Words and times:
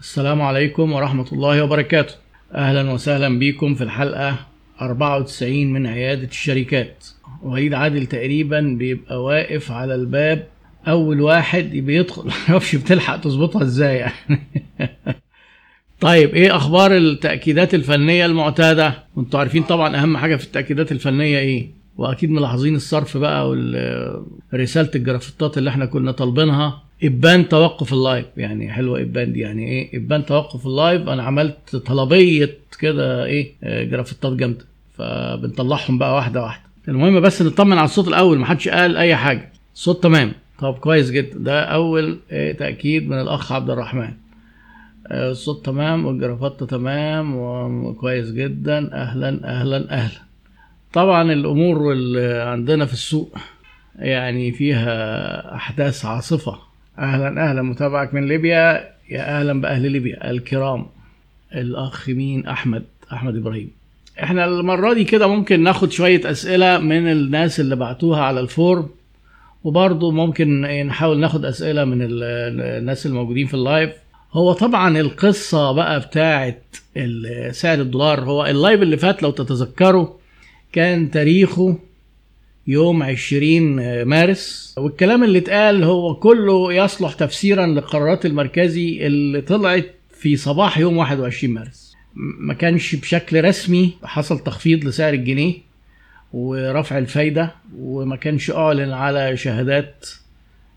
السلام 0.00 0.42
عليكم 0.42 0.92
ورحمة 0.92 1.26
الله 1.32 1.64
وبركاته. 1.64 2.14
أهلا 2.54 2.90
وسهلا 2.90 3.38
بكم 3.38 3.74
في 3.74 3.84
الحلقة 3.84 4.36
94 4.80 5.66
من 5.66 5.86
عيادة 5.86 6.28
الشركات. 6.28 7.06
وليد 7.42 7.74
عادل 7.74 8.06
تقريبا 8.06 8.60
بيبقى 8.60 9.24
واقف 9.24 9.72
على 9.72 9.94
الباب. 9.94 10.46
أول 10.88 11.20
واحد 11.20 11.64
بيدخل. 11.64 12.30
معرفش 12.48 12.76
بتلحق 12.76 13.16
تظبطها 13.20 13.62
إزاي 13.62 13.96
يعني. 13.96 14.40
طيب 16.00 16.34
إيه 16.34 16.56
أخبار 16.56 16.96
التأكيدات 16.96 17.74
الفنية 17.74 18.26
المعتادة؟ 18.26 19.04
وأنتوا 19.16 19.40
عارفين 19.40 19.62
طبعا 19.62 19.96
أهم 19.96 20.16
حاجة 20.16 20.36
في 20.36 20.44
التأكيدات 20.44 20.92
الفنية 20.92 21.38
إيه؟ 21.38 21.77
واكيد 21.98 22.30
ملاحظين 22.30 22.74
الصرف 22.74 23.16
بقى 23.16 23.48
ورسالة 24.52 24.90
الجرافتات 24.94 25.58
اللي 25.58 25.70
إحنا 25.70 25.86
كنا 25.86 26.12
طالبينها. 26.12 26.82
ابان 27.04 27.48
توقف 27.48 27.92
ال 27.92 27.98
live. 27.98 28.26
يعني 28.36 28.72
حلوة 28.72 29.00
ابان 29.02 29.32
دي. 29.32 29.40
يعني 29.40 29.68
إيه؟ 29.68 29.96
ابان 29.98 30.26
توقف 30.26 30.66
ال 30.66 30.73
live. 30.73 31.08
أنا 31.08 31.22
عملت 31.22 31.76
طلبية 31.76 32.56
كده 32.80 33.24
إيه؟ 33.24 33.52
آه، 33.64 33.84
جرافتات 33.84 34.32
جامدة. 34.32 34.64
فبنطلعهم 34.98 35.98
بقى 35.98 36.14
واحدة 36.14 36.42
واحدة. 36.42 36.62
المهم 36.88 37.20
بس 37.20 37.42
نطمن 37.42 37.78
على 37.78 37.84
الصوت 37.84 38.08
الأول. 38.08 38.38
محدش 38.38 38.68
قال 38.68 38.96
أي 38.96 39.16
حاجة. 39.16 39.52
الصوت 39.74 40.02
تمام. 40.02 40.32
طب 40.58 40.74
كويس 40.74 41.10
جدا. 41.10 41.38
ده 41.38 41.62
أول 41.64 42.18
إيه 42.32 42.52
تأكيد 42.52 43.08
من 43.08 43.20
الأخ 43.20 43.52
عبد 43.52 43.70
الرحمن. 43.70 44.10
آه، 45.06 45.30
الصوت 45.30 45.66
تمام 45.66 46.06
والجرافات 46.06 46.64
تمام. 46.64 47.36
وكويس 47.36 48.30
جدا. 48.32 48.94
أهلا 48.94 49.40
أهلا 49.44 49.90
أهلا. 49.94 50.27
طبعا 50.92 51.32
الأمور 51.32 51.92
اللي 51.92 52.42
عندنا 52.42 52.86
في 52.86 52.92
السوق 52.92 53.36
يعني 53.98 54.52
فيها 54.52 55.54
أحداث 55.54 56.04
عاصفة. 56.04 56.58
أهلا 56.98 57.50
أهلا. 57.50 57.62
متابعك 57.62 58.14
من 58.14 58.28
ليبيا؟ 58.28 58.88
يا 59.10 59.40
أهلا 59.40 59.60
بأهل 59.60 59.90
ليبيا. 59.92 60.30
الكرام 60.30 60.86
الأخ 61.54 62.08
مين؟ 62.08 62.46
أحمد 62.46 62.84
أحمد 63.12 63.36
إبراهيم. 63.36 63.70
إحنا 64.22 64.44
المرة 64.44 64.92
دي 64.94 65.04
كده 65.04 65.26
ممكن 65.26 65.62
ناخد 65.62 65.92
شوية 65.92 66.30
أسئلة 66.30 66.78
من 66.78 67.12
الناس 67.12 67.60
اللي 67.60 67.76
بعتوها 67.76 68.22
على 68.22 68.40
ال 68.40 68.50
form 68.50 68.88
وبرضه 69.64 70.10
ممكن 70.10 70.60
نحاول 70.86 71.18
ناخد 71.20 71.44
أسئلة 71.44 71.84
من 71.84 72.02
ال- 72.02 72.22
الناس 72.78 73.06
الموجودين 73.06 73.46
في 73.46 73.54
ال 73.54 73.60
live. 73.60 73.90
هو 74.32 74.52
طبعا 74.52 74.98
القصة 75.00 75.72
بقى 75.72 76.00
بتاعه 76.00 76.54
سعر 77.50 77.78
الدولار. 77.80 78.20
هو 78.24 78.46
ال 78.46 78.53
live 78.53 78.82
اللي 78.82 78.96
فات 78.96 79.22
لو 79.22 79.30
تتذكروا 79.30 80.08
كان 80.72 81.10
تاريخه 81.10 81.78
يوم 82.66 83.02
20 83.02 84.02
مارس 84.02 84.74
والكلام 84.78 85.24
اللي 85.24 85.38
اتقال 85.38 85.84
هو 85.84 86.14
كله 86.14 86.72
يصلح 86.72 87.12
تفسيرا 87.12 87.66
للقرارات 87.66 88.26
المركزي 88.26 89.06
اللي 89.06 89.40
طلعت 89.40 89.94
في 90.10 90.36
صباح 90.36 90.78
يوم 90.78 90.96
21 90.96 91.54
مارس. 91.54 91.94
ما 92.40 92.54
كانش 92.54 92.96
بشكل 92.96 93.44
رسمي 93.44 93.92
حصل 94.04 94.38
تخفيض 94.38 94.84
لسعر 94.84 95.12
الجنيه 95.14 95.54
ورفع 96.32 96.98
الفايدة 96.98 97.54
وما 97.78 98.16
كانش 98.16 98.50
أعلن 98.50 98.92
على 98.92 99.36
شهادات 99.36 100.08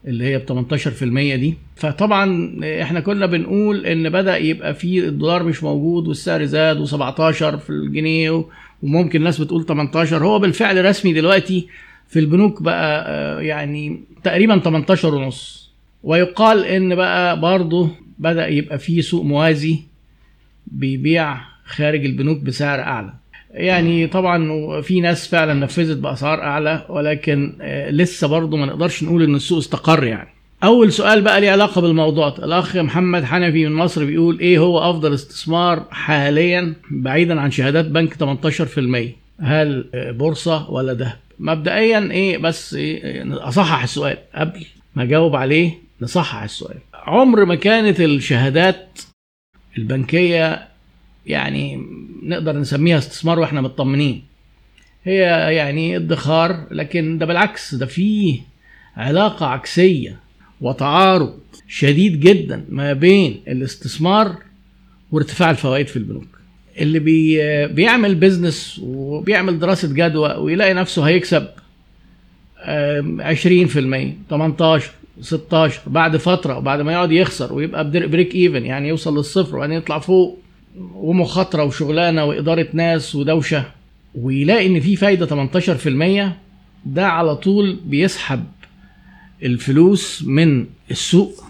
اللي 0.07 0.25
هي 0.25 0.37
ب 0.37 0.65
18% 0.65 1.03
دي. 1.35 1.53
فطبعا 1.75 2.51
إحنا 2.81 2.99
كنا 2.99 3.25
بنقول 3.25 3.85
إن 3.85 4.09
بدأ 4.09 4.37
يبقى 4.37 4.73
في 4.75 4.99
الدولار 5.07 5.43
مش 5.43 5.63
موجود 5.63 6.07
والسعر 6.07 6.45
زاد 6.45 6.87
و17 6.87 6.93
في 7.55 7.69
الجنيه 7.69 8.45
وممكن 8.83 9.23
ناس 9.23 9.41
بتقول 9.41 9.65
18 9.65 10.25
هو 10.25 10.39
بالفعل 10.39 10.85
رسمي 10.85 11.13
دلوقتي 11.13 11.67
في 12.07 12.19
البنوك 12.19 12.61
بقى 12.61 13.05
آه، 13.07 13.41
يعني 13.41 14.03
تقريبا 14.23 14.59
18 14.59 15.15
ونص. 15.15 15.71
ويقال 16.03 16.65
إن 16.65 16.95
بقى 16.95 17.39
برضه 17.39 17.89
بدأ 18.19 18.47
يبقى 18.47 18.79
في 18.79 19.01
سوق 19.01 19.25
موازي 19.25 19.79
بيبيع 20.67 21.37
خارج 21.65 22.05
البنوك 22.05 22.37
بسعر 22.39 22.79
أعلى. 22.79 23.13
يعني 23.51 24.07
طبعا 24.07 24.81
في 24.81 25.01
ناس 25.01 25.27
فعلا 25.27 25.53
نفذت 25.53 25.97
بأسعار 25.97 26.41
أعلى 26.41 26.85
ولكن 26.89 27.57
آه، 27.61 27.89
لسه 27.89 28.27
برضه 28.27 28.57
ما 28.57 28.65
نقدرش 28.65 29.03
نقول 29.03 29.23
إن 29.23 29.35
السوق 29.35 29.57
استقر 29.57 30.03
يعني. 30.03 30.29
أول 30.63 30.91
سؤال 30.93 31.21
بقى 31.21 31.41
ليه 31.41 31.51
علاقة 31.51 31.81
بالموضوع 31.81 32.27
الأخ 32.27 32.75
محمد 32.75 33.23
حنفي 33.23 33.67
من 33.67 33.75
مصر 33.75 34.05
بيقول 34.05 34.39
إيه 34.39 34.59
هو 34.59 34.79
أفضل 34.89 35.13
استثمار 35.13 35.85
حاليا 35.91 36.73
بعيدا 36.91 37.41
عن 37.41 37.51
شهادات 37.51 37.85
بنك 37.85 38.13
18% 38.13 39.41
هل 39.41 39.89
بورصة 39.93 40.69
ولا 40.71 40.93
ذهب؟ 40.93 41.17
مبدئيا 41.39 42.11
إيه 42.11 42.37
بس 42.37 42.73
إيه 42.73 43.23
أصحح 43.47 43.83
السؤال. 43.83 44.17
قبل 44.35 44.65
ما 44.95 45.03
أجاوب 45.03 45.35
عليه 45.35 45.71
نصحح 46.01 46.43
السؤال. 46.43 46.77
عمر 46.93 47.45
ما 47.45 47.55
كانت 47.55 48.01
الشهادات 48.01 48.99
البنكية 49.77 50.67
يعني 51.25 51.85
نقدر 52.23 52.57
نسميها 52.57 52.97
استثمار 52.97 53.39
وإحنا 53.39 53.61
مطمنين. 53.61 54.23
هي 55.03 55.19
يعني 55.55 55.95
ادخار 55.95 56.67
لكن 56.71 57.17
ده 57.17 57.25
بالعكس 57.25 57.75
ده 57.75 57.85
فيه 57.85 58.39
علاقة 58.97 59.45
عكسية 59.45 60.19
وتعارض 60.61 61.33
شديد 61.67 62.19
جدا 62.19 62.65
ما 62.69 62.93
بين 62.93 63.41
الاستثمار 63.47 64.35
وارتفاع 65.11 65.49
الفوائد 65.49 65.87
في 65.87 65.97
البنوك. 65.97 66.25
اللي 66.77 66.99
بي 66.99 67.37
بيعمل 67.67 68.15
بيزنس 68.15 68.79
وبيعمل 68.83 69.59
دراسة 69.59 69.93
جدوى 69.93 70.33
ويلاقي 70.33 70.73
نفسه 70.73 71.03
هيكسب 71.03 71.47
آم، 72.63 73.21
20% 73.21 74.13
18 74.29 74.91
16 75.21 75.81
بعد 75.87 76.17
فترة 76.17 76.57
وبعد 76.57 76.81
ما 76.81 76.91
يقعد 76.91 77.11
يخسر 77.11 77.53
ويبقى 77.53 77.91
break 77.91 78.35
even 78.35 78.65
يعني 78.65 78.87
يوصل 78.87 79.17
للصفر 79.17 79.55
وبعدين 79.55 79.77
يطلع 79.77 79.99
فوق 79.99 80.39
ومخاطرة 80.95 81.63
وشغلانة 81.63 82.25
وإدارة 82.25 82.67
ناس 82.73 83.15
ودوشة 83.15 83.65
ويلاقي 84.15 84.67
إن 84.67 84.79
في 84.79 84.95
فايدة 84.95 85.49
18% 86.27 86.31
ده 86.85 87.07
على 87.07 87.35
طول 87.35 87.79
بيسحب 87.85 88.43
الفلوس 89.43 90.23
من 90.27 90.65
السوق 90.91 91.43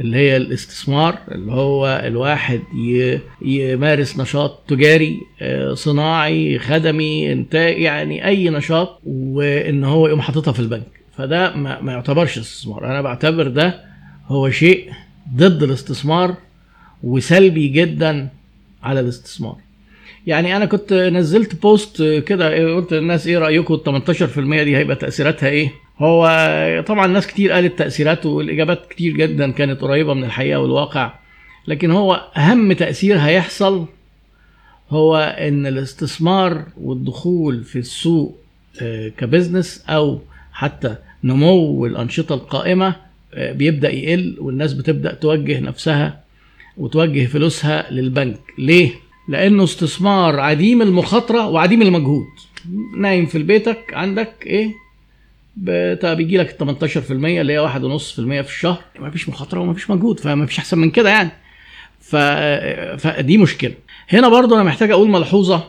اللي 0.00 0.16
هي 0.16 0.36
الاستثمار 0.36 1.18
اللي 1.32 1.52
هو 1.52 2.02
الواحد 2.04 2.60
يمارس 3.42 4.18
نشاط 4.18 4.64
تجاري 4.68 5.20
آه، 5.40 5.74
صناعي 5.74 6.58
خدمي 6.58 7.32
إنتاج 7.32 7.80
يعني 7.80 8.26
أي 8.26 8.50
نشاط 8.50 9.00
وإن 9.06 9.84
هو 9.84 10.06
يقوم 10.06 10.20
حاططها 10.20 10.52
في 10.52 10.60
البنك. 10.60 10.86
فده 11.16 11.56
ما, 11.56 11.92
يعتبرش 11.92 12.38
استثمار. 12.38 12.86
أنا 12.86 13.02
بعتبر 13.02 13.48
ده 13.48 13.80
هو 14.26 14.50
شيء 14.50 14.90
ضد 15.36 15.62
الاستثمار 15.62 16.34
وسلبي 17.02 17.68
جدا 17.68 18.28
على 18.82 19.00
الاستثمار. 19.00 19.56
يعني 20.26 20.56
أنا 20.56 20.64
كنت 20.64 20.92
نزلت 20.92 21.62
بوست 21.62 22.02
كده 22.26 22.74
قلت 22.74 22.92
للناس 22.92 23.26
إيه 23.26 23.38
رأيكم؟ 23.38 23.74
ال 23.74 24.02
18% 24.06 24.38
دي 24.38 24.76
هيبقى 24.76 24.96
تأثيراتها 24.96 25.48
إيه؟ 25.48 25.72
هو 25.98 26.84
طبعا 26.86 27.06
ناس 27.06 27.26
كتير 27.26 27.52
قالت 27.52 27.78
تأثيرات 27.78 28.26
والإجابات 28.26 28.88
كتير 28.90 29.12
جدا 29.12 29.50
كانت 29.50 29.80
قريبة 29.80 30.14
من 30.14 30.24
الحقيقة 30.24 30.60
والواقع 30.60 31.12
لكن 31.68 31.90
هو 31.90 32.30
أهم 32.36 32.72
تأثير 32.72 33.18
هيحصل 33.18 33.86
هو 34.90 35.16
إن 35.38 35.66
الاستثمار 35.66 36.64
والدخول 36.80 37.64
في 37.64 37.78
السوق 37.78 38.38
آه، 38.82 39.08
كبزنس 39.08 39.84
أو 39.88 40.20
حتى 40.52 40.96
نمو 41.24 41.86
الأنشطة 41.86 42.34
القائمة 42.34 42.96
آه، 43.34 43.52
بيبدأ 43.52 43.90
يقل 43.92 44.36
والناس 44.40 44.72
بتبدأ 44.72 45.14
توجه 45.14 45.60
نفسها 45.60 46.20
وتوجه 46.76 47.26
فلوسها 47.26 47.90
للبنك. 47.90 48.40
ليه؟ 48.58 48.90
لأنه 49.28 49.64
استثمار 49.64 50.40
عديم 50.40 50.82
المخاطرة 50.82 51.48
وعديم 51.48 51.82
المجهود. 51.82 52.26
نايم 52.98 53.26
في 53.26 53.42
بيتك 53.42 53.94
عندك 53.94 54.32
إيه؟ 54.46 54.85
بيجي 55.56 56.36
لك 56.38 56.56
18% 56.62 57.10
اللي 57.10 57.52
هي 57.52 57.68
1.5% 57.68 57.78
في 58.14 58.40
الشهر. 58.40 58.78
ما 59.00 59.10
فيش 59.10 59.28
مخاطرة 59.28 59.60
وما 59.60 59.74
فيش 59.74 59.90
مجهود 59.90 60.20
فما 60.20 60.46
فيش 60.46 60.58
أحسن 60.58 60.78
من 60.78 60.90
كده 60.90 61.08
يعني. 61.10 61.30
ف... 62.00 62.16
فدي 63.06 63.38
مشكلة. 63.38 63.72
هنا 64.08 64.28
برضو 64.28 64.54
أنا 64.54 64.64
محتاج 64.64 64.90
أقول 64.90 65.08
ملحوظة 65.10 65.64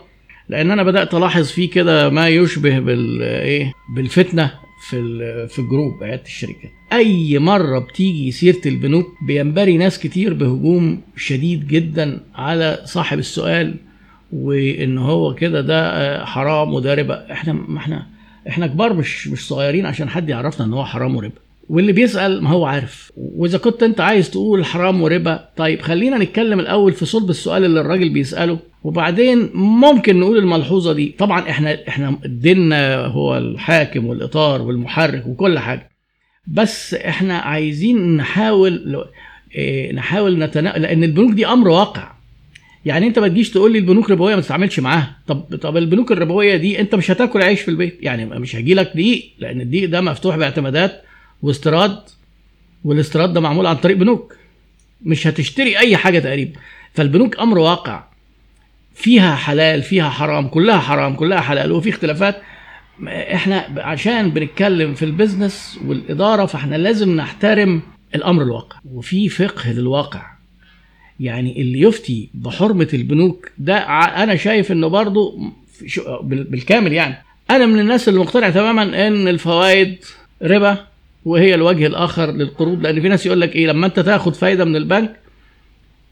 لأن 0.50 0.72
أنا 0.72 0.84
بدأت 0.84 1.14
ألاحظ 1.14 1.48
فيه 1.48 1.70
كده 1.70 2.10
ما 2.10 2.28
يشبه 2.28 2.80
بال 2.80 3.22
إيه 3.24 3.74
بالفتنة 3.96 4.52
في 4.90 4.96
ال- 4.98 5.50
في 5.50 5.60
الجروب 5.60 6.04
عيادة 6.04 6.24
الشركات. 6.26 6.72
أي 6.94 7.40
مرة 7.40 7.80
بتيجي 7.80 8.32
سيرة 8.32 8.62
البنوك 8.66 9.08
بينبري 9.28 9.78
ناس 9.78 10.00
كتير 10.00 10.34
بهجوم 10.34 11.02
شديد 11.18 11.68
جدا 11.68 12.20
على 12.36 12.82
صاحب 12.86 13.20
السؤال 13.20 13.76
وإن 14.34 14.98
هو 14.98 15.36
كده 15.36 15.62
ده 15.62 15.80
آه، 15.90 16.26
حرام 16.26 16.74
وده 16.74 16.94
ربا. 16.94 17.32
إحنا 17.32 17.54
ما 17.54 17.78
إحنا 17.80 18.08
إحنا 18.48 18.68
كبار 18.68 18.94
مش 18.94 19.28
مش 19.28 19.48
صغيرين 19.48 19.86
عشان 19.86 20.10
حد 20.10 20.30
يعرفنا 20.30 20.66
إن 20.66 20.74
هو 20.74 20.86
حرام 20.86 21.16
وربا. 21.16 21.34
واللي 21.70 21.92
بيسأل 21.92 22.44
ما 22.44 22.50
هو 22.50 22.66
عارف. 22.66 23.12
وإذا 23.18 23.58
كنت 23.58 23.84
أنت 23.84 24.02
عايز 24.02 24.30
تقول 24.32 24.66
حرام 24.66 25.02
وربا 25.02 25.50
طيب 25.58 25.82
خلينا 25.82 26.18
نتكلم 26.18 26.60
الأول 26.60 26.94
في 26.94 27.06
صلب 27.06 27.30
السؤال 27.30 27.66
اللي 27.66 27.82
الراجل 27.82 28.10
بيسأله 28.10 28.60
وبعدين 28.84 29.50
ممكن 29.54 30.20
نقول 30.20 30.38
الملحوظة 30.38 30.94
دي. 30.94 31.16
طبعا 31.18 31.50
إحنا 31.50 31.88
إحنا 31.88 32.18
ديننا 32.26 33.06
هو 33.06 33.38
الحاكم 33.38 34.06
والإطار 34.06 34.62
والمحرك 34.62 35.28
وكل 35.28 35.60
حاجة. 35.60 35.90
بس 36.48 36.94
إحنا 36.94 37.38
عايزين 37.38 38.18
نحاول 38.18 39.06
إيه 39.56 39.94
نحاول 39.94 40.40
نتنا... 40.40 40.78
لأن 40.78 41.04
البنوك 41.04 41.32
دي 41.32 41.48
أمر 41.48 41.68
واقع. 41.68 42.17
يعني 42.88 43.08
انت 43.08 43.20
ما 43.20 43.28
تجيش 43.28 43.50
تقول 43.52 43.72
لي 43.74 43.80
البنوك 43.80 44.10
ربويه 44.10 44.36
ما 44.36 44.42
تتعاملش 44.42 44.80
معاها. 44.80 45.16
طب 45.28 45.56
طب 45.62 45.78
البنوك 45.78 46.12
الربوية 46.12 46.56
دي 46.56 46.80
انت 46.80 46.96
مش 46.96 47.12
هتاكل 47.12 47.42
عيش 47.42 47.62
في 47.62 47.72
البيت. 47.72 47.98
يعني 48.02 48.26
مش 48.26 48.56
هيجي 48.56 48.74
لك 48.74 48.92
دقيق 48.96 49.30
لأن 49.40 49.62
الدقيق 49.62 49.90
ده 49.90 50.02
مفتوح 50.02 50.36
باعتمادات 50.36 51.04
واستيراد 51.42 52.00
والاستيراد 52.84 53.34
ده 53.34 53.42
معمول 53.42 53.66
عن 53.66 53.76
طريق 53.76 53.98
بنوك. 53.98 54.36
مش 55.02 55.28
هتشتري 55.28 55.78
أي 55.78 55.98
حاجة 55.98 56.20
تقريبا. 56.20 56.60
فالبنوك 56.94 57.40
أمر 57.40 57.58
واقع. 57.58 58.04
فيها 58.96 59.36
حلال 59.36 59.82
فيها 59.82 60.10
حرام 60.10 60.48
كلها 60.48 60.80
حرام 60.80 61.16
كلها 61.16 61.40
حلال 61.42 61.72
وفي 61.72 61.90
اختلافات. 61.90 62.42
إحنا 63.08 63.68
عشان 63.78 64.30
بنتكلم 64.32 64.94
في 64.94 65.06
البيزنس 65.06 65.80
والإدارة 65.86 66.46
فاحنا 66.46 66.76
لازم 66.76 67.16
نحترم 67.16 67.82
الأمر 68.16 68.44
الواقع. 68.44 68.78
وفي 68.92 69.30
فقه 69.30 69.72
للواقع. 69.72 70.37
يعني 71.20 71.62
اللي 71.62 71.82
يفتي 71.82 72.30
بحرمة 72.34 72.88
البنوك 72.94 73.52
ده 73.58 73.78
أنا 74.24 74.36
شايف 74.36 74.72
إنه 74.72 74.88
برضه 74.88 75.40
بالكامل 76.24 76.94
يعني. 76.94 77.16
أنا 77.50 77.66
من 77.66 77.80
الناس 77.80 78.10
اللي 78.10 78.20
مقتنع 78.20 78.50
تماما 78.50 79.08
إن 79.08 79.28
الفوائد 79.28 79.98
ربا 80.44 80.78
وهي 81.26 81.56
الوجه 81.56 81.88
الآخر 81.88 82.32
للقروض 82.32 82.82
لأن 82.82 83.02
في 83.02 83.10
ناس 83.10 83.26
يقول 83.26 83.42
لك 83.42 83.56
إيه 83.56 83.68
لما 83.68 83.88
أنت 83.88 84.00
تاخد 84.00 84.36
فايدة 84.36 84.66
من 84.66 84.76
البنك 84.76 85.16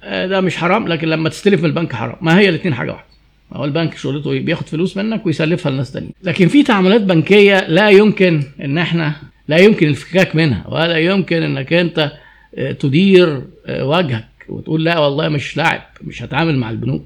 آه، 0.03 0.27
ده 0.27 0.41
مش 0.41 0.57
حرام 0.57 0.87
لكن 0.87 1.07
لما 1.07 1.29
تستلف 1.29 1.59
من 1.59 1.65
البنك 1.69 1.93
حرام. 1.93 2.15
ما 2.21 2.39
هي 2.39 2.49
الاثنين 2.49 2.73
حاجة 2.73 2.91
واحدة. 2.91 3.05
هو 3.53 3.65
البنك 3.65 3.97
شغلته 3.97 4.31
إيه؟ 4.31 4.45
بياخد 4.45 4.67
فلوس 4.67 4.97
منك 4.97 5.25
ويسلفها 5.25 5.71
لناس 5.71 5.91
تانيين. 5.91 6.13
لكن 6.23 6.47
في 6.47 6.63
تعاملات 6.63 7.01
بنكية 7.01 7.67
لا 7.67 7.89
يمكن 7.89 8.43
إن 8.63 8.77
إحنا 8.77 9.15
لا 9.47 9.57
يمكن 9.57 9.87
الفكاك 9.87 10.35
منها 10.35 10.65
ولا 10.67 10.97
يمكن 10.97 11.43
إنك 11.43 11.73
أنت 11.73 12.11
آه، 12.55 12.71
تدير 12.71 13.41
آه، 13.65 13.85
وجهك. 13.85 14.34
وتقول 14.49 14.83
لا 14.83 14.99
والله 14.99 15.29
مش 15.29 15.57
لاعب 15.57 15.81
مش 16.03 16.23
هتعامل 16.23 16.57
مع 16.57 16.69
البنوك. 16.69 17.03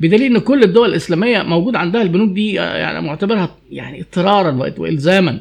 بدليل 0.00 0.22
إن 0.36 0.38
كل 0.38 0.62
الدول 0.62 0.88
الإسلامية 0.88 1.42
موجود 1.42 1.76
عندها 1.76 2.02
البنوك 2.02 2.30
دي 2.30 2.52
يعني 2.52 3.00
معتبرها 3.00 3.56
يعني 3.70 4.00
اضطرارا 4.00 4.72
وإلزاما. 4.78 5.40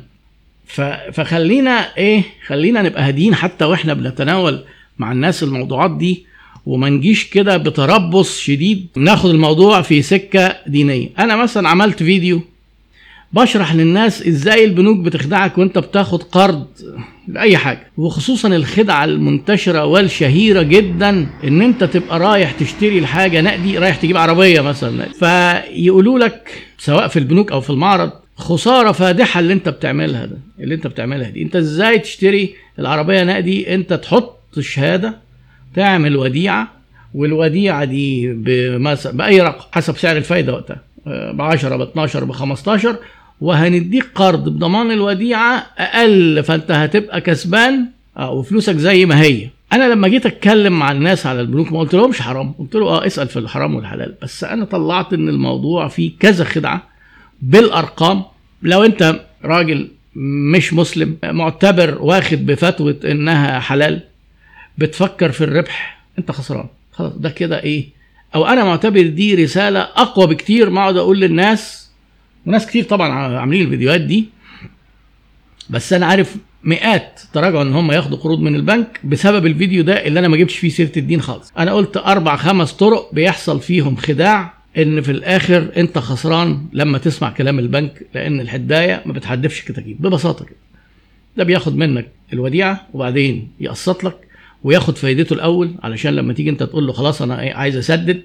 فخلينا 1.11 1.97
إيه 1.97 2.23
خلينا 2.47 2.81
نبقى 2.81 3.03
هاديين 3.03 3.35
حتى 3.35 3.65
وإحنا 3.65 3.93
بنتناول 3.93 4.63
مع 4.97 5.11
الناس 5.11 5.43
الموضوعات 5.43 5.91
دي 5.91 6.25
وما 6.65 6.89
نجيش 6.89 7.29
كده 7.29 7.57
بتربص 7.57 8.39
شديد. 8.39 8.87
ناخد 8.95 9.29
الموضوع 9.29 9.81
في 9.81 10.01
سكة 10.01 10.55
دينية. 10.67 11.09
أنا 11.19 11.35
مثلا 11.35 11.69
عملت 11.69 12.03
فيديو 12.03 12.41
بشرح 13.33 13.75
للناس 13.75 14.27
إزاي 14.27 14.65
البنوك 14.65 14.97
بتخدعك 14.99 15.57
وأنت 15.57 15.77
بتاخد 15.77 16.23
قرض 16.23 16.65
لأي 17.27 17.57
حاجة. 17.57 17.87
وخصوصا 17.97 18.47
الخدعة 18.47 19.05
المنتشرة 19.05 19.85
والشهيرة 19.85 20.61
جدا 20.61 21.27
إن 21.43 21.61
أنت 21.61 21.83
تبقى 21.83 22.19
رايح 22.19 22.51
تشتري 22.51 22.99
الحاجة 22.99 23.41
نقدي 23.41 23.77
رايح 23.77 23.95
تجيب 23.95 24.17
عربية 24.17 24.61
مثلا. 24.61 25.05
فيقولوا 25.19 26.19
لك 26.19 26.51
سواء 26.77 27.07
في 27.07 27.19
البنوك 27.19 27.51
أو 27.51 27.61
في 27.61 27.69
المعرض 27.69 28.11
خسارة 28.35 28.91
فادحة 28.91 29.39
اللي 29.39 29.53
أنت 29.53 29.69
بتعملها 29.69 30.25
ده 30.25 30.37
اللي 30.59 30.75
أنت 30.75 30.87
بتعملها 30.87 31.29
دي. 31.29 31.41
أنت 31.41 31.55
إزاي 31.55 31.99
تشتري 31.99 32.55
العربية 32.79 33.23
نقدي؟ 33.23 33.73
أنت 33.75 33.93
تحط 33.93 34.59
شهادة 34.59 35.15
تعمل 35.75 36.15
وديعة 36.17 36.67
والوديعة 37.13 37.83
دي 37.85 38.33
بمثلا 38.33 39.17
بأي 39.17 39.41
رقم 39.41 39.65
حسب 39.71 39.97
سعر 39.97 40.17
الفايدة 40.17 40.53
وقتها. 40.53 40.81
ب 41.33 41.41
10 41.41 41.75
ب 41.75 41.81
12 41.81 42.23
ب 42.23 42.31
15 42.31 42.95
وهنديك 43.41 44.07
قرض 44.15 44.49
بضمان 44.49 44.91
الوديعة 44.91 45.65
أقل 45.77 46.43
فأنت 46.43 46.71
هتبقى 46.71 47.21
كسبان 47.21 47.85
آه 48.17 48.31
وفلوسك 48.31 48.75
زي 48.75 49.05
ما 49.05 49.21
هي. 49.21 49.49
أنا 49.73 49.83
لما 49.93 50.07
جيت 50.07 50.25
أتكلم 50.25 50.79
مع 50.79 50.91
الناس 50.91 51.25
على 51.25 51.41
البنوك 51.41 51.71
ما 51.71 51.79
قلت 51.79 51.93
لهمش 51.93 52.21
حرام 52.21 52.51
قلت 52.51 52.75
له 52.75 52.85
آه 52.85 53.05
اسأل 53.05 53.27
في 53.27 53.39
الحرام 53.39 53.75
والحلال. 53.75 54.15
بس 54.21 54.43
أنا 54.43 54.65
طلعت 54.65 55.13
إن 55.13 55.29
الموضوع 55.29 55.87
فيه 55.87 56.11
كذا 56.19 56.43
خدعة 56.43 56.87
بالأرقام. 57.41 58.23
لو 58.63 58.83
أنت 58.83 59.19
راجل 59.43 59.87
مش 60.51 60.73
مسلم 60.73 61.17
معتبر 61.23 61.97
واخد 62.01 62.45
بفتوى 62.45 62.95
إنها 63.05 63.59
حلال 63.59 63.99
بتفكر 64.77 65.31
في 65.31 65.43
الربح 65.43 65.99
أنت 66.19 66.31
خسران. 66.31 66.65
خلاص 66.91 67.13
ده 67.13 67.29
كده 67.29 67.63
إيه؟ 67.63 67.87
أو 68.35 68.45
أنا 68.45 68.63
معتبر 68.63 69.01
دي 69.01 69.35
رسالة 69.43 69.79
أقوى 69.79 70.27
بكتير 70.27 70.69
ما 70.69 70.81
أقعد 70.81 70.97
أقول 70.97 71.19
للناس 71.19 71.86
وناس 72.47 72.65
كتير 72.65 72.83
طبعا 72.83 73.09
عاملين 73.37 73.61
الفيديوهات 73.61 74.01
دي 74.01 74.25
بس 75.69 75.93
أنا 75.93 76.05
عارف 76.05 76.35
مئات 76.63 77.21
تراجعوا 77.33 77.61
إن 77.63 77.73
هم 77.73 77.91
ياخدوا 77.91 78.17
قروض 78.17 78.39
من 78.39 78.55
البنك 78.55 78.99
بسبب 79.03 79.45
الفيديو 79.45 79.83
ده 79.83 80.05
اللي 80.07 80.19
أنا 80.19 80.27
ما 80.27 80.37
جبتش 80.37 80.57
فيه 80.57 80.69
سيرة 80.69 80.91
الدين 80.97 81.21
خالص. 81.21 81.53
أنا 81.57 81.73
قلت 81.73 81.97
أربع 81.97 82.35
خمس 82.35 82.73
طرق 82.73 83.13
بيحصل 83.13 83.59
فيهم 83.61 83.95
خداع 83.95 84.53
إن 84.77 85.01
في 85.01 85.11
الآخر 85.11 85.71
أنت 85.77 85.97
خسران 85.97 86.65
لما 86.73 86.97
تسمع 86.97 87.29
كلام 87.29 87.59
البنك 87.59 88.05
لأن 88.15 88.39
الحداية 88.41 89.01
ما 89.05 89.13
بتحدفش 89.13 89.61
كتاكيت 89.61 89.97
ببساطة 90.01 90.45
كده. 90.45 90.55
ده 91.37 91.43
بياخد 91.43 91.75
منك 91.75 92.07
الوديعة 92.33 92.87
وبعدين 92.93 93.47
يقسط 93.59 94.03
لك 94.03 94.17
وياخد 94.63 94.97
فايدته 94.97 95.33
الأول 95.33 95.75
علشان 95.83 96.13
لما 96.15 96.33
تيجي 96.33 96.49
أنت 96.49 96.63
تقول 96.63 96.87
له 96.87 96.93
خلاص 96.93 97.21
أنا 97.21 97.35
عايز 97.35 97.77
أسدد 97.77 98.21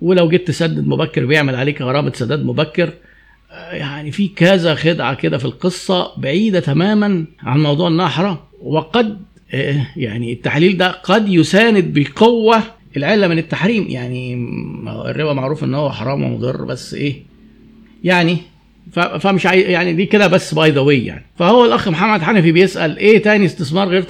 ولو 0.00 0.28
جيت 0.28 0.48
تسدد 0.48 0.86
مبكر 0.86 1.26
بيعمل 1.26 1.54
عليك 1.54 1.82
غرامة 1.82 2.12
سداد 2.14 2.44
مبكر 2.44 2.92
يعني 3.72 4.10
في 4.10 4.28
كذا 4.28 4.74
خدعة 4.74 5.14
كده 5.14 5.38
في 5.38 5.44
القصة 5.44 6.12
بعيدة 6.16 6.60
تماما 6.60 7.24
عن 7.42 7.62
موضوع 7.62 8.08
حرام. 8.08 8.36
وقد 8.62 9.18
آه، 9.54 9.86
يعني 9.96 10.32
التحليل 10.32 10.76
ده 10.76 10.90
قد 10.90 11.28
يساند 11.28 11.98
بقوة 11.98 12.62
العلة 12.96 13.28
من 13.28 13.38
التحريم. 13.38 13.86
يعني 13.88 14.34
الربا 15.06 15.32
معروف 15.32 15.64
إن 15.64 15.74
هو 15.74 15.90
حرام 15.90 16.22
ومضر 16.22 16.64
بس 16.64 16.94
إيه 16.94 17.22
يعني 18.04 18.38
فمش 18.92 19.46
عايز 19.46 19.66
يعني 19.68 19.92
دي 19.92 20.06
كده 20.06 20.26
بس 20.26 20.54
by 20.54 20.70
the 20.70 20.80
way 20.80 21.04
يعني. 21.04 21.24
فهو 21.38 21.64
الأخ 21.64 21.88
محمد 21.88 22.22
حنفي 22.22 22.52
بيسأل 22.52 22.98
إيه 22.98 23.22
تاني 23.22 23.46
استثمار 23.46 23.88
غير 23.88 24.02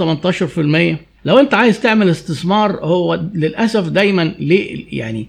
18% 0.95 0.99
لو 1.25 1.39
أنت 1.39 1.55
عايز 1.55 1.81
تعمل 1.81 2.09
استثمار 2.09 2.71
هو 2.85 3.21
للأسف 3.35 3.89
دايما 3.89 4.35
ليه 4.39 4.85
يعني 4.93 5.29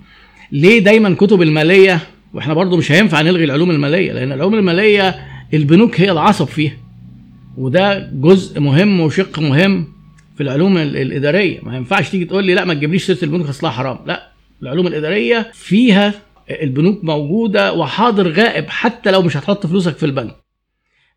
ليه 0.51 0.79
دايما 0.79 1.15
كتب 1.15 1.41
المالية 1.41 1.99
وإحنا 2.33 2.53
برضو 2.53 2.77
مش 2.77 2.91
هينفع 2.91 3.21
نلغي 3.21 3.43
العلوم 3.43 3.71
المالية 3.71 4.11
لأن 4.11 4.31
العلوم 4.31 4.53
المالية 4.55 5.15
البنوك 5.53 6.01
هي 6.01 6.11
العصب 6.11 6.45
فيها 6.45 6.77
وده 7.57 8.11
جزء 8.13 8.59
مهم 8.59 8.99
وشق 8.99 9.39
مهم 9.39 9.87
في 10.35 10.43
العلوم 10.43 10.77
الإدارية. 10.77 11.59
ما 11.63 11.77
ينفعش 11.77 12.09
تيجي 12.09 12.25
تقول 12.25 12.45
لي 12.45 12.53
لا 12.53 12.65
ما 12.65 12.73
تجيبليش 12.73 13.05
سيرة 13.05 13.23
البنوك 13.23 13.47
أصلها 13.47 13.71
حرام 13.71 13.97
لا 14.05 14.31
العلوم 14.61 14.87
الإدارية 14.87 15.51
فيها 15.53 16.13
البنوك 16.61 17.03
موجودة 17.03 17.73
وحاضر 17.73 18.31
غائب 18.31 18.69
حتى 18.69 19.11
لو 19.11 19.21
مش 19.21 19.37
هتحط 19.37 19.65
فلوسك 19.67 19.97
في 19.97 20.05
البنك. 20.05 20.35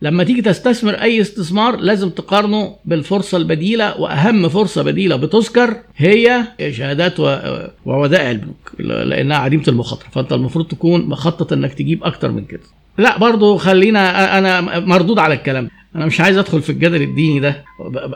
لما 0.03 0.25
تيجي 0.25 0.43
تستثمر 0.43 0.95
أي 0.95 1.21
استثمار 1.21 1.77
لازم 1.77 2.11
تقارنه 2.11 2.77
بالفرصة 2.85 3.39
البديلة 3.39 4.01
وأهم 4.01 4.49
فرصة 4.49 4.83
بديلة 4.83 5.17
بتذكر 5.17 5.77
هي 5.97 6.45
شهادات 6.71 7.21
وودائع 7.87 8.31
البنوك 8.31 8.73
لأنها 8.79 9.37
عديمة 9.37 9.65
المخاطرة. 9.69 10.09
فأنت 10.09 10.33
المفروض 10.33 10.67
تكون 10.67 11.07
مخطط 11.07 11.53
إنك 11.53 11.75
تجيب 11.75 12.05
أكتر 12.05 12.31
من 12.33 12.45
كده. 12.45 12.61
لا 12.99 13.19
برضو 13.19 13.57
خلينا 13.57 14.39
أنا 14.39 14.79
مردود 14.79 15.19
على 15.19 15.35
الكلام. 15.35 15.69
أنا 15.97 16.07
مش 16.07 16.21
عايز 16.21 16.39
أدخل 16.39 16.63
في 16.63 16.71
الجدل 16.71 17.03
الديني 17.03 17.41
ده. 17.41 17.65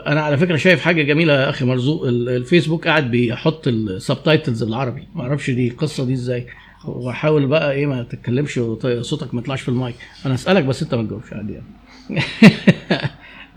أنا 0.07 0.21
على 0.21 0.37
فكرة 0.37 0.55
شايف 0.55 0.81
حاجة 0.81 1.01
جميلة 1.03 1.33
يا 1.33 1.49
أخي 1.49 1.65
مرزوق. 1.65 2.07
الفيسبوك 2.07 2.87
قاعد 2.87 3.11
بيحط 3.11 3.67
السبتايتلز 3.67 4.63
بالعربي 4.63 5.03
ما 5.15 5.21
أعرفش 5.21 5.49
دي 5.49 5.67
القصة 5.67 6.05
دي 6.05 6.13
إزاي. 6.13 6.45
وحاول 6.89 7.47
بقى 7.47 7.71
إيه 7.71 7.85
ما 7.85 8.03
تتكلمش 8.03 8.57
وصوتك 8.57 9.33
ما 9.33 9.41
يطلعش 9.41 9.61
في 9.61 9.69
المايك. 9.69 9.95
أنا 10.25 10.33
أسألك 10.33 10.63
بس 10.63 10.83
أنت 10.83 10.95
ما 10.95 11.03
تجاوبش 11.03 11.33
عادي 11.33 11.53
يعني. 11.53 11.65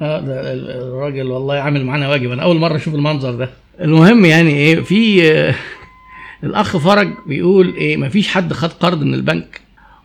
ده 0.01 0.53
الراجل 0.53 1.27
والله 1.31 1.55
عامل 1.55 1.85
معانا 1.85 2.09
واجب. 2.09 2.31
أنا 2.33 2.43
أول 2.43 2.57
مرة 2.59 2.77
أشوف 2.77 2.95
المنظر 2.95 3.35
ده. 3.35 3.51
المهم 3.81 4.25
يعني 4.25 4.51
إيه 4.51 4.81
في 4.81 5.33
آه، 5.33 5.55
الأخ 6.45 6.77
فرج 6.77 7.09
بيقول 7.27 7.75
إيه 7.75 7.97
ما 7.97 8.09
فيش 8.09 8.29
حد 8.29 8.53
خد 8.53 8.73
قرض 8.73 9.03
من 9.03 9.15
البنك 9.15 9.61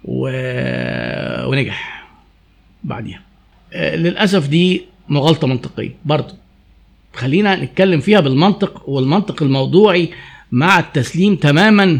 و... 0.05 0.29
ونجح 1.49 2.07
بعديها. 2.83 3.21
آه، 3.73 3.95
للأسف 3.95 4.47
دي 4.47 4.85
مغالطة 5.09 5.47
منطقية 5.47 5.95
برضه 6.05 6.35
خلينا 7.13 7.55
نتكلم 7.63 7.99
فيها 7.99 8.19
بالمنطق 8.19 8.89
والمنطق 8.89 9.43
الموضوعي 9.43 10.09
مع 10.51 10.79
التسليم 10.79 11.35
تماما. 11.35 11.99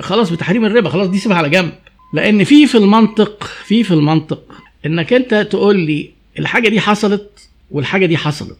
خلاص 0.00 0.30
بتحريم 0.30 0.64
الربا 0.64 0.88
خلاص 0.88 1.08
دي 1.08 1.18
سيبها 1.18 1.36
على 1.36 1.48
جنب. 1.48 1.72
لأن 2.14 2.44
في 2.44 2.66
في 2.66 2.78
المنطق 2.78 3.44
في 3.64 3.84
في 3.84 3.94
المنطق 3.94 4.42
إنك 4.86 5.12
أنت 5.12 5.34
تقول 5.34 5.78
لي 5.80 6.10
الحاجة 6.38 6.68
دي 6.68 6.80
حصلت 6.80 7.48
والحاجة 7.70 8.06
دي 8.06 8.16
حصلت. 8.16 8.58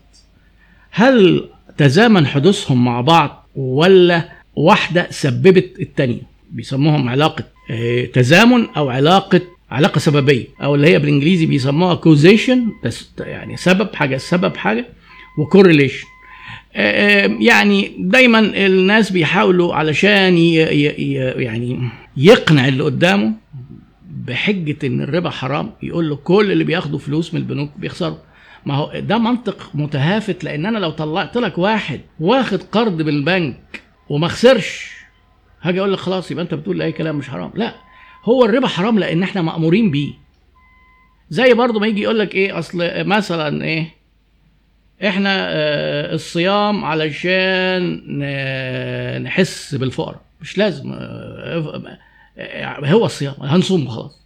هل 0.90 1.48
تزامن 1.78 2.26
حدوثهم 2.26 2.84
مع 2.84 3.00
بعض 3.00 3.48
ولا 3.56 4.28
واحدة 4.56 5.06
سببت 5.10 5.80
الثانية 5.80 6.22
بيسموهم 6.50 7.08
علاقة 7.08 7.44
آه، 7.70 8.04
تزامن 8.04 8.66
أو 8.76 8.88
علاقة 8.90 9.40
علاقة 9.70 9.98
سببية. 9.98 10.46
أو 10.62 10.74
اللي 10.74 10.88
هي 10.88 10.98
بالإنجليزي 10.98 11.46
بيسموها 11.46 11.94
كوزيشن 11.94 12.66
يعني 13.20 13.56
سبب 13.56 13.94
حاجة 13.94 14.16
سبب 14.16 14.56
حاجة 14.56 14.86
وكورليشن 15.38 16.06
يعني 16.74 17.92
دايما 17.98 18.38
الناس 18.38 19.10
بيحاولوا 19.12 19.74
علشان 19.74 20.38
يعني 20.38 21.88
يقنع 22.16 22.68
اللي 22.68 22.82
قدامه 22.82 23.32
بحجة 24.10 24.86
إن 24.86 25.00
الربا 25.00 25.30
حرام 25.30 25.70
يقول 25.82 26.08
له 26.08 26.16
كل 26.16 26.52
اللي 26.52 26.64
بياخدوا 26.64 26.98
فلوس 26.98 27.34
من 27.34 27.40
البنوك 27.40 27.70
بيخسروا 27.76 28.16
ما 28.66 28.74
هو 28.74 28.92
ده 29.00 29.18
منطق 29.18 29.70
متهافت 29.74 30.44
لأن 30.44 30.66
أنا 30.66 30.78
لو 30.78 30.90
طلعت 30.90 31.36
لك 31.36 31.58
واحد 31.58 32.00
واخد 32.20 32.62
قرض 32.62 33.02
من 33.02 33.08
البنك 33.08 33.82
وما 34.08 34.28
خسرش 34.28 34.90
هاجي 35.62 35.80
أقول 35.80 35.92
لك 35.92 35.98
خلاص 35.98 36.30
يبقى 36.30 36.44
أنت 36.44 36.54
بتقول 36.54 36.82
اي 36.82 36.92
كلام 36.92 37.16
مش 37.16 37.28
حرام. 37.28 37.50
لا 37.54 37.74
هو 38.24 38.44
الربا 38.44 38.66
حرام 38.68 38.98
لأن 38.98 39.22
إحنا 39.22 39.42
مأمورين 39.42 39.90
بيه. 39.90 40.12
زي 41.30 41.54
برضه 41.54 41.80
ما 41.80 41.86
يجي 41.86 42.02
يقول 42.02 42.18
لك 42.18 42.34
إيه 42.34 42.58
أصل 42.58 42.78
مثلا 43.06 43.64
إيه 43.64 43.86
إحنا 45.06 45.46
آه 45.48 46.14
الصيام 46.14 46.84
علشان 46.84 47.82
نحس 49.22 49.74
بالفقر. 49.74 50.16
مش 50.40 50.58
لازم 50.58 50.92
آه 50.92 51.88
هو 52.84 53.06
الصيام 53.06 53.34
هنصوم 53.42 53.86
وخلاص. 53.86 54.20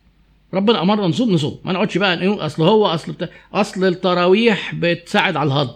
ربنا 0.55 0.83
أمرنا 0.83 1.07
نصوم 1.07 1.33
نصوم. 1.33 1.61
ما 1.65 1.73
نقعدش 1.73 1.99
بقى 1.99 2.27
أصل 2.27 2.63
هو 2.63 2.87
أصل 2.87 3.13
بتا... 3.13 3.29
أصل 3.55 3.85
التراويح 3.85 4.75
بتساعد 4.75 5.37
على 5.37 5.47
الهضم. 5.47 5.75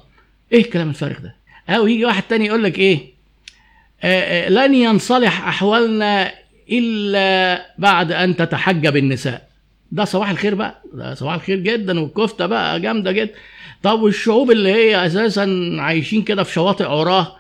إيه 0.53 0.61
الكلام 0.61 0.89
الفارغ 0.89 1.19
ده؟ 1.19 1.35
أو 1.69 1.87
يجي 1.87 2.05
واحد 2.05 2.23
تاني 2.23 2.47
يقول 2.47 2.65
لك 2.65 2.79
إيه؟ 2.79 2.99
آه 4.03 4.49
لن 4.49 4.75
ينصلح 4.75 5.49
أحوالنا 5.49 6.33
إلا 6.71 7.67
بعد 7.79 8.13
أن 8.13 8.37
تتحجب 8.37 8.97
النساء. 8.97 9.48
ده 9.93 10.05
صباح 10.05 10.31
الخير 10.31 10.55
بقى. 10.55 10.83
ده 10.93 11.15
صباح 11.15 11.35
الخير 11.35 11.59
جدا 11.59 12.01
والكفتة 12.01 12.47
بقى 12.47 12.81
جامدة 12.81 13.13
جدا. 13.13 13.35
طب 13.83 14.01
والشعوب 14.01 14.51
اللي 14.51 14.69
هي 14.73 15.07
أساسا 15.07 15.77
عايشين 15.79 16.23
كده 16.23 16.43
في 16.43 16.53
شواطئ 16.53 16.85
عراة 16.85 17.37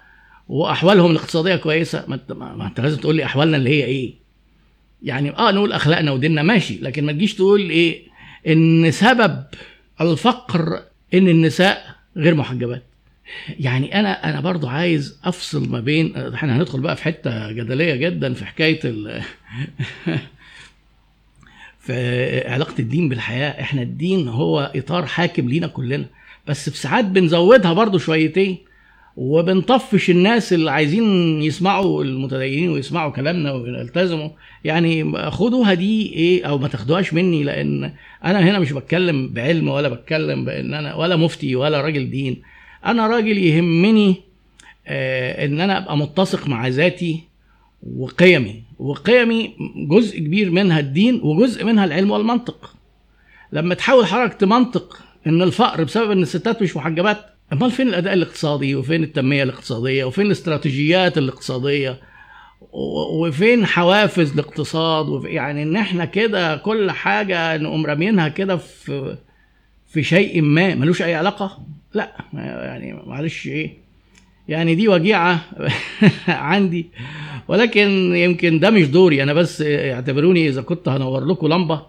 وأحوالهم 0.48 1.10
الاقتصادية 1.10 1.56
كويسة 1.56 2.04
ما 2.08 2.14
انت 2.14 2.32
ما 2.32 2.66
أنت 2.66 2.80
لازم 2.80 2.96
تقول 3.00 3.16
لي 3.16 3.24
أحوالنا 3.24 3.56
اللي 3.56 3.70
هي 3.70 3.84
إيه. 3.84 4.14
يعني 5.02 5.30
آه 5.38 5.50
نقول 5.50 5.72
أخلاقنا 5.72 6.10
وديننا 6.12 6.42
ماشي 6.42 6.78
لكن 6.82 7.04
ما 7.06 7.12
تجيش 7.12 7.34
تقول 7.34 7.70
إيه 7.70 8.02
إن 8.48 8.90
سبب 8.90 9.44
الفقر 10.00 10.82
إن 11.14 11.28
النساء 11.28 11.96
غير 12.16 12.34
محجبات. 12.34 12.82
يعني 13.60 14.00
أنا 14.00 14.30
أنا 14.30 14.40
برضو 14.40 14.66
عايز 14.68 15.18
أفصل 15.24 15.68
ما 15.68 15.80
بين 15.80 16.16
إحنا 16.16 16.56
هندخل 16.56 16.80
بقى 16.80 16.96
في 16.96 17.02
حتة 17.04 17.52
جدلية 17.52 17.94
جدا 17.94 18.34
في 18.34 18.44
حكاية 18.46 18.80
علاقة 22.46 22.74
الدين 22.78 23.08
بالحياة 23.08 23.60
إحنا 23.60 23.82
الدين 23.82 24.28
هو 24.28 24.72
إطار 24.76 25.06
حاكم 25.06 25.48
لينا 25.48 25.66
كلنا. 25.66 26.06
بس 26.46 26.70
في 26.70 26.78
ساعات 26.78 27.04
بنزودها 27.04 27.72
برضو 27.72 27.98
شويتين 27.98 28.56
وبنطفش 29.16 30.10
الناس 30.10 30.52
اللي 30.52 30.70
عايزين 30.70 31.02
يسمعوا 31.42 32.04
المتدينين 32.04 32.70
ويسمعوا 32.70 33.12
كلامنا 33.12 33.52
ويلتزموا. 33.52 34.28
يعني 34.64 35.12
خدوها 35.30 35.74
دي 35.74 36.12
إيه 36.12 36.44
أو 36.44 36.58
ما 36.58 36.68
تاخدوهاش 36.68 37.14
مني 37.14 37.44
لأن 37.44 37.92
أنا 38.24 38.40
هنا 38.40 38.58
مش 38.58 38.72
بتكلم 38.72 39.28
بعلم 39.28 39.68
ولا 39.68 39.88
بتكلم 39.88 40.44
بإن 40.44 40.74
أنا 40.74 40.94
ولا 40.94 41.16
مفتي 41.16 41.56
ولا 41.56 41.80
راجل 41.80 42.10
دين. 42.10 42.42
أنا 42.86 43.06
راجل 43.06 43.38
يهمني 43.38 44.16
آه 44.86 45.44
إن 45.46 45.60
أنا 45.60 45.78
أبقى 45.78 45.96
متسق 45.96 46.48
مع 46.48 46.68
ذاتي 46.68 47.20
وقيمي 47.82 48.62
وقيمي 48.78 49.54
جزء 49.90 50.18
كبير 50.18 50.50
منها 50.50 50.80
الدين 50.80 51.20
وجزء 51.22 51.64
منها 51.64 51.84
العلم 51.84 52.10
والمنطق. 52.10 52.74
لما 53.52 53.74
تحاول 53.74 54.06
حضرتك 54.06 54.34
تمنطق 54.34 54.98
إن 55.26 55.42
الفقر 55.42 55.84
بسبب 55.84 56.10
إن 56.10 56.22
الستات 56.22 56.62
مش 56.62 56.76
محجبات 56.76 57.18
أمال 57.52 57.70
فين 57.70 57.88
الأداء 57.88 58.14
الاقتصادي؟ 58.14 58.74
وفين 58.74 59.02
التنمية 59.02 59.42
الاقتصادية؟ 59.42 60.04
وفين 60.04 60.26
الاستراتيجيات 60.26 61.18
الاقتصادية؟ 61.18 62.00
وفين 63.20 63.66
حوافز 63.66 64.32
الاقتصاد؟ 64.32 65.08
وفي 65.08 65.28
يعني 65.28 65.62
إن 65.62 65.76
إحنا 65.76 66.04
كده 66.04 66.56
كل 66.56 66.90
حاجة 66.90 67.56
نقوم 67.56 67.86
رامينها 67.86 68.28
كده 68.28 68.56
في 68.56 69.16
في 69.86 70.02
شيء 70.02 70.42
ما 70.42 70.74
ملوش 70.74 71.02
أي 71.02 71.14
علاقة؟ 71.14 71.58
لا 71.94 72.12
يعني 72.34 73.02
معلش 73.06 73.46
إيه 73.46 73.87
يعني 74.48 74.74
دي 74.74 74.88
وجيعة 74.88 75.40
عندي 76.28 76.86
ولكن 77.48 77.88
يمكن 78.16 78.58
ده 78.58 78.70
مش 78.70 78.86
دوري. 78.86 79.22
أنا 79.22 79.32
بس 79.32 79.62
اعتبروني 79.66 80.48
إذا 80.48 80.62
كنت 80.62 80.88
هنور 80.88 81.24
لكم 81.24 81.46
لمبة 81.48 81.82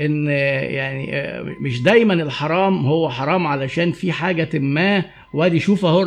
إن 0.00 0.26
يعني 0.26 1.12
مش 1.60 1.82
دايما 1.82 2.14
الحرام 2.14 2.86
هو 2.86 3.10
حرام 3.10 3.46
علشان 3.46 3.92
في 3.92 4.12
حاجة 4.12 4.58
ما. 4.58 5.04
وأدي 5.34 5.60
شوف 5.60 5.84
أهو 5.84 6.06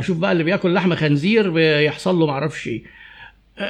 شوف 0.00 0.18
بقى 0.18 0.32
اللي 0.32 0.44
بياكل 0.44 0.74
لحم 0.74 0.94
خنزير 0.94 1.50
بيحصل 1.50 2.16
له 2.16 2.26
معرفش 2.26 2.68
إيه. 2.68 2.82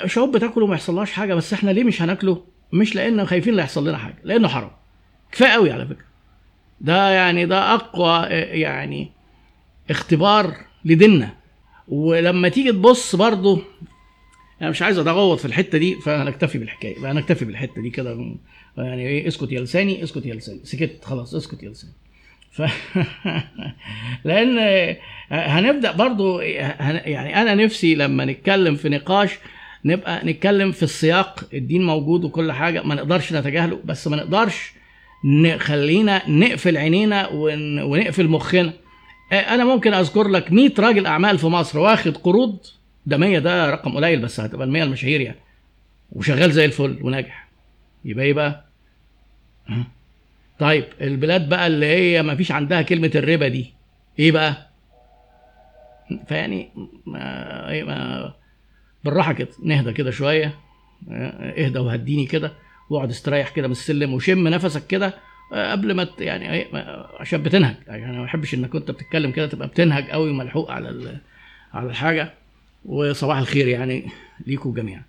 شعوب 0.07 0.37
بتاكله 0.37 0.67
ما 0.67 0.75
يحصلهاش 0.75 1.13
حاجة 1.13 1.35
بس 1.35 1.53
إحنا 1.53 1.71
ليه 1.71 1.85
مش 1.85 2.03
هناكله؟ 2.03 2.43
مش 2.73 2.95
لأن 2.95 3.27
خايفين 3.27 3.55
لا 3.55 3.63
يحصل 3.63 3.89
لنا 3.89 3.99
حاجة 3.99 4.17
لأنه 4.25 4.49
حرام. 4.49 4.71
كفاية 5.33 5.51
قوي 5.51 5.73
على 5.73 5.87
فكرة. 5.87 6.05
ده 6.81 7.11
يعني 7.11 7.47
ده 7.47 7.75
أقوى 7.75 8.27
يعني 8.31 9.11
اختبار 9.91 10.55
لديننا. 10.85 11.35
ولما 11.89 12.49
تيجي 12.49 12.73
تبص 12.73 13.17
برضه 13.17 13.63
أنا 14.63 14.71
مش 14.71 14.83
عايز 14.83 14.99
أتغوط 14.99 15.39
في 15.39 15.45
الحتة 15.45 15.79
دي 15.79 15.95
فهنكتفي 15.95 16.59
بالحكاية 16.59 17.13
هنكتفي 17.13 17.45
بالحتة 17.45 17.83
دي 17.83 17.91
كده. 17.91 18.35
يعني 18.77 19.09
إيه 19.09 19.29
اسكت 19.29 19.53
يا 19.53 19.61
لساني 19.61 20.03
اسكت 20.05 20.27
يا 20.27 20.35
لساني. 20.35 20.61
سكت 20.65 21.05
خلاص 21.05 21.35
اسكت 21.35 21.63
يا 21.63 21.69
لساني. 21.71 21.93
ف 22.53 22.63
لأن 24.25 24.59
هنبدأ 25.31 25.93
برضو 25.93 26.41
يعني 26.41 27.43
أنا 27.43 27.55
نفسي 27.55 27.95
لما 27.95 28.25
نتكلم 28.25 28.75
في 28.77 28.89
نقاش 28.89 29.31
نبقى 29.85 30.27
نتكلم 30.27 30.73
في 30.73 30.83
السياق 30.83 31.45
الدين 31.55 31.87
موجود 31.87 32.25
وكل 32.25 32.53
حاجة 32.53 32.83
ما 32.83 32.95
نقدرش 32.95 33.33
نتجاهله 33.33 33.81
بس 33.85 34.09
ما 34.09 34.17
نقدرش 34.17 34.73
نخلينا 35.25 36.31
نقفل 36.31 36.77
عينينا 36.77 37.29
ونقفل 37.85 38.29
مخنا. 38.29 38.73
أنا 39.33 39.65
ممكن 39.65 39.95
أذكر 39.95 40.29
لك 40.29 40.53
100 40.53 40.71
راجل 40.79 41.07
أعمال 41.07 41.39
في 41.39 41.47
مصر 41.47 41.79
واخد 41.79 42.17
قروض. 42.17 42.59
ده 43.07 43.17
100 43.17 43.39
ده 43.39 43.71
رقم 43.71 43.97
قليل 43.97 44.21
بس 44.21 44.41
هتبقى 44.41 44.67
ال 44.67 44.73
100 44.73 44.83
المشاهير 44.83 45.21
يعني. 45.21 45.39
وشغال 46.13 46.53
زي 46.53 46.65
الفل 46.65 46.99
وناجح. 47.03 47.49
يبقى 48.05 48.25
إيه 48.25 48.33
بقى؟ 48.33 48.65
طيب 50.59 50.85
البلاد 51.01 51.49
بقى 51.49 51.67
اللي 51.67 51.87
هي 51.87 52.23
ما 52.23 52.35
فيش 52.35 52.53
عندها 52.53 52.83
كلمة 52.83 53.11
الربا 53.15 53.49
دي. 53.49 53.73
إيه 54.19 54.33
بقى؟ 54.33 54.69
فيعني 56.29 56.69
ما, 57.07 57.71
إيه 57.71 57.85
ما 57.85 58.33
بالراحة 59.05 59.33
كده 59.33 59.49
نهدى 59.65 59.93
كده 59.93 60.11
شوية. 60.11 60.55
إهدى 61.11 61.79
وهديني 61.79 62.27
كده. 62.27 62.53
واقعد 62.91 63.11
استريح 63.11 63.51
كده 63.51 63.67
من 63.69 63.73
السلم 63.73 64.15
وشم 64.15 64.49
نفسك 64.49 64.87
كده. 64.87 65.15
قبل 65.53 65.95
ما 65.95 66.09
يعني 66.19 66.53
إيه 66.53 66.69
عشان 67.21 67.43
بتنهج. 67.43 67.75
يعني 67.87 68.05
أنا 68.05 68.19
ما 68.19 68.25
بحبش 68.25 68.55
إنك 68.55 68.71
كنت 68.71 68.91
بتتكلم 68.91 69.31
كده 69.31 69.47
تبقى 69.47 69.69
بتنهج 69.69 70.11
قوي 70.11 70.33
ملحوق 70.33 70.71
على 70.71 71.19
على 71.75 71.89
الحاجة. 71.91 72.35
وصباح 72.85 73.39
الخير 73.39 73.69
يعني 73.69 74.07
ليكم 74.47 74.75
جميعا. 74.75 75.03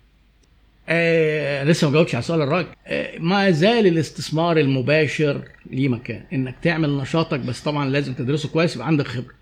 آه 0.88 1.64
لسه 1.64 1.86
ما 1.86 1.92
جاوبتش 1.92 2.14
على 2.14 2.22
سؤال 2.22 2.42
الراجل. 2.42 2.68
آه 2.86 3.18
ما 3.18 3.50
زال 3.50 3.86
الاستثمار 3.86 4.56
المباشر 4.58 5.48
ليه 5.70 5.88
مكان؟ 5.88 6.24
إنك 6.32 6.54
تعمل 6.62 6.90
نشاطك 6.96 7.40
بس 7.40 7.60
طبعا 7.60 7.90
لازم 7.90 8.14
تدرسه 8.14 8.48
كويس 8.48 8.74
يبقى 8.74 8.86
عندك 8.86 9.06
خبرة. 9.06 9.34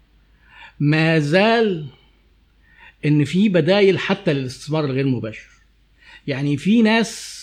ما 0.81 1.19
زال 1.19 1.87
إن 3.05 3.25
في 3.25 3.49
بدايل 3.49 3.99
حتى 3.99 4.33
للاستثمار 4.33 4.85
الغير 4.85 5.07
مباشر. 5.07 5.49
يعني 6.27 6.57
في 6.57 6.83
ناس 6.83 7.41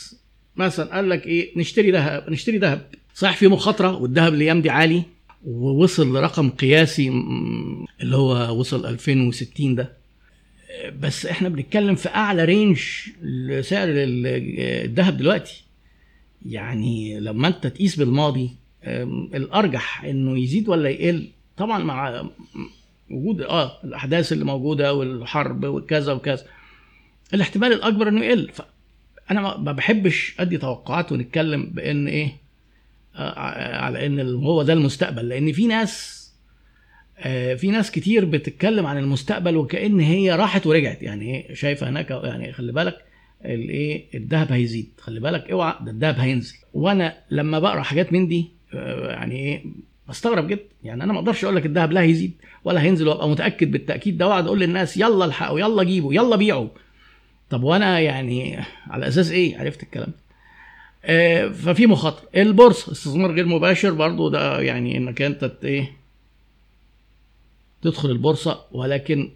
مثلا 0.56 0.96
قال 0.96 1.10
لك 1.10 1.26
إيه 1.26 1.60
نشتري 1.60 1.92
ذهب 1.92 2.30
نشتري 2.30 2.58
ذهب. 2.58 2.82
صحيح 3.18 3.38
في 3.38 3.48
مخاطرة 3.48 3.96
والذهب 3.96 4.34
الأيام 4.34 4.62
دي 4.62 4.70
عالي 4.70 5.04
ووصل 5.46 6.18
لرقم 6.18 6.50
قياسي 6.50 7.10
اللي 8.02 8.16
هو 8.16 8.60
وصل 8.60 8.86
2060 8.86 9.76
ده. 9.76 9.94
بس 11.00 11.26
إحنا 11.26 11.50
بنتكلم 11.50 11.96
في 11.96 12.10
أعلى 12.10 12.46
رينج 12.46 12.80
لسعر 13.22 13.88
الذهب 13.90 15.18
دلوقتي. 15.18 15.64
يعني 16.46 17.20
لما 17.20 17.48
أنت 17.48 17.68
تقيس 17.68 17.96
بالماضي 17.96 18.50
الأرجح 19.34 20.04
إنه 20.04 20.40
يزيد 20.40 20.70
ولا 20.70 20.90
يقل؟ 20.90 21.28
طبعا 21.58 21.84
مع 21.84 22.30
وجود 23.12 23.42
آه 23.42 23.72
الأحداث 23.84 24.34
اللي 24.34 24.46
موجودة 24.46 24.94
والحرب 24.94 25.66
وكذا 25.66 26.14
وكذا. 26.14 26.46
الاحتمال 27.34 27.74
الأكبر 27.74 28.08
إنه 28.08 28.26
يقل. 28.26 28.52
أنا 29.32 29.58
ما 29.58 29.72
بحبش 29.72 30.36
أدي 30.40 30.58
توقعات 30.58 31.12
ونتكلم 31.12 31.64
بإن 31.74 32.08
إيه 32.08 32.47
على 33.18 34.06
إن 34.06 34.20
هو 34.36 34.64
ده 34.64 34.74
المستقبل. 34.74 35.30
لأن 35.30 35.52
في 35.52 35.68
ناس 35.68 36.18
في 37.58 37.70
ناس 37.72 37.92
كتير 37.92 38.26
بتتكلم 38.26 38.86
عن 38.86 38.98
المستقبل 38.98 39.58
وكأن 39.58 40.00
هي 40.00 40.36
راحت 40.36 40.68
ورجعت. 40.68 41.02
يعني 41.04 41.36
إيه؟ 41.36 41.54
شايفة 41.54 41.90
هناك 41.90 42.12
يعني 42.12 42.54
خلي 42.54 42.72
بالك 42.72 42.98
الايه 43.46 44.06
الذهب 44.16 44.52
هيزيد. 44.52 44.90
خلي 45.00 45.20
بالك 45.20 45.52
اوعى 45.52 45.74
ده 45.82 45.92
الذهب 45.92 46.20
هينزل. 46.20 46.56
وأنا 46.74 47.18
لما 47.32 47.60
بقرأ 47.60 47.82
حاجات 47.82 48.14
من 48.14 48.28
دي 48.28 48.52
يعني 48.74 49.36
إيه؟ 49.36 49.64
بستغرب 50.10 50.48
جدا. 50.48 50.64
يعني 50.84 51.04
أنا 51.04 51.14
ما 51.14 51.20
أقدرش 51.20 51.44
أقول 51.44 51.56
لك 51.56 51.66
الذهب 51.66 51.92
لا 51.92 52.02
هيزيد 52.02 52.32
ولا 52.64 52.82
هينزل 52.82 53.08
وأبقى 53.08 53.30
متأكد 53.30 53.72
بالتأكيد 53.72 54.18
ده 54.18 54.28
واقعد 54.28 54.46
أقول 54.46 54.60
للناس 54.60 54.98
يلا 54.98 55.26
الحقوا 55.26 55.60
يلا 55.60 55.84
جيبوا 55.84 56.14
يلا 56.14 56.36
بيعوا. 56.36 56.68
طب 57.50 57.64
وأنا 57.64 58.00
يعني 58.00 58.60
على 58.88 59.08
أساس 59.08 59.32
إيه؟ 59.32 59.58
عرفت 59.60 59.84
الكلام. 59.84 60.08
آه 60.08 60.27
ففي 61.54 61.88
مخاطره 61.88 62.30
البورصة 62.36 62.92
استثمار 62.92 63.32
غير 63.32 63.46
مباشر 63.46 63.94
برضو 63.94 64.30
ده 64.30 64.62
يعني 64.62 64.98
إنك 64.98 65.22
أنت 65.22 65.52
إيه 65.64 65.92
تدخل 67.82 68.12
البورصة 68.12 68.62
ولكن 68.72 69.30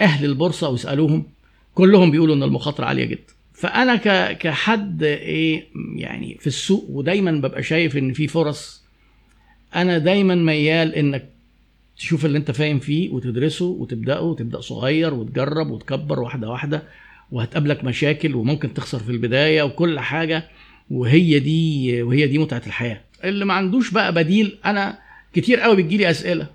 أهل 0.00 0.24
البورصة 0.24 0.68
واسالوهم 0.68 1.24
كلهم 1.74 2.10
بيقولوا 2.10 2.34
إن 2.34 2.42
المخاطرة 2.42 2.84
عالية 2.84 3.04
جدا. 3.04 3.32
فأنا 3.52 3.96
كحد 4.32 5.02
إيه 5.02 5.64
يعني 5.96 6.36
في 6.40 6.46
السوق 6.46 6.86
ودايما 6.90 7.30
ببقى 7.32 7.62
شايف 7.62 7.96
إن 7.96 8.12
في 8.12 8.26
فرص 8.28 8.82
أنا 9.76 9.98
دايما 9.98 10.34
ميال 10.34 10.94
إنك 10.94 11.28
تشوف 11.96 12.26
اللي 12.26 12.38
أنت 12.38 12.50
فاهم 12.50 12.78
فيه 12.78 13.10
وتدرسه 13.10 13.64
وتبدأه 13.64 14.20
وتبدأ 14.22 14.60
صغير 14.60 15.14
وتجرب 15.14 15.70
وتكبر 15.70 16.20
واحدة 16.20 16.50
واحدة 16.50 16.82
وهتقابلك 17.32 17.84
مشاكل 17.84 18.34
وممكن 18.34 18.74
تخسر 18.74 18.98
في 18.98 19.10
البداية 19.10 19.62
وكل 19.62 20.00
حاجة. 20.00 20.48
وهي 20.90 21.38
دي 21.38 22.02
وهي 22.02 22.26
دي 22.26 22.38
متعة 22.38 22.62
الحياة. 22.66 23.00
اللي 23.24 23.44
ما 23.44 23.54
عندوش 23.54 23.90
بقى 23.90 24.14
بديل 24.14 24.58
أنا 24.64 24.98
كتير 25.34 25.60
قوي 25.60 25.76
بتجيلي 25.76 26.10
أسئلة. 26.10 26.46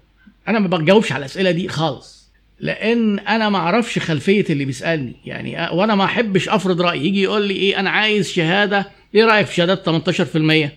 أنا 0.48 0.60
ما 0.60 0.68
بجاوبش 0.68 1.12
على 1.12 1.20
الأسئلة 1.20 1.52
دي 1.52 1.68
خالص. 1.68 2.32
لأن 2.60 3.20
أنا 3.20 3.50
ما 3.50 3.58
أعرفش 3.58 4.00
خلفية 4.00 4.46
اللي 4.50 4.66
بيسألني. 4.66 5.16
يعني 5.26 5.70
وأنا 5.76 5.96
ما 5.96 6.04
أحبش 6.04 6.50
أفرض 6.50 6.82
رايي 6.82 7.06
يجي 7.08 7.22
يقول 7.22 7.48
لي 7.48 7.54
إيه 7.54 7.80
أنا 7.80 7.90
عايز 7.90 8.32
شهادة. 8.32 8.88
إيه 9.16 9.26
رأيك 9.26 9.48
في 9.48 9.56
شهادات 9.56 9.86
18% 9.90 10.70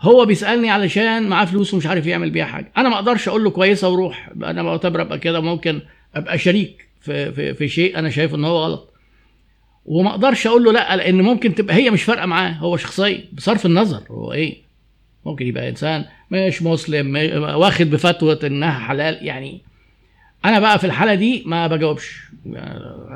هو 0.00 0.24
بيسألني 0.24 0.70
علشان 0.70 1.28
معاه 1.28 1.44
فلوس 1.44 1.74
ومش 1.74 1.86
عارف 1.86 2.06
يعمل 2.06 2.30
بيها 2.30 2.44
حاجة. 2.44 2.72
أنا 2.76 2.88
ما 2.88 2.94
أقدرش 2.94 3.28
أقول 3.28 3.44
له 3.44 3.50
كويسة 3.50 3.88
وروح. 3.88 4.30
أنا 4.44 4.62
معتبر 4.62 5.00
أبقى 5.00 5.18
كده 5.18 5.40
ممكن 5.40 5.80
أبقى 6.14 6.38
شريك 6.38 6.88
في, 7.00 7.32
في, 7.32 7.54
في 7.54 7.68
شيء 7.68 7.98
أنا 7.98 8.10
شايف 8.10 8.34
إن 8.34 8.44
هو 8.44 8.64
غلط. 8.64 8.91
وما 9.86 10.10
أقدرش 10.10 10.46
أقول 10.46 10.64
له 10.64 10.72
لا 10.72 10.96
لأن 10.96 11.22
ممكن 11.22 11.54
تبقى 11.54 11.74
هي 11.74 11.90
مش 11.90 12.02
فارقه 12.02 12.26
معاه 12.26 12.50
هو 12.52 12.76
شخصيا 12.76 13.24
بصرف 13.32 13.66
النظر 13.66 14.02
هو 14.10 14.32
إيه. 14.32 14.56
ممكن 15.26 15.46
يبقى 15.46 15.68
انسان 15.68 16.04
مش 16.30 16.62
مسلم 16.62 17.16
واخد 17.56 17.90
بفتوى 17.90 18.38
انها 18.44 18.78
حلال 18.78 19.26
يعني 19.26 19.60
أنا 20.44 20.60
بقى 20.60 20.78
في 20.78 20.84
الحالة 20.86 21.14
دي 21.14 21.42
ما 21.46 21.66
بجاوبش. 21.66 22.22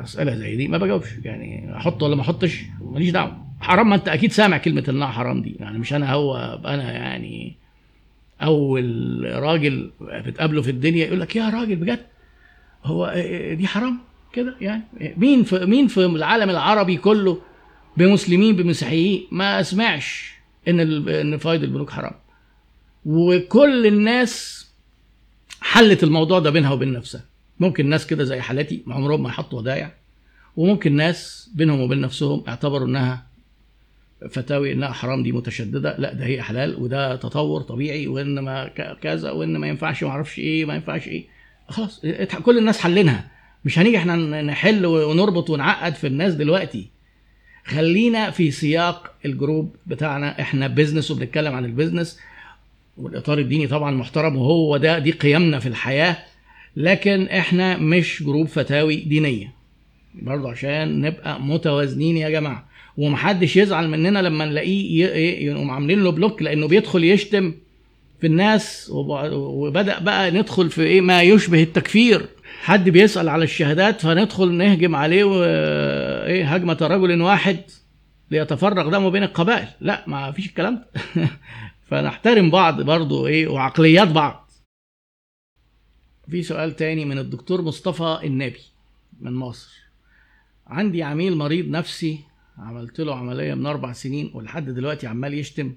اسئلة 0.03 0.35
زي 0.35 0.55
دي 0.55 0.67
ما 0.67 0.77
بجاوبش 0.77 1.07
يعني 1.25 1.77
أحط 1.77 2.03
ولا 2.03 2.15
ما 2.15 2.21
احطش 2.21 2.61
ماليش 2.81 3.09
دعوة. 3.09 3.47
حرام 3.61 3.89
ما 3.89 3.95
انت 3.95 4.07
أكيد 4.07 4.31
سامع 4.31 4.57
كلمة 4.57 4.83
انها 4.89 5.07
حرام 5.07 5.41
دي 5.41 5.55
يعني 5.59 5.77
مش 5.79 5.93
أنا 5.93 6.13
هو 6.13 6.59
أنا 6.65 6.91
يعني 6.91 7.55
اول 8.41 9.21
راجل 9.33 9.91
بتقابله 10.01 10.61
في 10.61 10.71
الدنيا 10.71 11.05
يقول 11.05 11.19
لك 11.19 11.35
يا 11.35 11.49
راجل 11.49 11.75
بجد 11.75 11.99
هو 12.83 13.13
دي 13.53 13.67
حرام؟ 13.67 13.97
كده 14.37 14.55
يعني. 14.61 14.83
مين 15.17 15.43
في 15.43 15.65
مين 15.65 15.87
في 15.87 16.05
العالم 16.05 16.49
العربي 16.49 16.97
كله 16.97 17.41
بمسلمين 17.97 18.55
بمسيحيين؟ 18.55 19.27
ما 19.31 19.59
أسمعش 19.59 20.33
إن 20.67 20.79
إن 21.09 21.37
فايد 21.37 21.63
البنوك 21.63 21.89
حرام. 21.89 22.13
وكل 23.05 23.87
الناس 23.87 24.67
حلت 25.61 26.03
الموضوع 26.03 26.39
ده 26.39 26.49
بينها 26.49 26.71
وبين 26.71 26.93
نفسها. 26.93 27.25
ممكن 27.59 27.89
ناس 27.89 28.07
كده 28.07 28.23
زي 28.23 28.41
حالتي 28.41 28.83
عمرهم 28.87 29.23
ما 29.23 29.29
يحطوا 29.29 29.59
ودايع. 29.59 29.91
وممكن 30.57 30.95
ناس 30.95 31.49
بينهم 31.55 31.81
وبين 31.81 32.01
نفسهم 32.01 32.43
اعتبروا 32.47 32.87
إنها 32.87 33.27
فتاوي 34.29 34.73
إنها 34.73 34.91
حرام 34.91 35.23
دي 35.23 35.31
متشددة. 35.31 35.95
لا 35.97 36.13
ده 36.13 36.25
هي 36.25 36.41
حلال 36.41 36.75
وده 36.81 37.15
تطور 37.15 37.61
طبيعي 37.61 38.07
وان 38.07 38.39
ما 38.39 38.67
كذا 39.01 39.31
وان 39.31 39.57
ما 39.57 39.67
ينفعش 39.67 40.03
ما 40.03 40.09
أعرفش 40.09 40.39
إيه 40.39 40.65
ما 40.65 40.75
ينفعش 40.75 41.07
إيه. 41.07 41.25
خلاص 41.69 42.01
كل 42.43 42.57
الناس 42.57 42.79
حلينها. 42.79 43.36
مش 43.67 43.79
هنيجي 43.79 43.97
إحنا 43.97 44.41
نحل 44.41 44.85
ونربط 44.85 45.49
ونعقد 45.49 45.95
في 45.95 46.07
الناس 46.07 46.33
دلوقتي. 46.33 46.87
خلينا 47.65 48.29
في 48.31 48.51
سياق 48.51 49.11
ال 49.25 49.33
group 49.33 49.75
بتاعنا. 49.87 50.41
إحنا 50.41 50.67
business 50.67 51.11
وبنتكلم 51.11 51.53
عن 51.53 51.65
ال 51.65 51.71
business 51.71 52.19
والإطار 52.97 53.39
الديني 53.39 53.67
طبعا 53.67 53.91
محترم 53.91 54.35
وهو 54.35 54.77
ده 54.77 54.99
دي 54.99 55.11
قيمنا 55.11 55.59
في 55.59 55.67
الحياة. 55.69 56.17
لكن 56.75 57.23
إحنا 57.27 57.77
مش 57.77 58.23
group 58.23 58.47
فتاوي 58.47 58.95
دينية. 58.95 59.53
برضه 60.21 60.51
عشان 60.51 61.01
نبقى 61.01 61.41
متوازنين 61.41 62.17
يا 62.17 62.29
جماعة. 62.29 62.67
ومحدش 62.97 63.57
يزعل 63.57 63.89
مننا 63.89 64.19
لما 64.19 64.45
نلاقيه 64.45 65.05
يقوم 65.45 65.71
عاملين 65.71 66.03
له 66.03 66.11
block 66.11 66.41
لأنه 66.41 66.67
بيدخل 66.67 67.03
يشتم 67.03 67.53
في 68.21 68.27
الناس. 68.27 68.89
وبدأ 68.93 69.99
بقى 69.99 70.31
ندخل 70.31 70.69
في 70.69 70.83
إيه 70.83 71.01
ما 71.01 71.21
يشبه 71.21 71.63
التكفير. 71.63 72.25
حد 72.67 72.89
بيسأل 72.89 73.29
على 73.29 73.43
الشهادات 73.43 74.01
فندخل 74.01 74.51
نهجم 74.51 74.95
عليه 74.95 75.23
وايه 75.23 76.55
هجمة 76.55 76.77
رجل 76.81 77.21
واحد 77.21 77.59
ليتفرغ 78.31 78.89
دمه 78.89 79.09
بين 79.09 79.23
القبائل. 79.23 79.67
لا 79.81 80.03
ما 80.07 80.31
فيش 80.31 80.47
الكلام 80.47 80.75
ده. 80.75 80.87
فنحترم 81.89 82.51
بعض 82.51 82.81
برضو 82.81 83.27
إيه 83.27 83.47
وعقليات 83.47 84.07
بعض. 84.07 84.51
في 86.29 86.43
سؤال 86.43 86.75
تاني 86.75 87.05
من 87.05 87.17
الدكتور 87.17 87.61
مصطفى 87.61 88.19
النبي 88.23 88.61
من 89.19 89.33
مصر. 89.33 89.73
عندي 90.67 91.03
عميل 91.03 91.35
مريض 91.37 91.69
نفسي 91.69 92.19
عملت 92.57 93.01
له 93.01 93.15
عملية 93.15 93.53
من 93.53 93.65
أربع 93.65 93.93
سنين 93.93 94.31
ولحد 94.33 94.69
دلوقتي 94.69 95.07
عمال 95.07 95.33
يشتم 95.33 95.73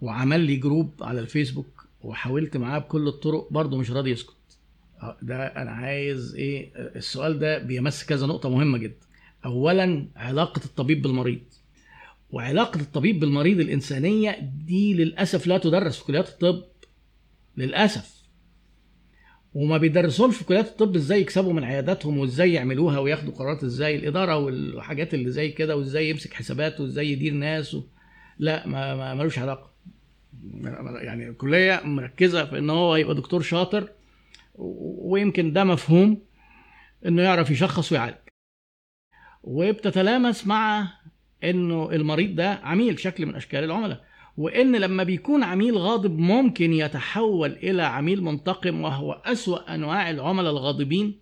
وعمل 0.00 0.40
لي 0.40 0.56
جروب 0.56 0.94
على 1.00 1.20
الفيسبوك 1.20 1.86
وحاولت 2.00 2.56
معاه 2.56 2.78
بكل 2.78 3.08
الطرق 3.08 3.48
برضه 3.50 3.78
مش 3.78 3.90
راضي 3.90 4.10
يسكت. 4.10 4.41
ده 5.22 5.46
أنا 5.46 5.70
عايز 5.70 6.34
إيه 6.34 6.72
السؤال 6.76 7.38
ده 7.38 7.58
بيمس 7.58 8.04
كذا 8.04 8.26
نقطة 8.26 8.48
مهمة 8.50 8.78
جدا. 8.78 9.06
اولا 9.44 10.06
علاقة 10.16 10.60
الطبيب 10.64 11.02
بالمريض. 11.02 11.40
وعلاقة 12.30 12.80
الطبيب 12.80 13.20
بالمريض 13.20 13.60
الإنسانية 13.60 14.38
دي 14.66 14.94
للأسف 14.94 15.46
لا 15.46 15.58
تدرس 15.58 15.98
في 15.98 16.04
كليات 16.04 16.28
الطب 16.28 16.62
للأسف. 17.56 18.22
وما 19.54 19.78
بيدرسوهمش 19.78 20.36
في 20.36 20.44
كليات 20.44 20.66
الطب 20.66 20.96
إزاي 20.96 21.20
يكسبوا 21.20 21.52
من 21.52 21.64
عياداتهم 21.64 22.18
وإزاي 22.18 22.52
يعملوها 22.52 22.98
وياخدوا 22.98 23.32
قرارات 23.32 23.64
إزاي 23.64 23.96
الإدارة 23.96 24.36
والحاجات 24.36 25.14
اللي 25.14 25.30
زي 25.30 25.50
كده 25.50 25.76
وإزاي 25.76 26.10
يمسك 26.10 26.34
حسابات 26.34 26.80
وإزاي 26.80 27.12
يدير 27.12 27.32
ناس 27.34 27.74
و... 27.74 27.82
لا 28.38 28.66
ما 28.66 29.14
ملوش 29.14 29.38
علاقة. 29.38 29.72
يعني 31.02 31.28
الكلية 31.28 31.80
مركزة 31.84 32.44
في 32.44 32.58
إن 32.58 32.70
هو 32.70 32.96
يبقى 32.96 33.14
دكتور 33.14 33.42
شاطر 33.42 33.88
ويمكن 34.54 35.52
ده 35.52 35.64
مفهوم 35.64 36.22
إنه 37.06 37.22
يعرف 37.22 37.50
يشخص 37.50 37.92
ويعالج. 37.92 38.16
وبتتلامس 39.42 40.46
مع 40.46 40.88
إنه 41.44 41.90
المريض 41.92 42.34
ده 42.34 42.52
عميل 42.52 42.98
شكل 42.98 43.26
من 43.26 43.34
أشكال 43.34 43.64
العملاء 43.64 44.04
وإن 44.36 44.76
لما 44.76 45.02
بيكون 45.02 45.42
عميل 45.42 45.78
غاضب 45.78 46.18
ممكن 46.18 46.72
يتحول 46.72 47.52
إلى 47.52 47.82
عميل 47.82 48.22
منتقم 48.24 48.80
وهو 48.80 49.12
أسوأ 49.12 49.74
أنواع 49.74 50.10
العملاء 50.10 50.52
الغاضبين 50.52 51.20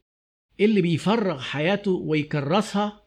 اللي 0.61 0.83
بيفرغ 0.83 1.41
حياته 1.41 1.91
ويكرسها 1.91 3.03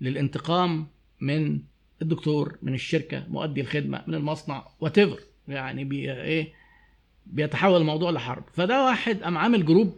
للانتقام 0.00 0.86
من 1.20 1.62
الدكتور 2.02 2.58
من 2.62 2.74
الشركة 2.74 3.26
مؤدي 3.28 3.60
الخدمة 3.60 4.04
من 4.06 4.14
المصنع 4.14 4.68
وات 4.80 4.96
يعني 5.48 5.84
بي 5.84 6.12
إيه 6.12 6.52
بيتحول 7.26 7.80
الموضوع 7.80 8.10
لحرب. 8.10 8.44
فده 8.52 8.84
واحد 8.84 9.22
قام 9.22 9.38
عامل 9.38 9.66
group. 9.66 9.94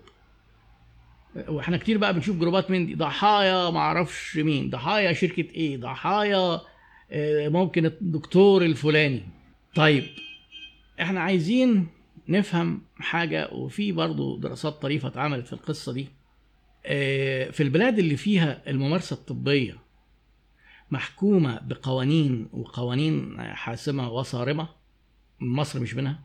وإحنا 1.48 1.76
كتير 1.76 1.98
بقى 1.98 2.14
بنشوف 2.14 2.37
جروبات 2.37 2.70
من 2.70 2.87
دي. 2.87 2.94
ضحايا 2.94 3.70
معرفش 3.70 4.37
مين. 4.37 4.70
ضحايا 4.70 5.12
شركة 5.12 5.54
إيه؟ 5.54 5.76
ضحايا 5.76 6.60
ممكن 7.48 7.87
الدكتور 7.87 8.64
الفلاني. 8.64 9.22
طيب 9.74 10.04
إحنا 11.00 11.20
عايزين 11.20 11.87
نفهم 12.28 12.82
حاجة 12.96 13.48
وفي 13.52 13.92
برضو 13.92 14.37
دراسات 14.37 14.72
طريفة 14.82 15.08
اتعملت 15.08 15.46
في 15.46 15.52
القصة 15.52 15.92
دي. 15.92 16.08
في 17.52 17.62
البلاد 17.62 17.98
اللي 17.98 18.16
فيها 18.16 18.62
الممارسة 18.70 19.14
الطبية 19.14 19.76
محكومة 20.90 21.60
بقوانين 21.62 22.48
وقوانين 22.52 23.42
حاسمة 23.54 24.10
وصارمة 24.10 24.68
مصر 25.40 25.80
مش 25.80 25.94
منها. 25.94 26.20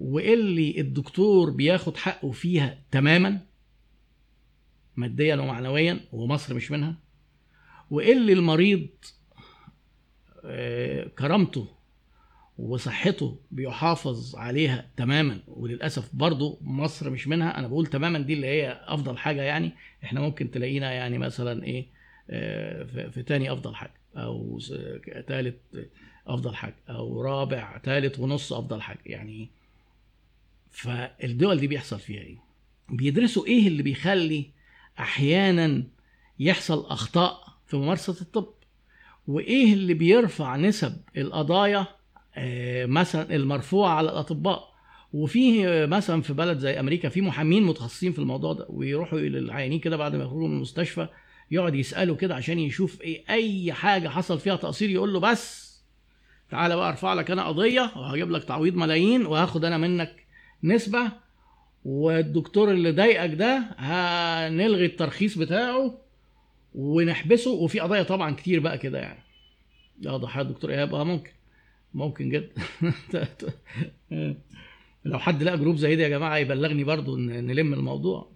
واللي 0.00 0.80
الدكتور 0.80 1.50
بياخد 1.50 1.96
حقه 1.96 2.30
فيها 2.30 2.78
تماما 2.90 3.40
ماديا 4.96 5.36
ومعنويا 5.36 6.00
ومصر 6.12 6.54
مش 6.54 6.70
منها. 6.70 6.94
واللي 7.90 8.32
المريض 8.32 8.86
كرامته 11.18 11.68
وصحته 12.58 13.38
بيحافظ 13.50 14.36
عليها 14.36 14.86
تماما 14.96 15.38
وللأسف 15.48 16.14
برضه 16.14 16.58
مصر 16.62 17.10
مش 17.10 17.28
منها. 17.28 17.58
أنا 17.58 17.68
بقول 17.68 17.86
تماما 17.86 18.18
دي 18.18 18.32
اللي 18.34 18.46
هي 18.46 18.80
أفضل 18.86 19.18
حاجة 19.18 19.42
يعني. 19.42 19.72
إحنا 20.04 20.20
ممكن 20.20 20.50
تلاقينا 20.50 20.92
يعني 20.92 21.18
مثلا 21.18 21.64
إيه 21.64 21.86
في 23.10 23.22
تاني 23.26 23.52
أفضل 23.52 23.74
حاجة 23.74 23.94
أو 24.16 24.58
ثالث 25.28 25.56
أفضل 26.26 26.54
حاجة 26.54 26.76
أو 26.88 27.22
رابع 27.22 27.78
ثالث 27.78 28.20
ونص 28.20 28.52
أفضل 28.52 28.82
حاجة 28.82 29.00
يعني. 29.06 29.48
فالدول 30.70 31.56
دي 31.60 31.66
بيحصل 31.66 31.98
فيها 31.98 32.20
إيه؟ 32.20 32.38
بيدرسوا 32.88 33.46
إيه 33.46 33.68
اللي 33.68 33.82
بيخلي 33.82 34.50
أحيانا 34.98 35.82
يحصل 36.38 36.86
أخطاء 36.86 37.40
في 37.66 37.76
ممارسة 37.76 38.16
الطب؟ 38.20 38.48
وإيه 39.26 39.72
اللي 39.72 39.94
بيرفع 39.94 40.56
نسب 40.56 40.96
القضايا 41.16 41.86
آه، 42.34 42.86
مثلا 42.86 43.34
المرفوعة 43.36 43.94
على 43.94 44.10
الأطباء؟ 44.10 44.70
وفي 45.12 45.68
آه، 45.68 45.86
مثلا 45.86 46.22
في 46.22 46.32
بلد 46.32 46.58
زي 46.58 46.80
أمريكا 46.80 47.08
في 47.08 47.20
محامين 47.20 47.62
متخصصين 47.62 48.12
في 48.12 48.18
الموضوع 48.18 48.52
ده 48.52 48.66
ويروحوا 48.68 49.18
للعيانين 49.18 49.78
كده 49.80 49.96
بعد 49.96 50.16
ما 50.16 50.24
يخرجوا 50.24 50.48
من 50.48 50.54
المستشفى 50.56 51.08
يقعد 51.50 51.74
يساله 51.74 52.14
كده 52.14 52.34
عشان 52.34 52.58
يشوف 52.58 53.00
إيه 53.00 53.24
أي 53.30 53.72
حاجة 53.72 54.08
حصل 54.08 54.38
فيها 54.38 54.56
تقصير 54.56 54.90
يقول 54.90 55.12
له 55.12 55.20
بس 55.20 55.70
تعالى 56.50 56.76
بقى 56.76 56.88
أرفع 56.88 57.14
لك 57.14 57.30
أنا 57.30 57.44
قضية 57.48 57.92
وهجيب 57.96 58.30
لك 58.30 58.44
تعويض 58.44 58.74
ملايين 58.74 59.26
وهاخد 59.26 59.64
أنا 59.64 59.78
منك 59.78 60.19
نسبة 60.64 61.12
والدكتور 61.84 62.70
اللي 62.70 62.90
ضايقك 62.90 63.34
ده 63.34 63.74
هنلغي 63.78 64.86
الترخيص 64.86 65.38
بتاعه 65.38 65.98
ونحبسه. 66.74 67.50
وفي 67.50 67.80
قضايا 67.80 68.02
طبعا 68.02 68.34
كتير 68.34 68.60
بقى 68.60 68.78
كده 68.78 68.98
يعني. 68.98 69.22
آه 70.06 70.16
ضحايا 70.16 70.44
الدكتور 70.44 70.70
إيهاب. 70.70 70.94
آه 70.94 71.04
ممكن. 71.04 71.30
ممكن 71.94 72.28
جدا. 72.28 72.62
لو 75.04 75.18
حد 75.18 75.42
لقى 75.42 75.58
group 75.58 75.76
زي 75.76 75.96
ده 75.96 76.02
يا 76.02 76.08
جماعة 76.08 76.36
يبلغني 76.36 76.84
برضو 76.84 77.16
نلم 77.16 77.74
الموضوع. 77.74 78.32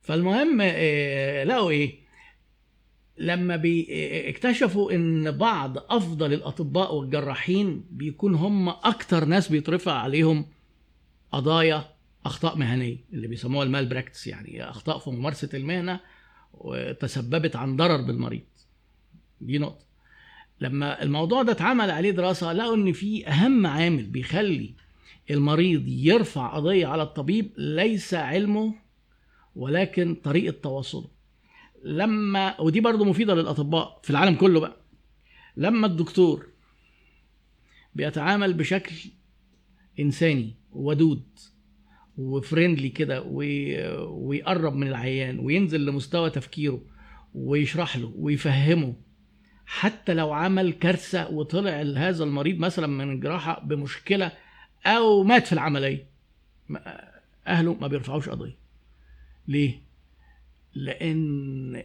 فالمهم 0.00 0.58
آه، 0.62 1.44
لقوا 1.44 1.70
إيه؟ 1.70 2.04
لما 3.18 3.56
بيكتشفوا 3.56 4.92
إن 4.92 5.30
بعض 5.30 5.78
أفضل 5.78 6.32
الأطباء 6.32 6.94
والجراحين 6.94 7.84
بيكون 7.90 8.34
هم 8.34 8.68
أكتر 8.68 9.24
ناس 9.24 9.48
بيترفع 9.48 9.92
عليهم 9.92 10.46
قضايا 11.34 11.84
أخطاء 12.26 12.56
مهنية 12.58 12.96
اللي 13.12 13.28
بيسموها 13.28 13.64
ال 13.66 13.86
malpractice 13.86 14.26
يعني 14.26 14.70
أخطاء 14.70 14.98
في 14.98 15.10
ممارسة 15.10 15.48
المهنة 15.54 16.00
وتسببت 16.54 17.56
عن 17.56 17.76
ضرر 17.76 18.02
بالمريض. 18.02 18.42
دي 19.40 19.58
نقطة. 19.58 19.84
لما 20.60 21.02
الموضوع 21.02 21.42
ده 21.42 21.52
اتعمل 21.52 21.90
عليه 21.90 22.10
دراسة 22.10 22.52
لقوا 22.52 22.76
إن 22.76 22.92
في 22.92 23.28
أهم 23.28 23.66
عامل 23.66 24.02
بيخلي 24.06 24.74
المريض 25.30 25.88
يرفع 25.88 26.54
قضية 26.56 26.86
على 26.86 27.02
الطبيب 27.02 27.52
ليس 27.56 28.14
علمه 28.14 28.74
ولكن 29.56 30.14
طريقة 30.14 30.60
تواصله. 30.62 31.08
لما 31.84 32.60
ودي 32.60 32.80
برضه 32.80 33.04
مفيدة 33.04 33.34
للأطباء 33.34 34.00
في 34.02 34.10
العالم 34.10 34.34
كله 34.34 34.60
بقى. 34.60 34.76
لما 35.56 35.86
الدكتور 35.86 36.46
بيتعامل 37.94 38.52
بشكل 38.54 38.94
إنساني 40.00 40.54
ودود 40.72 41.22
وفريندلي 42.18 42.88
كده 42.88 43.22
ويقرب 43.22 44.74
من 44.74 44.88
العيان 44.88 45.38
وينزل 45.38 45.86
لمستوى 45.86 46.30
تفكيره 46.30 46.80
ويشرح 47.34 47.96
له 47.96 48.12
ويفهمه. 48.16 48.94
حتى 49.66 50.14
لو 50.14 50.32
عمل 50.32 50.72
كارثة 50.72 51.30
وطلع 51.30 51.70
هذا 51.96 52.24
المريض 52.24 52.58
مثلا 52.58 52.86
من 52.86 53.12
الجراحة 53.12 53.60
بمشكلة 53.60 54.32
أو 54.86 55.22
مات 55.22 55.46
في 55.46 55.52
العملية 55.52 56.06
أهله 57.46 57.74
ما 57.74 57.86
بيرفعوش 57.86 58.28
قضية. 58.28 58.56
ليه؟ 59.48 59.80
لأن 60.74 61.82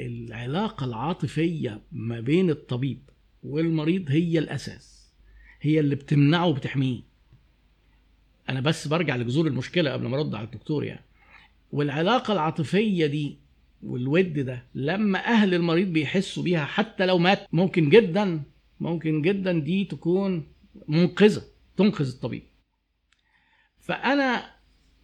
العلاقة 0.00 0.84
العاطفية 0.84 1.80
ما 1.92 2.20
بين 2.20 2.50
الطبيب 2.50 2.98
والمريض 3.42 4.10
هي 4.10 4.38
الأساس 4.38 5.12
هي 5.60 5.80
اللي 5.80 5.94
بتمنعه 5.94 6.46
وبتحميه. 6.46 7.13
أنا 8.48 8.60
بس 8.60 8.88
برجع 8.88 9.16
لجذور 9.16 9.46
المشكلة 9.46 9.92
قبل 9.92 10.06
ما 10.06 10.16
أرد 10.16 10.34
على 10.34 10.44
الدكتور 10.44 10.84
يعني. 10.84 11.04
والعلاقة 11.72 12.32
العاطفية 12.32 13.06
دي 13.06 13.38
والود 13.82 14.32
ده 14.38 14.66
لما 14.74 15.18
أهل 15.26 15.54
المريض 15.54 15.88
بيحسوا 15.88 16.42
بيها 16.42 16.64
حتى 16.64 17.06
لو 17.06 17.18
مات 17.18 17.48
ممكن 17.52 17.88
جدا 17.88 18.42
ممكن 18.80 19.22
جدا 19.22 19.52
دي 19.58 19.84
تكون 19.84 20.46
منقذة 20.88 21.42
تنقذ 21.76 22.08
الطبيب. 22.08 22.42
فأنا 23.80 24.50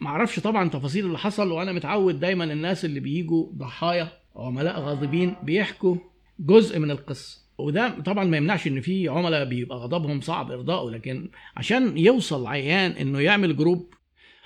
معرفش 0.00 0.40
طبعا 0.40 0.68
تفاصيل 0.68 1.06
اللي 1.06 1.18
حصل 1.18 1.52
وأنا 1.52 1.72
متعود 1.72 2.20
دايما 2.20 2.44
الناس 2.44 2.84
اللي 2.84 3.00
بيجوا 3.00 3.52
ضحايا 3.52 4.08
عملاء 4.36 4.80
غاضبين 4.80 5.36
بيحكوا 5.42 5.96
جزء 6.38 6.78
من 6.78 6.90
القصة. 6.90 7.39
وده 7.60 8.00
طبعا 8.00 8.24
ما 8.24 8.36
يمنعش 8.36 8.66
إن 8.66 8.80
في 8.80 9.08
عملاء 9.08 9.44
بيبقى 9.44 9.78
غضبهم 9.78 10.20
صعب 10.20 10.50
ارضائه 10.50 10.90
لكن 10.96 11.28
عشان 11.56 11.98
يوصل 11.98 12.46
عيان 12.46 12.90
إنه 12.90 13.20
يعمل 13.20 13.56
جروب 13.56 13.94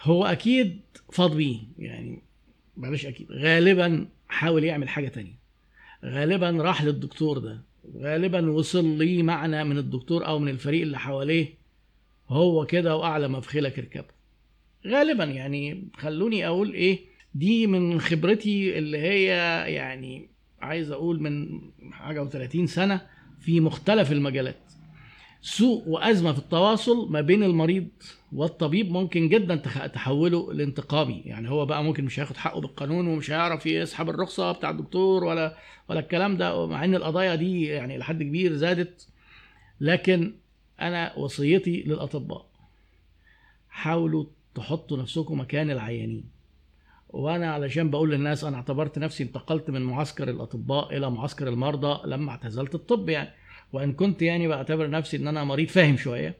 هو 0.02 0.24
أكيد 0.24 0.80
فاض 1.12 1.36
بيه 1.36 1.58
يعني 1.78 2.22
بلاش 2.76 3.06
أكيد. 3.06 3.32
غالبا 3.32 4.06
حاول 4.28 4.64
يعمل 4.64 4.88
حاجة 4.88 5.08
تانية. 5.08 5.38
غالبا 6.04 6.50
راح 6.50 6.84
للدكتور 6.84 7.38
ده. 7.38 7.62
غالبا 7.96 8.50
وصل 8.50 8.98
لي 8.98 9.22
معنى 9.22 9.64
من 9.64 9.78
الدكتور 9.78 10.26
أو 10.26 10.38
من 10.38 10.48
الفريق 10.48 10.82
اللي 10.82 10.98
حواليه. 10.98 11.46
هو 12.28 12.66
كده 12.66 12.96
وأعلى 12.96 13.28
مفخلك 13.28 13.78
اركبه 13.78 14.14
غالبا 14.86 15.24
يعني 15.24 15.88
خلوني 15.96 16.46
أقول 16.46 16.72
إيه 16.72 16.98
دي 17.34 17.66
من 17.66 18.00
خبرتي 18.00 18.78
اللي 18.78 18.98
هي 18.98 19.26
يعني 19.74 20.28
عايز 20.64 20.90
أقول 20.90 21.22
من 21.22 21.60
حاجة 21.92 22.28
و30 22.28 22.64
سنة 22.64 23.00
في 23.40 23.60
مختلف 23.60 24.12
المجالات. 24.12 24.56
سوء 25.42 25.88
وأزمة 25.88 26.32
في 26.32 26.38
التواصل 26.38 27.12
ما 27.12 27.20
بين 27.20 27.42
المريض 27.42 27.88
والطبيب 28.32 28.90
ممكن 28.90 29.28
جدا 29.28 29.56
تحوله 29.86 30.52
لانتقامي. 30.52 31.22
يعني 31.24 31.50
هو 31.50 31.66
بقى 31.66 31.84
ممكن 31.84 32.04
مش 32.04 32.20
هياخد 32.20 32.36
حقه 32.36 32.60
بالقانون 32.60 33.06
ومش 33.06 33.30
هيعرف 33.30 33.66
يسحب 33.66 34.08
الرخصة 34.10 34.52
بتاع 34.52 34.70
الدكتور 34.70 35.24
ولا 35.24 35.56
ولا 35.88 36.00
الكلام 36.00 36.36
ده 36.36 36.66
مع 36.66 36.84
إن 36.84 36.94
القضايا 36.94 37.34
دي 37.34 37.64
يعني 37.64 37.98
لحد 37.98 38.22
كبير 38.22 38.52
زادت. 38.56 39.08
لكن 39.80 40.34
أنا 40.80 41.16
وصيتي 41.16 41.82
للأطباء 41.82 42.46
حاولوا 43.70 44.24
تحطوا 44.54 44.96
نفسكم 44.98 45.40
مكان 45.40 45.70
العيانين. 45.70 46.24
وأنا 47.14 47.52
علشان 47.52 47.90
بقول 47.90 48.10
للناس 48.10 48.44
أنا 48.44 48.56
اعتبرت 48.56 48.98
نفسي 48.98 49.22
انتقلت 49.22 49.70
من 49.70 49.82
معسكر 49.82 50.30
الأطباء 50.30 50.96
إلى 50.96 51.10
معسكر 51.10 51.48
المرضى 51.48 52.08
لما 52.08 52.30
اعتزلت 52.30 52.74
الطب 52.74 53.08
يعني. 53.08 53.30
وإن 53.72 53.92
كنت 53.92 54.22
يعني 54.22 54.48
بعتبر 54.48 54.90
نفسي 54.90 55.16
إن 55.16 55.28
أنا 55.28 55.44
مريض 55.44 55.68
فاهم 55.68 55.96
شوية. 55.96 56.36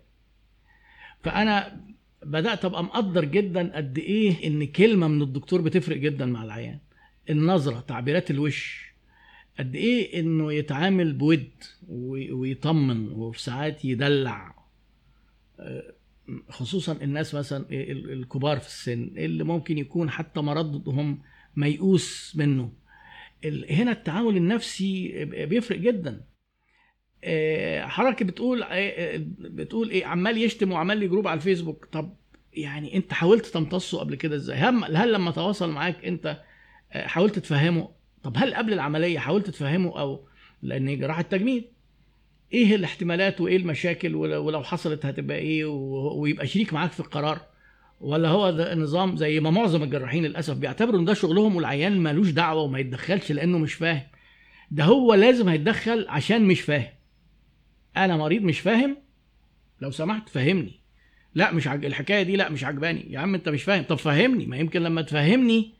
فأنا 1.22 1.80
بدأت 2.22 2.64
أبقى 2.64 2.84
مقدر 2.84 3.24
جدا 3.24 3.76
قد 3.76 3.98
إيه 3.98 4.46
إن 4.46 4.66
كلمة 4.66 5.08
من 5.08 5.22
الدكتور 5.22 5.60
بتفرق 5.60 5.96
جدا 5.96 6.26
مع 6.26 6.44
العيان. 6.44 6.78
النظرة 7.30 7.80
تعبيرات 7.80 8.30
الوش. 8.30 8.92
قد 9.58 9.74
إيه 9.74 10.20
إنه 10.20 10.52
يتعامل 10.52 11.12
بود 11.12 11.50
ويطمن 11.88 13.08
وفي 13.08 13.42
ساعات 13.42 13.84
يدلع. 13.84 14.54
خصوصا 16.48 16.92
الناس 16.92 17.34
مثلا 17.34 17.66
الكبار 17.70 18.60
في 18.60 18.66
السن 18.66 19.10
اللي 19.16 19.44
ممكن 19.44 19.78
يكون 19.78 20.10
حتى 20.10 20.40
مرضهم 20.40 21.22
ميؤوس 21.56 22.32
منه. 22.36 22.72
هنا 23.70 23.92
التعامل 23.92 24.36
النفسي 24.36 25.24
بيفرق 25.24 25.78
جدا. 25.78 26.24
آه، 27.24 27.86
حضرتك 27.86 28.22
بتقول 28.22 28.62
آه، 28.62 28.66
آه، 28.66 29.20
بتقول 29.38 29.90
إيه 29.90 30.06
عمال 30.06 30.38
يشتم 30.38 30.72
وعمال 30.72 30.98
لي 30.98 31.08
جروب 31.08 31.28
على 31.28 31.36
الفيسبوك. 31.36 31.88
طب 31.92 32.16
يعني 32.52 32.96
أنت 32.96 33.12
حاولت 33.12 33.46
تمتصه 33.46 33.98
قبل 33.98 34.14
كده 34.14 34.36
إزاي؟ 34.36 34.56
هل 34.56 35.12
لما 35.12 35.30
تواصل 35.30 35.70
معاك 35.70 36.04
أنت 36.04 36.42
حاولت 36.90 37.38
تفهمه؟ 37.38 37.88
طب 38.22 38.32
هل 38.36 38.54
قبل 38.54 38.72
العملية 38.72 39.18
حاولت 39.18 39.50
تفهمه 39.50 40.00
أو 40.00 40.28
لأن 40.62 40.98
جراحة 40.98 41.22
تجميل 41.22 41.73
إيه 42.54 42.74
الاحتمالات 42.74 43.40
وإيه 43.40 43.56
المشاكل 43.56 44.14
ولو 44.14 44.62
حصلت 44.62 45.06
هتبقى 45.06 45.36
إيه 45.36 45.64
ويبقى 45.64 46.46
شريك 46.46 46.72
معاك 46.72 46.92
في 46.92 47.00
القرار؟ 47.00 47.40
ولا 48.00 48.28
هو 48.28 48.50
ده 48.50 48.74
نظام 48.74 49.16
زي 49.16 49.40
ما 49.40 49.50
معظم 49.50 49.82
الجراحين 49.82 50.24
للأسف 50.24 50.56
بيعتبروا 50.56 51.00
إن 51.00 51.04
ده 51.04 51.14
شغلهم 51.14 51.56
والعيان 51.56 51.98
مالوش 52.00 52.30
دعوة 52.30 52.62
وما 52.62 52.78
يتدخلش 52.78 53.32
لأنه 53.32 53.58
مش 53.58 53.74
فاهم. 53.74 54.02
ده 54.70 54.84
هو 54.84 55.14
لازم 55.14 55.48
هيتدخل 55.48 56.06
عشان 56.08 56.44
مش 56.44 56.60
فاهم. 56.60 56.92
أنا 57.96 58.16
مريض 58.16 58.42
مش 58.42 58.60
فاهم؟ 58.60 58.96
لو 59.80 59.90
سمحت 59.90 60.28
فهمني. 60.28 60.80
لا 61.34 61.52
مش 61.52 61.68
عج... 61.68 61.84
الحكاية 61.84 62.22
دي 62.22 62.36
لا 62.36 62.48
مش 62.48 62.64
عجباني. 62.64 63.12
يا 63.12 63.18
عم 63.18 63.34
أنت 63.34 63.48
مش 63.48 63.62
فاهم. 63.62 63.84
طب 63.84 63.96
فهمني. 63.96 64.46
ما 64.46 64.56
يمكن 64.56 64.82
لما 64.82 65.02
تفهمني 65.02 65.74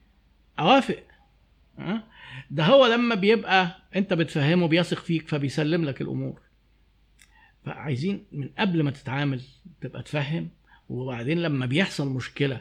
أوافق. 0.59 1.03
ها 1.79 2.05
ده 2.51 2.65
هو 2.65 2.87
لما 2.87 3.15
بيبقى 3.15 3.77
أنت 3.97 4.15
بتفهمه 4.15 4.69
بيثق 4.69 4.99
فيك 4.99 5.29
فبيسلم 5.29 5.85
لك 5.85 6.01
الأمور. 6.01 6.41
فعايزين 7.65 8.25
من 8.33 8.49
قبل 8.59 8.83
ما 8.83 8.91
تتعامل 8.91 9.41
تبقى 9.81 10.03
تفهم 10.03 10.49
وبعدين 10.89 11.39
لما 11.43 11.67
بيحصل 11.67 12.09
مشكلة 12.09 12.61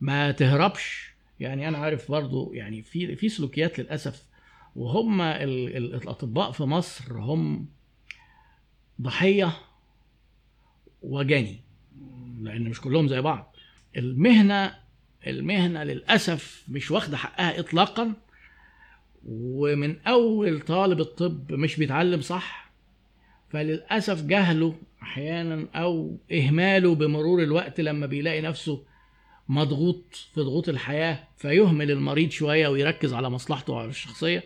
ما 0.00 0.30
تهربش. 0.32 1.12
يعني 1.40 1.68
أنا 1.68 1.78
عارف 1.78 2.10
برضو 2.10 2.52
يعني 2.52 2.82
في 2.82 3.16
في 3.16 3.28
سلوكيات 3.28 3.78
للأسف 3.78 4.22
وهم 4.76 5.20
الأطباء 5.20 6.52
في 6.52 6.62
مصر 6.62 7.18
هم 7.18 7.66
ضحية 9.00 9.52
وجاني 11.02 11.60
لأن 12.40 12.62
مش 12.68 12.80
كلهم 12.80 13.08
زي 13.08 13.20
بعض. 13.20 13.54
المهنة 13.96 14.74
المهنة 15.26 15.82
للأسف 15.84 16.64
مش 16.68 16.90
واخدة 16.90 17.16
حقها 17.16 17.60
اطلاقا 17.60 18.14
ومن 19.28 20.00
أول 20.00 20.60
طالب 20.60 21.00
الطب 21.00 21.52
مش 21.52 21.76
بيتعلم 21.76 22.20
صح 22.20 22.61
فللأسف 23.52 24.22
جهله 24.22 24.74
أحيانا 25.02 25.66
أو 25.74 26.16
إهماله 26.32 26.94
بمرور 26.94 27.42
الوقت 27.42 27.80
لما 27.80 28.06
بيلاقي 28.06 28.40
نفسه 28.40 28.82
مضغوط 29.48 30.04
في 30.34 30.40
ضغوط 30.40 30.68
الحياة 30.68 31.18
فيهمل 31.36 31.90
المريض 31.90 32.30
شوية 32.30 32.68
ويركز 32.68 33.14
على 33.14 33.30
مصلحته 33.30 33.84
الشخصية. 33.84 34.42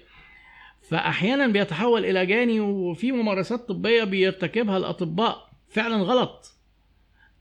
فأحيانا 0.83 1.47
بيتحول 1.47 2.05
إلى 2.05 2.27
جاني 2.27 2.61
وفي 2.61 3.13
ممارسات 3.13 3.69
طبية 3.69 4.05
بيرتكبها 4.05 4.77
الأطباء 4.77 5.51
فعلا 5.69 5.97
غلط. 5.97 6.53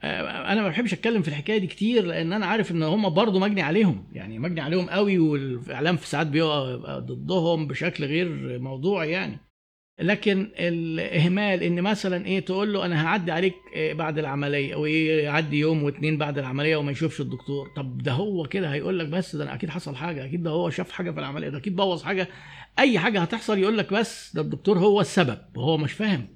آه، 0.04 0.52
أنا 0.52 0.62
ما 0.62 0.68
بحبش 0.68 0.94
أتكلم 0.94 1.22
في 1.22 1.28
الحكاية 1.28 1.58
دي 1.58 1.68
كتير 1.68 2.06
لأن 2.06 2.34
أنا 2.34 2.46
عارف 2.46 2.72
إن 2.72 2.84
هم 2.84 3.10
برضه 3.10 3.40
مجني 3.40 3.62
عليهم. 3.62 4.08
يعني 4.14 4.40
مجني 4.40 4.62
عليهم 4.62 4.90
قوي 4.90 5.18
والإعلام 5.20 5.98
في 5.98 6.08
ساعات 6.08 6.28
بيبقى 6.28 7.02
ضدهم 7.02 7.68
بشكل 7.68 8.06
غير 8.06 8.60
موضوعي 8.60 9.12
يعني. 9.12 9.38
لكن 10.00 10.50
الاهمال 10.56 11.64
إن 11.64 11.82
مثلا 11.82 12.26
إيه 12.26 12.40
تقول 12.40 12.74
له 12.74 12.86
أنا 12.86 13.06
هعدي 13.08 13.32
عليك 13.32 13.56
إيه 13.74 13.94
بعد 13.94 14.18
العملية 14.18 14.76
ويعدي 14.76 15.60
يوم 15.60 15.84
واتنين 15.84 16.18
بعد 16.18 16.38
العملية 16.38 16.76
وما 16.76 16.92
يشوفش 16.92 17.22
الدكتور. 17.22 17.68
طب 17.76 17.98
ده 17.98 18.12
هو 18.12 18.44
كده 18.44 18.74
هيقول 18.74 19.00
لك 19.00 19.08
بس 19.08 19.36
ده 19.36 19.44
أنا 19.44 19.54
أكيد 19.54 19.70
حصل 19.70 19.96
حاجة 19.96 20.26
أكيد 20.26 20.44
ده 20.44 20.50
هو 20.50 20.70
شاف 20.70 20.92
حاجة 20.92 21.12
في 21.12 21.20
العملية 21.20 21.50
ده 21.50 21.58
أكيد 21.58 21.76
بوظ 21.76 22.04
حاجة. 22.04 22.28
أي 22.80 23.00
حاجة 23.00 23.20
هتحصل 23.22 23.58
يقول 23.58 23.78
لك 23.78 23.94
بس 23.94 24.36
ده 24.36 24.42
الدكتور 24.42 24.80
هو 24.80 25.02
السبب 25.02 25.38
وهو 25.56 25.78
مش 25.78 25.94
فاهم. 25.94 26.28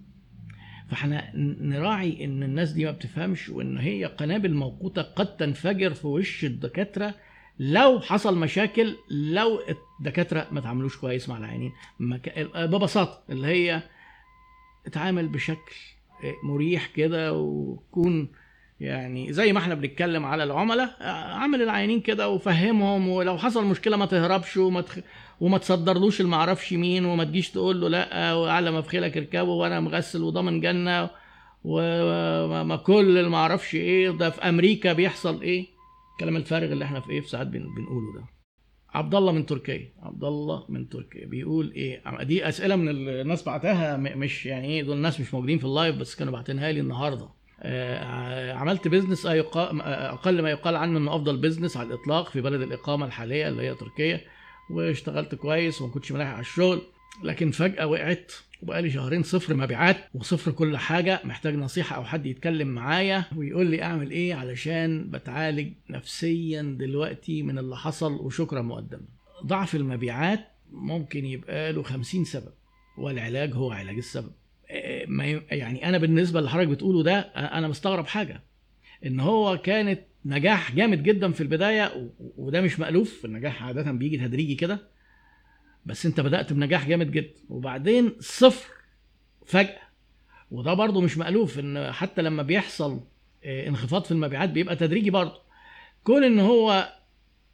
فإحنا 0.89 1.31
نراعي 1.61 2.25
إن 2.25 2.43
الناس 2.43 2.71
دي 2.71 2.85
ما 2.85 2.91
بتفهمش 2.91 3.49
وإن 3.49 3.77
هي 3.77 4.05
قنابل 4.05 4.53
موقوتة 4.53 5.01
قد 5.01 5.37
تنفجر 5.37 5.93
في 5.93 6.07
وش 6.07 6.45
الدكاترة 6.45 7.13
لو 7.59 7.99
حصل 7.99 8.37
مشاكل 8.37 8.95
لو 9.09 9.59
الدكاترة 9.99 10.47
ما 10.51 10.61
تعاملوش 10.61 10.97
كويس 10.97 11.29
مع 11.29 11.37
العيانين. 11.37 11.71
ببساطة 12.55 13.21
اللي 13.29 13.47
هي 13.47 13.83
اتعامل 14.87 15.27
بشكل 15.27 15.75
مريح 16.43 16.87
كده 16.95 17.33
وكون 17.33 18.29
يعني 18.79 19.33
زي 19.33 19.53
ما 19.53 19.59
إحنا 19.59 19.75
بنتكلم 19.75 20.25
على 20.25 20.43
العملاء 20.43 20.95
عامل 21.33 21.61
العيانين 21.61 21.99
كده 22.01 22.29
وفهمهم 22.29 23.07
ولو 23.07 23.37
حصل 23.37 23.65
مشكلة 23.65 23.97
ما 23.97 24.05
تهربش 24.05 24.57
وما 24.57 24.81
تخ... 24.81 24.97
وما 25.41 25.57
تصدرلوش 25.57 26.21
المعرفش 26.21 26.73
مين 26.73 27.05
وما 27.05 27.23
تجيش 27.23 27.49
تقول 27.51 27.81
له 27.81 27.87
لا 27.89 28.33
وعلى 28.33 28.71
مفخلك 28.71 29.17
اركبه 29.17 29.51
وأنا 29.51 29.79
مغسل 29.79 30.23
وضامن 30.23 30.61
جنة 30.61 31.09
وما 31.63 32.75
كل 32.75 33.17
المعرفش 33.17 33.75
إيه 33.75 34.09
ده 34.09 34.29
في 34.29 34.41
أمريكا 34.49 34.93
بيحصل 34.93 35.41
إيه. 35.41 35.78
الكلام 36.19 36.35
الفارغ 36.35 36.71
اللي 36.71 36.85
إحنا 36.85 36.99
في 36.99 37.09
إيه 37.09 37.21
في 37.21 37.29
ساعات 37.29 37.47
بنقوله 37.47 38.13
ده. 38.15 38.25
عبد 38.89 39.15
الله 39.15 39.31
من 39.31 39.45
تركيا. 39.45 39.93
عبد 39.99 40.23
الله 40.23 40.65
من 40.69 40.89
تركيا. 40.89 41.25
بيقول 41.27 41.71
إيه 41.71 42.23
دي 42.23 42.49
أسئلة 42.49 42.75
من 42.75 42.89
الناس 42.89 43.43
بعتها 43.43 43.97
مش 43.97 44.45
يعني 44.45 44.67
إيه 44.67 44.83
دول 44.83 44.97
الناس 44.97 45.19
مش 45.19 45.33
موجودين 45.33 45.57
في 45.57 45.65
ال 45.65 45.71
live 45.71 45.95
بس 45.95 46.15
كانوا 46.15 46.33
باعتينها 46.33 46.71
لي 46.71 46.79
النهارده. 46.79 47.29
آه 47.61 48.53
عملت 48.53 48.87
business 48.87 49.25
أقل 49.25 50.41
ما 50.41 50.49
يقال 50.49 50.75
عنه 50.75 50.97
إنه 50.97 51.15
أفضل 51.15 51.37
business 51.37 51.77
على 51.77 51.87
الإطلاق 51.87 52.29
في 52.29 52.41
بلد 52.41 52.61
الإقامة 52.61 53.05
الحالية 53.05 53.47
اللي 53.47 53.63
هي 53.63 53.75
تركيا 53.75 54.21
واشتغلت 54.71 55.35
كويس 55.35 55.81
وما 55.81 55.91
كنتش 55.93 56.11
ملاحق 56.11 56.31
على 56.31 56.39
الشغل 56.41 56.81
لكن 57.23 57.51
فجأة 57.51 57.87
وقعت 57.87 58.31
وبقالي 58.61 58.89
شهرين 58.89 59.23
صفر 59.23 59.53
مبيعات 59.53 59.97
وصفر 60.13 60.51
كل 60.51 60.77
حاجة. 60.77 61.21
محتاج 61.23 61.55
نصيحة 61.55 61.95
أو 61.95 62.03
حد 62.03 62.25
يتكلم 62.25 62.67
معايا 62.67 63.25
ويقول 63.35 63.65
لي 63.67 63.83
أعمل 63.83 64.11
إيه 64.11 64.33
علشان 64.35 65.09
بتعالج 65.11 65.73
نفسيا 65.89 66.61
دلوقتي 66.79 67.43
من 67.43 67.57
اللي 67.57 67.77
حصل. 67.77 68.11
وشكرا 68.13 68.61
مقدما 68.61 69.05
ضعف 69.45 69.75
المبيعات 69.75 70.39
ممكن 70.71 71.25
يبقى 71.25 71.73
له 71.73 71.83
خمسين 71.83 72.23
سبب 72.23 72.53
والعلاج 72.97 73.53
هو 73.53 73.71
علاج 73.71 73.95
السبب. 73.97 74.31
ما 75.07 75.25
يعني 75.51 75.89
أنا 75.89 75.97
بالنسبة 75.97 76.39
اللي 76.39 76.49
حضرتك 76.49 76.67
بتقوله 76.67 77.03
ده 77.03 77.19
أنا 77.19 77.67
مستغرب 77.67 78.07
حاجة. 78.07 78.43
إن 79.05 79.19
هو 79.19 79.57
كانت 79.57 79.99
نجاح 80.25 80.75
جامد 80.75 81.03
جدا 81.03 81.31
في 81.31 81.41
البداية 81.41 82.09
وده 82.37 82.61
مش 82.61 82.79
مألوف. 82.79 83.25
النجاح 83.25 83.63
عادة 83.63 83.91
بيجي 83.91 84.17
تدريجي 84.17 84.55
كده. 84.55 84.79
بس 85.85 86.05
انت 86.05 86.19
بدأت 86.19 86.53
بنجاح 86.53 86.87
جامد 86.87 87.11
جدا. 87.11 87.33
وبعدين 87.49 88.11
صفر 88.19 88.69
فجأة. 89.45 89.79
وده 90.51 90.73
برضه 90.73 91.01
مش 91.01 91.17
مألوف 91.17 91.59
إن 91.59 91.91
حتى 91.91 92.21
لما 92.21 92.43
بيحصل 92.43 92.99
انخفاض 93.45 94.03
في 94.03 94.11
المبيعات 94.11 94.49
بيبقى 94.49 94.75
تدريجي 94.75 95.09
برضه. 95.09 95.41
كون 96.03 96.23
إن 96.23 96.39
هو 96.39 96.93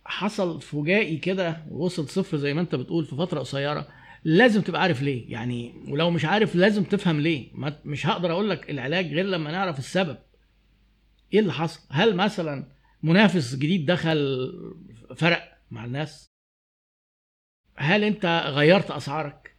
حصل 0.06 0.62
فجائي 0.62 1.18
كده 1.18 1.66
ووصل 1.72 2.10
صفر 2.10 2.38
زي 2.38 2.54
ما 2.54 2.62
أنت 2.62 2.76
بتقول 2.76 3.06
في 3.06 3.16
فترة 3.16 3.40
قصيرة 3.40 3.88
لازم 4.24 4.62
تبقى 4.62 4.82
عارف 4.82 5.02
ليه. 5.02 5.32
يعني 5.32 5.74
ولو 5.88 6.10
مش 6.10 6.26
عارف 6.26 6.56
لازم 6.56 6.84
تفهم 6.84 7.20
ليه. 7.20 7.52
مش 7.86 8.08
هقدر 8.08 8.32
أقول 8.32 8.50
لك 8.50 8.70
العلاج 8.70 9.14
غير 9.14 9.26
لما 9.26 9.52
نعرف 9.52 9.80
السبب. 9.80 10.18
إيه 11.34 11.40
اللي 11.40 11.54
حصل؟ 11.54 11.80
هل 11.90 12.16
مثلا 12.16 12.68
منافس 13.04 13.56
جديد 13.56 13.86
دخل 13.92 14.52
فرق 15.16 15.58
مع 15.72 15.86
الناس؟ 15.86 16.35
هل 17.76 18.04
انت 18.04 18.44
غيرت 18.48 18.92
اسعارك؟ 18.92 19.56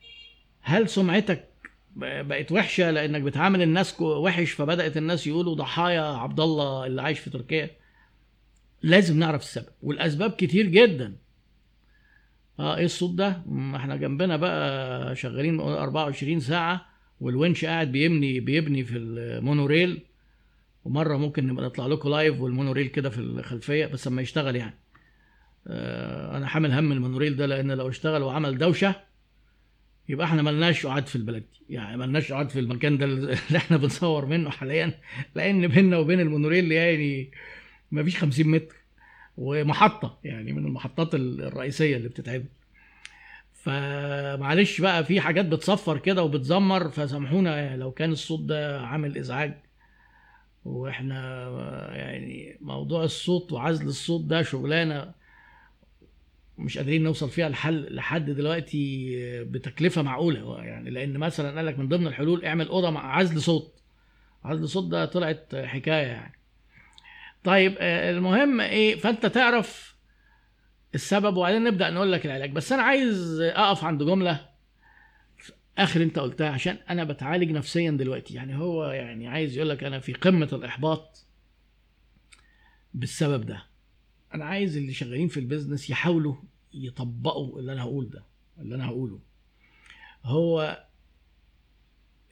هل 0.60 0.88
سمعتك 0.88 1.48
بقت 1.96 2.52
وحشة 2.52 2.90
لانك 2.90 3.22
بتعامل 3.22 3.62
الناس 3.62 4.00
وحش 4.00 4.50
فبدأت 4.50 4.96
الناس 4.96 5.26
يقولوا 5.26 5.54
ضحايا 5.54 6.00
عبد 6.02 6.40
الله 6.40 6.86
اللي 6.86 7.02
عايش 7.02 7.18
في 7.18 7.30
تركيا؟ 7.30 7.70
لازم 8.82 9.18
نعرف 9.18 9.42
السبب 9.42 9.66
والاسباب 9.82 10.30
كتير 10.30 10.66
جدا. 10.66 11.16
آه 12.60 12.76
إيه 12.76 12.84
الصوت 12.84 13.14
ده؟ 13.14 13.28
إحنا 13.76 13.96
جنبنا 13.96 14.36
بقى 14.36 15.16
شغالين 15.16 15.60
24 15.60 16.40
ساعة 16.40 16.86
والونش 17.20 17.64
قاعد 17.64 17.92
بيبني 17.92 18.40
بيبني 18.40 18.84
في 18.84 18.96
المونوريل 18.98 20.02
ومرة 20.84 21.16
ممكن 21.16 21.46
نبقى 21.46 21.64
نطلع 21.66 21.86
لكم 21.86 22.08
live 22.08 22.40
والمونوريل 22.40 22.86
كده 22.86 23.10
في 23.10 23.18
الخلفية 23.18 23.86
بس 23.86 24.06
لما 24.08 24.22
يشتغل 24.22 24.56
يعني. 24.56 24.74
أنا 25.66 26.46
حامل 26.46 26.72
هم 26.72 26.92
المونوريل 26.92 27.36
ده 27.36 27.46
لأن 27.46 27.72
لو 27.72 27.88
اشتغل 27.88 28.22
وعمل 28.22 28.58
دوشة 28.58 28.94
يبقى 30.08 30.26
إحنا 30.26 30.42
ملناش 30.42 30.86
قعد 30.86 31.06
في 31.06 31.16
البلد. 31.16 31.42
دي 31.42 31.74
يعني 31.74 31.96
ملناش 31.96 32.32
قعد 32.32 32.50
في 32.50 32.60
المكان 32.60 32.98
ده 32.98 33.04
اللي 33.48 33.56
إحنا 33.56 33.76
بنصور 33.76 34.26
منه 34.26 34.50
حاليا. 34.50 34.92
لأن 35.34 35.66
بيننا 35.68 35.98
وبين 35.98 36.20
المونوريل 36.20 36.72
يعني 36.72 37.30
ما 37.90 38.02
فيش 38.02 38.18
50 38.18 38.46
متر 38.48 38.74
ومحطة 39.36 40.18
يعني 40.24 40.52
من 40.52 40.66
المحطات 40.66 41.14
الرئيسية 41.14 41.96
اللي 41.96 42.08
بتتعمل. 42.08 42.44
فمعلش 43.52 44.80
بقى 44.80 45.04
في 45.04 45.20
حاجات 45.20 45.44
بتصفر 45.46 45.98
كده 45.98 46.22
وبتزمر. 46.22 46.90
فسامحونا 46.90 47.76
لو 47.76 47.90
كان 47.92 48.12
الصوت 48.12 48.40
ده 48.40 48.80
عامل 48.80 49.18
إزعاج. 49.18 49.54
وإحنا 50.64 51.48
يعني 51.96 52.58
موضوع 52.60 53.04
الصوت 53.04 53.52
وعزل 53.52 53.86
الصوت 53.86 54.24
ده 54.24 54.42
شغلانة 54.42 55.12
مش 56.58 56.78
قادرين 56.78 57.02
نوصل 57.02 57.30
فيها 57.30 57.48
لحل 57.48 57.94
لحد 57.94 58.30
دلوقتي 58.30 59.16
بتكلفة 59.44 60.02
معقولة. 60.02 60.64
يعني 60.64 60.90
لأن 60.90 61.18
مثلا 61.18 61.56
قال 61.56 61.66
لك 61.66 61.78
من 61.78 61.88
ضمن 61.88 62.06
الحلول 62.06 62.44
اعمل 62.44 62.68
أوضة 62.68 62.90
مع 62.90 63.16
عزل 63.16 63.40
صوت. 63.40 63.82
عزل 64.44 64.68
صوت 64.68 64.90
ده 64.90 65.04
طلعت 65.04 65.54
حكاية 65.54 66.06
يعني. 66.06 66.38
طيب 67.44 67.76
المهم 67.80 68.60
إيه 68.60 68.96
فأنت 68.96 69.26
تعرف 69.26 69.96
السبب 70.94 71.36
وبعدين 71.36 71.64
نبدأ 71.64 71.90
نقول 71.90 72.12
لك 72.12 72.26
العلاج. 72.26 72.52
بس 72.52 72.72
أنا 72.72 72.82
عايز 72.82 73.40
أقف 73.40 73.84
عند 73.84 74.02
جملة 74.02 74.48
آخر 75.78 76.02
أنت 76.02 76.18
قلتها 76.18 76.50
عشان 76.50 76.78
أنا 76.90 77.04
بتعالج 77.04 77.50
نفسيا 77.50 77.90
دلوقتي. 77.90 78.34
يعني 78.34 78.56
هو 78.58 78.84
يعني 78.84 79.28
عايز 79.28 79.56
يقول 79.56 79.68
لك 79.68 79.84
أنا 79.84 79.98
في 79.98 80.12
قمة 80.12 80.48
الإحباط 80.52 81.26
بالسبب 82.94 83.46
ده. 83.46 83.62
أنا 84.34 84.44
عايز 84.44 84.76
اللي 84.76 84.92
شغالين 84.92 85.28
في 85.28 85.40
البيزنس 85.40 85.90
يحاولوا 85.90 86.34
يطبقوا 86.74 87.60
اللي 87.60 87.72
أنا 87.72 87.82
هقول 87.82 88.10
ده 88.10 88.24
اللي 88.58 88.74
أنا 88.74 88.86
هقوله. 88.86 89.18
هو 90.24 90.82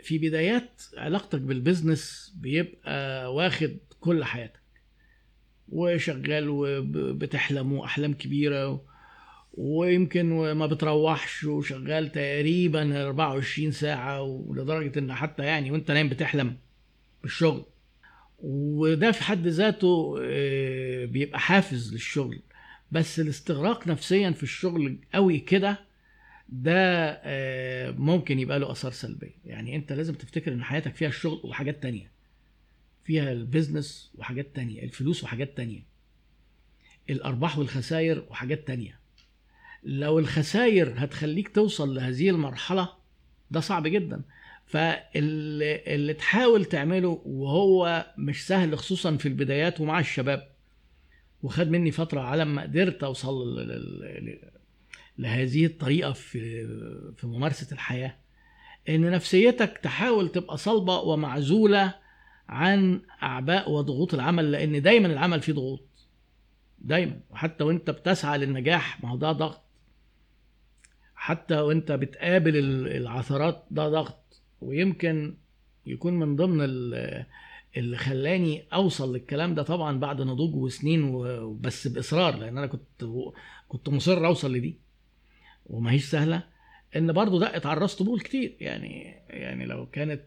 في 0.02 0.18
بدايات 0.18 0.82
علاقتك 0.96 1.40
بالبيزنس 1.40 2.32
بيبقى 2.36 3.34
واخد 3.34 3.76
كل 4.00 4.24
حياتك 4.24 4.60
وشغال 5.68 6.48
وبتحلم 6.48 7.72
وأحلام 7.72 8.14
كبيرة 8.14 8.84
ويمكن 9.54 10.52
ما 10.52 10.66
بتروحش 10.66 11.44
وشغال 11.44 12.12
تقريبا 12.12 13.06
24 13.06 13.70
ساعة 13.72 14.22
ولدرجة 14.22 14.98
إن 14.98 15.14
حتى 15.14 15.42
يعني 15.42 15.70
وأنت 15.70 15.90
نايم 15.90 16.08
بتحلم 16.08 16.56
بالشغل. 17.22 17.64
وده 18.38 19.12
في 19.12 19.22
حد 19.22 19.46
ذاته 19.46 20.14
بيبقى 21.06 21.40
حافز 21.40 21.92
للشغل. 21.92 22.40
بس 22.92 23.20
الاستغراق 23.20 23.86
نفسيا 23.88 24.30
في 24.30 24.42
الشغل 24.42 24.98
قوي 25.14 25.38
كده 25.38 25.78
ده 26.48 27.20
ممكن 27.92 28.38
يبقى 28.38 28.58
له 28.58 28.70
آثار 28.70 28.92
سلبية. 28.92 29.34
يعني 29.44 29.76
أنت 29.76 29.92
لازم 29.92 30.14
تفتكر 30.14 30.52
إن 30.52 30.62
حياتك 30.62 30.94
فيها 30.94 31.08
الشغل 31.08 31.40
وحاجات 31.44 31.82
تانية. 31.82 32.10
فيها 33.04 33.32
البيزنس 33.32 34.10
وحاجات 34.14 34.46
تانية 34.54 34.82
الفلوس 34.82 35.24
وحاجات 35.24 35.56
تانية. 35.56 35.80
الأرباح 37.10 37.58
والخسائر 37.58 38.24
وحاجات 38.30 38.66
تانية. 38.66 38.98
لو 39.84 40.18
الخسائر 40.18 40.94
هتخليك 40.96 41.48
توصل 41.48 41.94
لهذه 41.94 42.30
المرحلة 42.30 42.88
ده 43.50 43.60
صعب 43.60 43.86
جدا. 43.86 44.22
فاللي 44.74 45.82
اللي 45.94 46.14
تحاول 46.14 46.64
تعمله 46.64 47.22
وهو 47.24 48.06
مش 48.18 48.46
سهل 48.46 48.78
خصوصا 48.78 49.16
في 49.16 49.28
البدايات 49.28 49.80
ومع 49.80 49.98
الشباب. 50.00 50.48
وخد 51.42 51.68
مني 51.70 51.90
فترة 51.90 52.20
على 52.20 52.44
ما 52.44 52.62
قدرت 52.62 53.04
أوصل 53.04 53.58
ل- 53.58 53.68
ل- 53.68 54.24
ل- 54.24 54.50
لهذه 55.18 55.66
الطريقة 55.66 56.12
في 56.12 56.66
في 57.16 57.26
ممارسة 57.26 57.72
الحياة. 57.74 58.16
إن 58.88 59.10
نفسيتك 59.10 59.78
تحاول 59.82 60.28
تبقى 60.28 60.56
صلبة 60.56 60.98
ومعزولة 60.98 61.94
عن 62.48 63.00
أعباء 63.22 63.70
وضغوط 63.70 64.14
العمل 64.14 64.52
لأن 64.52 64.82
دايما 64.82 65.06
العمل 65.06 65.40
فيه 65.40 65.52
ضغوط. 65.52 65.88
دايما. 66.78 67.20
وحتى 67.30 67.64
وأنت 67.64 67.90
بتسعى 67.90 68.38
للنجاح 68.38 69.02
ما 69.04 69.10
هو 69.10 69.16
ده 69.16 69.32
ضغط. 69.32 69.60
حتى 71.14 71.54
وأنت 71.60 71.92
بتقابل 71.92 72.56
ال- 72.56 72.96
العثرات 72.96 73.64
ده 73.70 73.88
ضغط. 73.88 74.23
ويمكن 74.64 75.34
يكون 75.86 76.14
من 76.18 76.36
ضمن 76.36 76.58
ال- 76.60 77.26
اللي 77.76 77.96
خلاني 77.96 78.64
أوصل 78.72 79.12
للكلام 79.12 79.54
ده 79.54 79.62
طبعا 79.62 79.98
بعد 79.98 80.20
نضوج 80.22 80.54
وسنين 80.54 81.02
و- 81.04 81.54
بس 81.54 81.88
بإصرار 81.88 82.36
لأن 82.36 82.58
أنا 82.58 82.66
كنت 82.66 83.04
كنت 83.68 83.88
مصر 83.88 84.26
أوصل 84.26 84.52
لدي. 84.52 84.78
وما 85.66 85.92
هيش 85.92 86.04
سهلة 86.04 86.42
إن 86.96 87.12
برضو 87.12 87.44
على 87.44 87.62
الراس 87.76 87.96
طبول 87.96 88.20
كتير. 88.20 88.56
يعني 88.60 89.14
يعني 89.28 89.66
لو 89.66 89.86
كانت 89.86 90.22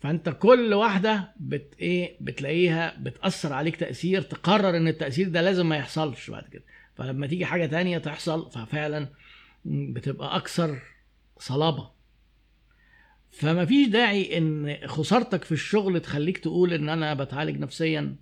فأنت 0.00 0.28
كل 0.28 0.74
واحدة 0.74 1.32
بت 1.40 1.74
إيه 1.80 2.16
بتلاقيها 2.20 2.96
بتأثر 3.00 3.52
عليك 3.52 3.76
تأثير 3.76 4.22
تقرر 4.22 4.76
إن 4.76 4.88
التأثير 4.88 5.28
ده 5.28 5.42
لازم 5.42 5.68
ما 5.68 5.76
يحصلش 5.76 6.30
بعد 6.30 6.44
كده. 6.48 6.62
فلما 6.94 7.26
تيجي 7.26 7.44
حاجة 7.46 7.66
تانية 7.66 7.98
تحصل 7.98 8.50
ففعلا 8.50 9.08
بتبقى 9.64 10.36
أكثر 10.36 10.78
صلابة. 11.38 11.90
فما 13.30 13.64
فيش 13.64 13.88
داعي 13.88 14.38
إن 14.38 14.78
خسارتك 14.86 15.44
في 15.44 15.52
الشغل 15.52 16.00
تخليك 16.00 16.38
تقول 16.38 16.72
إن 16.72 16.88
أنا 16.88 17.14
بتعالج 17.14 17.58
نفسيا. 17.58 18.16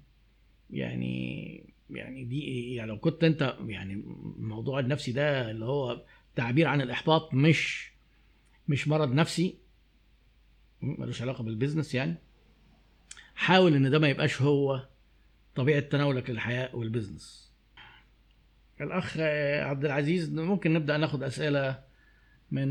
يعني 0.71 1.65
يعني 1.91 2.25
دي 2.25 2.75
يعني 2.75 2.91
لو 2.91 2.99
كنت 2.99 3.25
أنت 3.25 3.57
يعني 3.67 3.93
الموضوع 4.37 4.81
النفسي 4.81 5.13
ده 5.13 5.51
اللي 5.51 5.65
هو 5.65 6.05
تعبير 6.37 6.67
عن 6.67 6.81
الإحباط 6.81 7.35
مش 7.35 7.93
مش 8.69 8.89
مرض 8.89 9.13
نفسي 9.13 9.55
ملوش 10.83 11.23
علاقة 11.23 11.45
بال 11.45 11.55
business 11.55 11.95
يعني. 11.95 12.15
حاول 13.35 13.75
إن 13.75 13.91
ده 13.91 13.99
ما 13.99 14.09
يبقاش 14.09 14.43
هو 14.43 14.89
طبيعة 15.55 15.81
تناولك 15.81 16.31
للحياة 16.31 16.77
وال 16.77 16.91
business. 16.91 17.53
الأخ 18.81 19.17
عبد 19.69 19.85
العزيز 19.85 20.33
ممكن 20.33 20.73
نبدأ 20.73 20.97
ناخد 20.97 21.23
أسئلة 21.23 21.88
من 22.51 22.69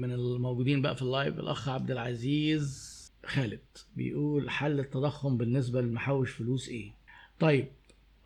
من 0.00 0.12
الموجودين 0.12 0.82
بقى 0.82 0.96
في 0.96 1.02
ال 1.02 1.09
live 1.09 1.38
الأخ 1.38 1.68
عبد 1.68 1.90
العزيز 1.90 2.92
خالد. 3.26 3.60
بيقول 3.96 4.50
حل 4.50 4.80
التضخم 4.80 5.36
بالنسبة 5.36 5.80
للمحوش 5.80 6.30
فلوس 6.30 6.68
إيه؟ 6.68 6.92
طيب 7.40 7.68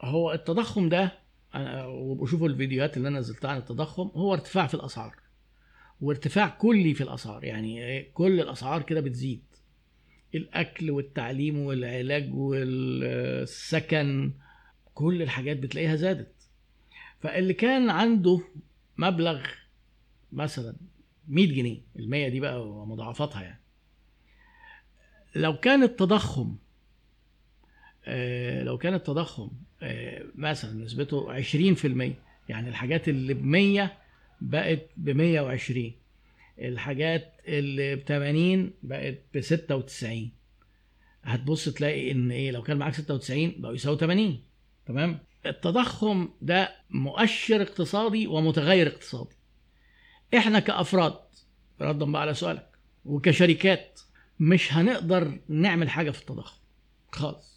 هو 0.02 0.32
التضخم 0.32 0.88
ده 0.88 1.12
أنا- 1.54 1.56
وابقوا 1.84 2.26
شوفوا 2.26 2.48
الفيديوهات 2.48 2.96
اللي 2.96 3.08
أنا 3.08 3.18
نزلتها 3.18 3.50
عن 3.50 3.56
التضخم 3.56 4.10
هو 4.14 4.32
ارتفاع 4.34 4.66
في 4.66 4.74
الأسعار. 4.74 5.16
وارتفاع 6.00 6.48
كلي 6.48 6.94
في 6.94 7.00
الأسعار 7.00 7.44
يعني؟ 7.44 8.02
كل 8.02 8.40
الأسعار 8.40 8.82
كده 8.82 9.00
بتزيد. 9.00 9.42
الأكل 10.34 10.90
والتعليم 10.90 11.58
والعلاج 11.58 12.34
والسكن 12.34 14.32
كل 14.94 15.22
الحاجات 15.22 15.56
بتلاقيها 15.56 15.96
زادت. 15.96 16.32
فاللي 17.20 17.54
كان 17.54 17.90
عنده 17.90 18.40
مبلغ 18.98 19.46
مثلا 20.32 20.76
100 21.28 21.46
جنيه 21.46 21.80
ال 21.96 22.10
100 22.10 22.28
دي 22.28 22.40
بقى 22.40 22.68
ومضاعفاتها 22.68 23.42
يعني. 23.42 23.60
لو 25.34 25.56
كان 25.56 25.82
التضخم 25.82 26.56
آه، 28.04 28.62
لو 28.62 28.78
كان 28.78 28.94
التضخم 28.94 29.50
آه، 29.82 30.24
مثلا 30.34 30.84
نسبته 30.84 31.42
20% 31.42 32.14
يعني 32.48 32.68
الحاجات 32.68 33.08
اللي 33.08 33.34
ب 33.34 33.44
100 33.44 33.96
بقت 34.40 34.88
ب 34.96 35.10
120 35.10 35.92
الحاجات 36.58 37.32
اللي 37.48 37.96
ب 37.96 38.00
80 38.00 38.72
بقت 38.82 39.18
ب 39.34 39.40
96 39.40 40.30
هتبص 41.24 41.68
تلاقي 41.68 42.10
إن 42.10 42.30
إيه 42.30 42.50
لو 42.50 42.62
كان 42.62 42.76
معاك 42.76 42.94
96 42.94 43.54
بقوا 43.58 43.74
يساوي 43.74 43.98
80 43.98 44.40
تمام؟ 44.86 45.18
التضخم 45.46 46.28
ده 46.42 46.76
مؤشر 46.90 47.62
اقتصادي 47.62 48.26
ومتغير 48.26 48.86
اقتصادي. 48.86 49.35
إحنا 50.34 50.58
كأفراد 50.58 51.14
ردا 51.80 52.04
بقى 52.04 52.22
على 52.22 52.34
سؤالك 52.34 52.68
وكشركات 53.04 54.00
مش 54.40 54.72
هنقدر 54.72 55.38
نعمل 55.48 55.90
حاجة 55.90 56.10
في 56.10 56.20
التضخم. 56.20 56.58
خالص. 57.12 57.56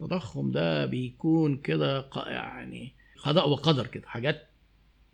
التضخم 0.00 0.50
ده 0.50 0.86
بيكون 0.86 1.56
كده 1.56 2.08
يعني 2.26 2.92
قضاء 3.22 3.48
وقدر 3.48 3.86
كده. 3.86 4.08
حاجات 4.08 4.48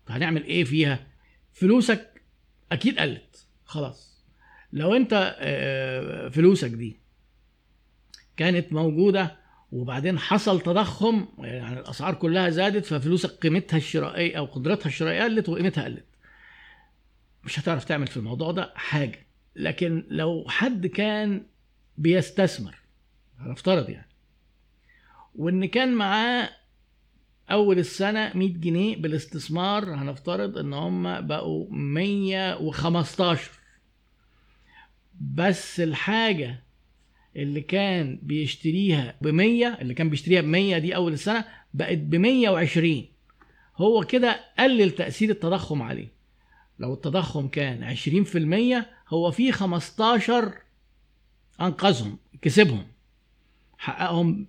هنعمل 0.08 0.44
إيه 0.44 0.64
فيها؟ 0.64 1.06
فلوسك 1.52 2.22
أكيد 2.72 2.98
قلت. 2.98 3.46
خلاص. 3.64 4.22
لو 4.72 4.94
أنت 4.96 5.36
فلوسك 6.32 6.70
دي 6.70 6.96
كانت 8.36 8.72
موجودة 8.72 9.36
وبعدين 9.72 10.18
حصل 10.18 10.60
تضخم 10.60 11.26
يعني 11.38 11.80
الأسعار 11.80 12.14
كلها 12.14 12.50
زادت 12.50 12.84
ففلوسك 12.86 13.30
قيمتها 13.30 13.76
الشرائية 13.76 14.38
أو 14.38 14.44
قدرتها 14.44 14.86
الشرائية 14.86 15.22
قلت 15.22 15.48
وقيمتها 15.48 15.84
قلت. 15.84 16.04
مش 17.44 17.58
هتعرف 17.58 17.84
تعمل 17.84 18.06
في 18.06 18.16
الموضوع 18.16 18.50
ده 18.52 18.72
حاجة. 18.76 19.26
لكن 19.56 20.04
لو 20.08 20.44
حد 20.48 20.86
كان 20.86 21.46
بيستثمر 21.98 22.74
هنفترض 23.38 23.90
يعني 23.90 24.08
وإن 25.34 25.64
كان 25.66 25.94
معاه 25.94 26.50
أول 27.50 27.78
السنة 27.78 28.32
100 28.34 28.48
جنيه 28.48 28.96
بالاستثمار 28.96 29.94
هنفترض 29.94 30.58
إن 30.58 30.72
هم 30.72 31.26
بقوا 31.26 31.66
115 31.70 33.50
بس 35.20 35.80
الحاجة 35.80 36.62
اللي 37.36 37.60
كان 37.60 38.18
بيشتريها 38.22 39.14
ب 39.22 39.28
100 39.28 39.66
اللي 39.66 39.94
كان 39.94 40.10
بيشتريها 40.10 40.40
ب 40.40 40.44
100 40.44 40.78
دي 40.78 40.96
أول 40.96 41.12
السنة 41.12 41.44
بقت 41.74 41.98
ب 41.98 42.14
120 42.14 43.06
هو 43.76 44.04
كده 44.04 44.40
قلل 44.58 44.90
تأثير 44.90 45.30
التضخم 45.30 45.82
عليه. 45.82 46.08
لو 46.82 46.94
التضخم 46.94 47.48
كان 47.48 47.96
20% 47.96 48.86
هو 49.08 49.30
في 49.30 49.52
15 49.52 50.54
أنقذهم 51.60 52.18
كسبهم. 52.42 52.86
حققهم 53.78 54.46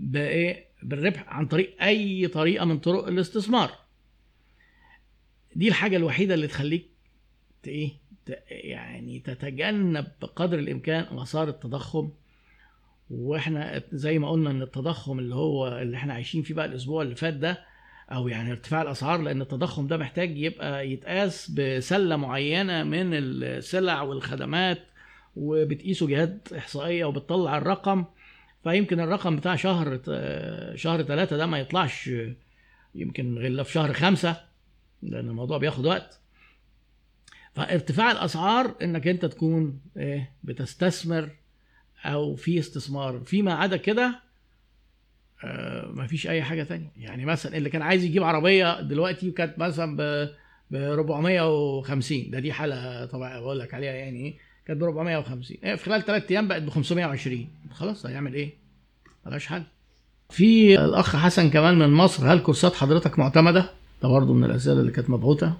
بإيه؟ 0.00 0.64
بالربح 0.82 1.24
عن 1.28 1.46
طريق 1.46 1.82
أي 1.82 2.26
طريقة 2.28 2.64
من 2.64 2.78
طرق 2.78 3.06
الاستثمار. 3.06 3.70
دي 5.56 5.68
الحاجة 5.68 5.96
الوحيدة 5.96 6.34
اللي 6.34 6.46
تخليك 6.46 6.88
إيه؟ 7.66 7.90
يعني 8.48 9.18
تتجنب 9.18 10.06
بقدر 10.22 10.58
الإمكان 10.58 11.16
مسار 11.16 11.48
التضخم. 11.48 12.10
وإحنا 13.10 13.82
زي 13.92 14.18
ما 14.18 14.30
قلنا 14.30 14.50
إن 14.50 14.62
التضخم 14.62 15.18
اللي 15.18 15.34
هو 15.34 15.78
اللي 15.78 15.96
إحنا 15.96 16.14
عايشين 16.14 16.42
فيه 16.42 16.54
بقى 16.54 16.66
الأسبوع 16.66 17.02
اللي 17.02 17.14
فات 17.14 17.34
ده 17.34 17.64
أو 18.12 18.28
يعني 18.28 18.50
ارتفاع 18.50 18.82
الأسعار 18.82 19.20
لأن 19.22 19.40
التضخم 19.42 19.86
ده 19.86 19.96
محتاج 19.96 20.38
يبقى 20.38 20.88
يتقاس 20.90 21.50
بسلة 21.50 22.16
معينة 22.16 22.82
من 22.84 23.10
السلع 23.14 24.02
والخدمات 24.02 24.78
وبتقيسه 25.36 26.06
جهات 26.06 26.52
إحصائية 26.52 27.04
وبتطلع 27.04 27.58
الرقم. 27.58 28.04
فيمكن 28.64 29.00
الرقم 29.00 29.36
بتاع 29.36 29.56
شهر 29.56 30.00
شهر 30.74 31.02
ثلاثة 31.02 31.36
ده 31.36 31.46
ما 31.46 31.58
يطلعش 31.58 32.10
يمكن 32.94 33.38
غير 33.38 33.64
في 33.64 33.72
شهر 33.72 33.92
خمسة 33.92 34.40
لأن 35.02 35.28
الموضوع 35.28 35.58
بياخد 35.58 35.86
وقت. 35.86 36.20
فارتفاع 37.54 38.10
الأسعار 38.10 38.74
إنك 38.82 39.08
أنت 39.08 39.24
تكون 39.24 39.80
إيه 39.96 40.30
بتستثمر 40.44 41.30
أو 42.04 42.34
في 42.36 42.58
استثمار. 42.58 43.20
فيما 43.20 43.54
عدا 43.54 43.76
كده 43.76 44.20
آه 45.44 45.90
مفيش 45.94 46.26
أي 46.26 46.42
حاجة 46.42 46.62
تانية 46.62 46.90
يعني 46.96 47.24
مثلا 47.24 47.56
اللي 47.56 47.70
كان 47.70 47.82
عايز 47.82 48.04
يجيب 48.04 48.22
عربية 48.22 48.80
دلوقتي 48.80 49.30
كانت 49.30 49.58
مثلا 49.58 49.96
ب 49.96 50.28
ب 50.70 50.76
450 50.76 52.30
ده 52.30 52.38
دي 52.40 52.52
حالة 52.52 53.04
طبعا 53.06 53.40
بقول 53.40 53.58
لك 53.60 53.74
عليها 53.74 53.92
يعني 53.92 54.18
إيه 54.26 54.34
كانت 54.66 54.80
ب 54.80 54.84
450 54.84 55.56
إيه 55.64 55.74
في 55.74 55.84
خلال 55.84 56.02
ثلاث 56.04 56.30
أيام 56.30 56.48
بقت 56.48 56.62
ب 56.62 56.70
520 56.70 57.46
خلاص 57.72 58.06
هيعمل 58.06 58.34
إيه؟ 58.34 58.50
ملهاش 59.26 59.46
حل. 59.46 59.62
في 60.30 60.74
الأخ 60.84 61.16
حسن 61.16 61.50
كمان 61.50 61.78
من 61.78 61.88
مصر 61.90 62.32
هل 62.32 62.38
كورسات 62.38 62.74
حضرتك 62.74 63.18
معتمدة؟ 63.18 63.70
ده 64.02 64.08
برضه 64.08 64.34
من 64.34 64.44
الأسئلة 64.44 64.80
اللي 64.80 64.92
كانت 64.92 65.10
مبعوثه. 65.10 65.52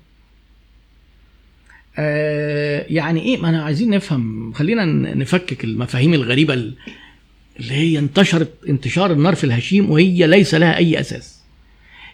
آه 1.98 2.86
يعني 2.88 3.20
إيه 3.22 3.42
ما 3.42 3.48
أنا 3.48 3.62
عايزين 3.64 3.90
نفهم 3.90 4.52
خلينا 4.52 4.84
نفكك 5.14 5.64
المفاهيم 5.64 6.14
الغريبة 6.14 6.72
اللي 7.60 7.74
هي 7.74 7.98
انتشرت 7.98 8.50
انتشار 8.68 9.12
النار 9.12 9.34
في 9.34 9.44
الهشيم 9.44 9.90
وهي 9.90 10.26
ليس 10.26 10.54
لها 10.54 10.76
أي 10.76 11.00
أساس. 11.00 11.40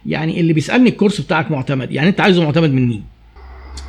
يعني 0.07 0.41
اللي 0.41 0.53
بيسألني 0.53 0.89
الكورس 0.91 1.21
بتاعك 1.21 1.51
معتمد. 1.51 1.93
يعني 1.93 2.09
أنت 2.09 2.21
عايزه 2.21 2.45
معتمد 2.45 2.71
من 2.71 2.87
مين؟ 2.87 3.05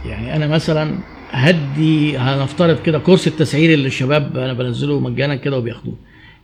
يعني 0.05 0.35
أنا 0.35 0.47
مثلا 0.47 0.97
هدي 1.31 2.17
هنفترض 2.17 2.81
كده 2.83 2.99
كورس 2.99 3.27
التسعير 3.27 3.73
اللي 3.73 3.87
الشباب 3.87 4.37
أنا 4.37 4.53
بنزله 4.53 4.99
مجانا 4.99 5.35
كده 5.35 5.57
وبياخدوه. 5.57 5.95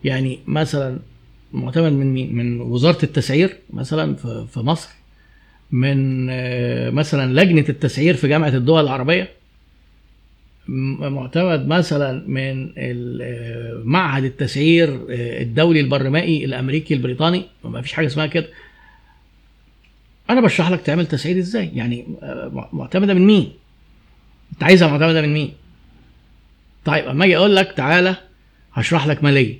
يعني 0.03 0.39
مثلا 0.47 0.99
معتمد 1.53 1.91
من 1.91 2.13
مين؟ 2.13 2.35
من 2.35 2.61
وزارة 2.61 2.97
التسعير 3.03 3.57
مثلا 3.73 4.15
في 4.53 4.59
مصر 4.59 4.89
من 5.71 6.27
آه، 6.29 6.89
مثلا 6.89 7.41
لجنة 7.41 7.65
التسعير 7.69 8.15
في 8.15 8.27
جامعة 8.27 8.49
الدول 8.49 8.83
العربية. 8.83 9.29
معتمد 10.69 11.67
مثلا 11.67 12.23
من 12.27 12.73
آه، 12.77 13.81
معهد 13.83 14.23
التسعير 14.23 14.89
آه، 15.09 15.41
الدولي 15.41 15.79
البرمائي 15.79 16.45
الأمريكي 16.45 16.93
البريطاني. 16.93 17.45
ما 17.63 17.81
فيش 17.81 17.93
حاجة 17.93 18.05
اسمها 18.05 18.25
كده. 18.25 18.47
أنا 20.29 20.41
بشرح 20.41 20.71
لك 20.71 20.81
تعمل 20.81 21.05
تسعير 21.05 21.37
إزاي. 21.37 21.71
يعني 21.73 22.05
معتمدة 22.73 23.13
من 23.13 23.27
مين؟ 23.27 23.51
أنت 24.53 24.63
عايزها 24.63 24.87
معتمدة 24.87 25.21
من 25.21 25.33
مين؟ 25.33 25.53
طيب 26.85 27.05
أما 27.07 27.25
أجي 27.25 27.37
أقول 27.37 27.55
لك 27.55 27.71
تعالى 27.77 28.15
هشرح 28.73 29.07
لك 29.07 29.23
مالية. 29.23 29.57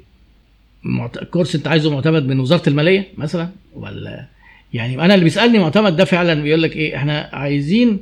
الكورس 1.21 1.55
أنت 1.55 1.67
عايزه 1.67 1.91
معتمد 1.91 2.23
من 2.27 2.39
وزارة 2.39 2.69
المالية 2.69 3.07
مثلا؟ 3.17 3.49
ولا 3.75 4.25
يعني 4.73 5.05
أنا 5.05 5.13
اللي 5.13 5.23
بيسألني 5.23 5.59
معتمد 5.59 5.95
ده 5.95 6.05
فعلا 6.05 6.33
بيقول 6.41 6.61
لك 6.61 6.75
إيه 6.75 6.95
إحنا 6.95 7.29
عايزين 7.33 7.99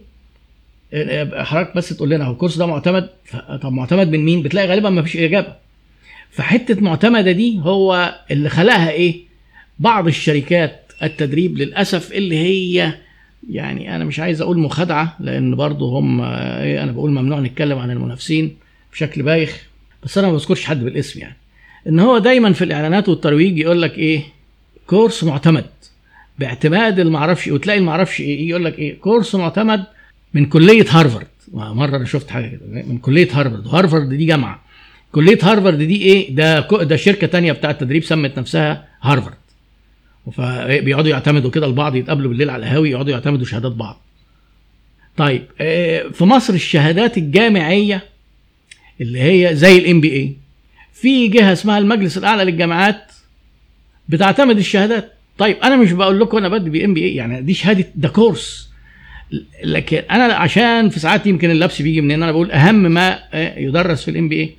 حضرتك 1.44 1.76
بس 1.76 1.90
تقول 1.90 2.10
لنا 2.10 2.26
هو 2.26 2.32
الكورس 2.32 2.58
ده 2.58 2.66
معتمد؟ 2.66 3.10
طب 3.62 3.72
معتمد 3.74 4.10
من 4.10 4.26
مين؟ 4.26 4.42
بتلاقي 4.42 4.68
غالبا 4.68 4.90
ما 4.90 5.02
فيش 5.02 5.18
إجابة. 5.18 5.56
فحتة 6.32 6.82
معتمدة 6.82 7.32
دي 7.32 7.60
هو 7.60 8.16
اللي 8.32 8.50
خلقها 8.50 8.90
إيه؟ 8.92 9.16
بعض 9.80 10.08
الشركات 10.08 10.92
التدريب 11.04 11.58
للأسف 11.58 12.12
اللي 12.14 12.38
هي 12.38 12.94
يعني 13.50 13.96
أنا 13.96 14.06
مش 14.06 14.20
عايز 14.20 14.42
أقول 14.42 14.60
مخادعة 14.60 15.16
لأن 15.20 15.56
برضه 15.56 16.00
هم 16.00 16.22
إيه 16.22 16.84
أنا 16.84 16.92
بقول 16.92 17.12
ممنوع 17.12 17.40
نتكلم 17.40 17.78
عن 17.78 17.92
المنافسين 17.92 18.56
بشكل 18.94 19.24
بايخ 19.24 19.64
بس 20.04 20.18
أنا 20.18 20.28
ما 20.28 20.34
بذكرش 20.34 20.66
حد 20.66 20.84
بالاسم 20.84 21.20
يعني. 21.20 21.36
إن 21.88 22.00
هو 22.00 22.18
دايما 22.18 22.54
في 22.54 22.64
الإعلانات 22.64 23.10
والترويج 23.10 23.58
يقول 23.60 23.82
لك 23.82 23.98
إيه؟ 23.98 24.22
كورس 24.88 25.24
معتمد. 25.24 25.66
باعتماد 26.40 27.00
المعرفش 27.00 27.48
وتلاقي 27.48 27.80
المعرفش 27.80 28.20
إيه 28.22 28.50
يقول 28.50 28.66
لك 28.66 28.80
إيه؟ 28.80 29.00
كورس 29.00 29.36
معتمد 29.36 29.84
من 30.36 30.46
كلية 30.46 30.86
هارفارد. 30.90 31.28
مرة 31.54 31.98
أنا 31.98 32.06
شفت 32.06 32.30
حاجة 32.30 32.48
كده. 32.48 32.62
من 32.66 32.98
كلية 32.98 33.28
هارفارد. 33.32 33.68
هارفارد 33.68 34.10
دي 34.10 34.26
جامعة. 34.26 34.64
كلية 35.12 35.40
هارفارد 35.44 35.78
دي 35.78 36.02
إيه؟ 36.02 36.36
ده 36.36 36.60
ده 36.84 36.96
شركة 36.96 37.28
تانية 37.28 37.52
بتاعه 37.52 37.74
تدريب 37.74 38.04
سمت 38.04 38.40
نفسها 38.40 38.88
هارفارد. 39.02 39.36
فبيقعدوا 40.34 41.10
يعتمدوا 41.10 41.52
كده 41.52 41.66
البعض 41.66 41.96
يتقابلوا 41.96 42.30
بالليل 42.30 42.50
على 42.50 42.64
القهاوي 42.66 42.90
يقعدوا 42.92 43.12
يعتمدوا 43.12 43.46
شهادات 43.46 43.72
بعض. 43.72 44.02
طيب 45.18 45.46
آه، 45.62 46.04
في 46.08 46.24
مصر 46.24 46.54
الشهادات 46.54 47.18
الجامعية 47.18 48.04
اللي 49.02 49.22
هي 49.22 49.56
زي 49.56 49.78
ال 49.78 50.02
MBA 50.02 50.34
في 50.94 51.28
جهة 51.28 51.54
اسمها 51.54 51.78
المجلس 51.78 52.18
الأعلى 52.18 52.44
للجامعات 52.44 53.12
بتعتمد 54.10 54.58
الشهادات. 54.58 55.14
طيب 55.38 55.58
أنا 55.58 55.76
مش 55.76 55.92
بقول 55.92 56.20
لكم 56.20 56.38
أنا 56.38 56.50
بدي 56.50 56.70
بي 56.70 56.86
MBA 56.86 57.16
يعني 57.16 57.42
دي 57.42 57.54
شهادة 57.54 57.86
ده 57.96 58.10
كورس 58.10 58.70
لكن 59.64 59.98
أنا 60.12 60.24
عشان 60.24 60.90
في 60.90 61.00
ساعات 61.00 61.28
يمكن 61.28 61.52
اللبس 61.52 61.82
بيجي 61.82 62.02
منين 62.02 62.24
أنا 62.24 62.32
بقول 62.32 62.52
أهم 62.52 62.76
ما 62.76 63.20
يدرس 63.58 64.04
في 64.04 64.12
ال 64.12 64.30
MBA 64.30 64.50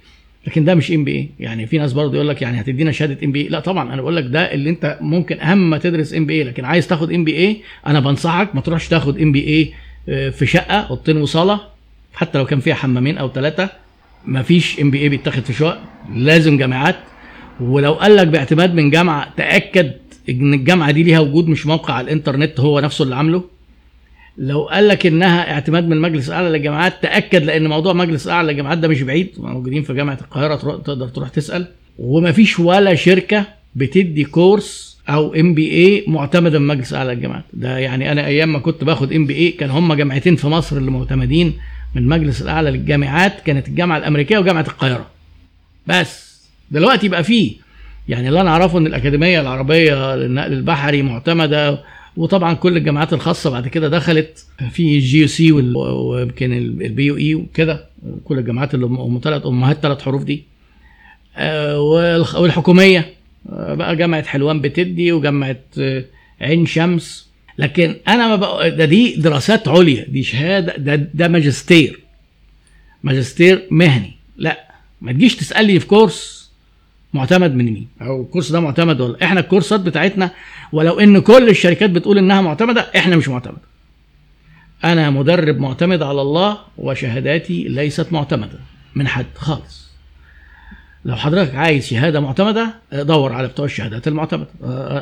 لكن 0.46 0.64
ده 0.64 0.74
مش 0.74 0.92
MBA 0.92 1.28
يعني 1.40 1.66
في 1.66 1.78
ناس 1.78 1.92
برضه 1.92 2.14
يقول 2.14 2.28
لك 2.28 2.42
يعني 2.42 2.60
هتدينا 2.60 2.92
شهادة 2.92 3.18
MBA 3.24 3.48
لا 3.48 3.60
طبعا 3.60 3.92
أنا 3.94 4.02
بقول 4.02 4.16
لك 4.16 4.24
ده 4.24 4.54
اللي 4.54 4.70
أنت 4.70 4.98
ممكن 5.00 5.40
أهم 5.40 5.70
ما 5.70 5.78
تدرس 5.78 6.14
MBA 6.14 6.44
لكن 6.44 6.64
عايز 6.64 6.86
تاخد 6.86 7.12
MBA 7.12 7.56
أنا 7.86 8.00
بنصحك 8.00 8.54
ما 8.54 8.60
تروحش 8.60 8.88
تاخد 8.88 9.20
MBA 9.20 9.72
في 10.30 10.46
شقة 10.46 10.74
أوضتين 10.80 11.16
وصالة 11.16 11.60
حتى 12.14 12.38
لو 12.38 12.44
كان 12.44 12.60
فيها 12.60 12.74
حمامين 12.74 13.18
أو 13.18 13.28
ثلاثة 13.32 13.68
ما 14.26 14.42
فيش 14.42 14.80
MBA 14.80 15.08
بيتاخد 15.08 15.44
في 15.44 15.52
شقق 15.52 15.80
لازم 16.14 16.56
جامعات. 16.58 16.96
ولو 17.60 17.92
قال 17.92 18.16
لك 18.16 18.26
باعتماد 18.26 18.74
من 18.74 18.90
جامعة 18.90 19.32
تأكد 19.36 19.92
إن 20.28 20.54
الجامعة 20.54 20.90
دي 20.90 21.02
ليها 21.02 21.20
وجود 21.20 21.48
مش 21.48 21.66
موقع 21.66 21.94
على 21.94 22.04
الإنترنت 22.04 22.60
هو 22.60 22.80
نفسه 22.80 23.02
اللي 23.02 23.14
عامله. 23.16 23.44
لو 24.38 24.62
قال 24.64 24.88
لك 24.88 25.06
إنها 25.06 25.52
اعتماد 25.52 25.86
من 25.86 25.92
المجلس 25.92 26.28
الاعلى 26.28 26.48
للجامعات 26.48 27.02
تأكد 27.02 27.44
لأن 27.44 27.66
موضوع 27.66 27.92
مجلس 27.92 28.26
الاعلى 28.26 28.52
للجامعات 28.52 28.78
ده 28.78 28.88
مش 28.88 29.02
بعيد. 29.02 29.28
موجودين 29.38 29.82
في 29.82 29.94
جامعة 29.94 30.18
القاهرة 30.20 30.56
تقدر 30.76 31.08
تروح 31.08 31.28
تسأل. 31.28 31.66
ومفيش 31.98 32.60
ولا 32.60 32.94
شركة 32.94 33.46
بتدي 33.74 34.24
كورس 34.24 34.98
أو 35.08 35.34
MBA 35.34 36.04
معتمده 36.06 36.58
من 36.58 36.66
مجلس 36.66 36.92
الاعلى 36.92 37.14
للجامعات. 37.14 37.44
ده 37.52 37.78
يعني 37.78 38.12
أنا 38.12 38.26
أيام 38.26 38.52
ما 38.52 38.58
كنت 38.58 38.84
باخد 38.84 39.12
MBA 39.12 39.50
كان 39.50 39.70
هم 39.70 39.94
جامعتين 39.94 40.36
في 40.36 40.46
مصر 40.46 40.76
اللي 40.76 40.90
معتمدين 40.90 41.52
من 41.94 42.02
المجلس 42.02 42.42
الأعلى 42.42 42.70
للجامعات 42.70 43.40
كانت 43.40 43.68
الجامعة 43.68 43.98
الأمريكية 43.98 44.38
وجامعة 44.38 44.60
القاهرة. 44.68 45.06
بس 45.86 46.42
دلوقتي 46.70 47.08
بقى 47.08 47.24
فيه. 47.24 47.52
يعني 48.08 48.28
اللي 48.28 48.40
أنا 48.40 48.50
أعرفه 48.50 48.78
إن 48.78 48.86
الأكاديمية 48.86 49.40
العربية 49.40 50.16
للنقل 50.16 50.52
البحري 50.52 51.02
معتمدة 51.02 51.78
وطبعا 52.16 52.54
كل 52.54 52.76
الجامعات 52.76 53.12
الخاصة 53.12 53.50
بعد 53.50 53.68
كده 53.68 53.88
دخلت 53.88 54.46
في 54.70 54.96
ال 54.96 55.26
GUC 55.26 55.52
ويمكن 55.52 56.52
ال 56.52 57.04
BUE 57.04 57.34
وكده 57.34 57.86
كل 58.24 58.38
الجامعات 58.38 58.74
اللي 58.74 58.86
هم 58.86 59.20
ثلاث 59.24 59.46
أمهات 59.46 59.78
ثلاث 59.78 60.02
حروف 60.02 60.24
دي. 60.24 60.44
آه، 61.36 61.80
والحكومية 62.40 63.12
آه، 63.52 63.74
بقى 63.74 63.96
جامعه 63.96 64.22
حلوان 64.22 64.60
بتدي 64.60 65.12
وجامعه 65.12 65.56
آه، 65.78 66.04
عين 66.40 66.66
شمس. 66.66 67.26
لكن 67.58 67.96
أنا 68.08 68.28
ما 68.28 68.36
بقى 68.36 68.70
ده 68.70 68.84
دي 68.84 69.16
دراسات 69.16 69.68
عليا 69.68 70.04
دي 70.08 70.22
شهادة 70.22 70.76
ده 70.76 70.94
ده 70.94 71.28
ماجستير. 71.28 72.00
ماجستير 73.02 73.66
مهني. 73.70 74.12
لا 74.36 74.68
ما 75.00 75.12
تجيش 75.12 75.36
تسألني 75.36 75.80
في 75.80 75.86
course. 75.86 76.35
معتمد 77.16 77.54
من 77.54 77.64
مين؟ 77.64 77.88
أو 78.02 78.22
ال 78.22 78.27
course 78.27 78.52
ده 78.52 78.60
معتمد 78.60 79.00
ولا؟ 79.00 79.24
إحنا 79.24 79.40
الكورسات 79.40 79.80
بتاعتنا 79.80 80.30
ولو 80.72 81.00
إن 81.00 81.18
كل 81.18 81.48
الشركات 81.48 81.90
بتقول 81.90 82.18
إنها 82.18 82.40
معتمدة 82.40 82.80
إحنا 82.96 83.16
مش 83.16 83.28
معتمده 83.28 83.60
أنا 84.84 85.10
مدرب 85.10 85.58
معتمد 85.58 86.02
على 86.02 86.22
الله 86.22 86.58
وشهاداتي 86.78 87.64
ليست 87.68 88.12
معتمدة 88.12 88.58
من 88.94 89.08
حد 89.08 89.26
خالص. 89.34 89.86
لو 91.04 91.16
حضرتك 91.16 91.54
عايز 91.54 91.86
شهادة 91.86 92.20
معتمدة 92.20 92.74
دور 92.92 93.32
على 93.32 93.48
بتوع 93.48 93.64
الشهادات 93.64 94.08
المعتمدة. 94.08 94.46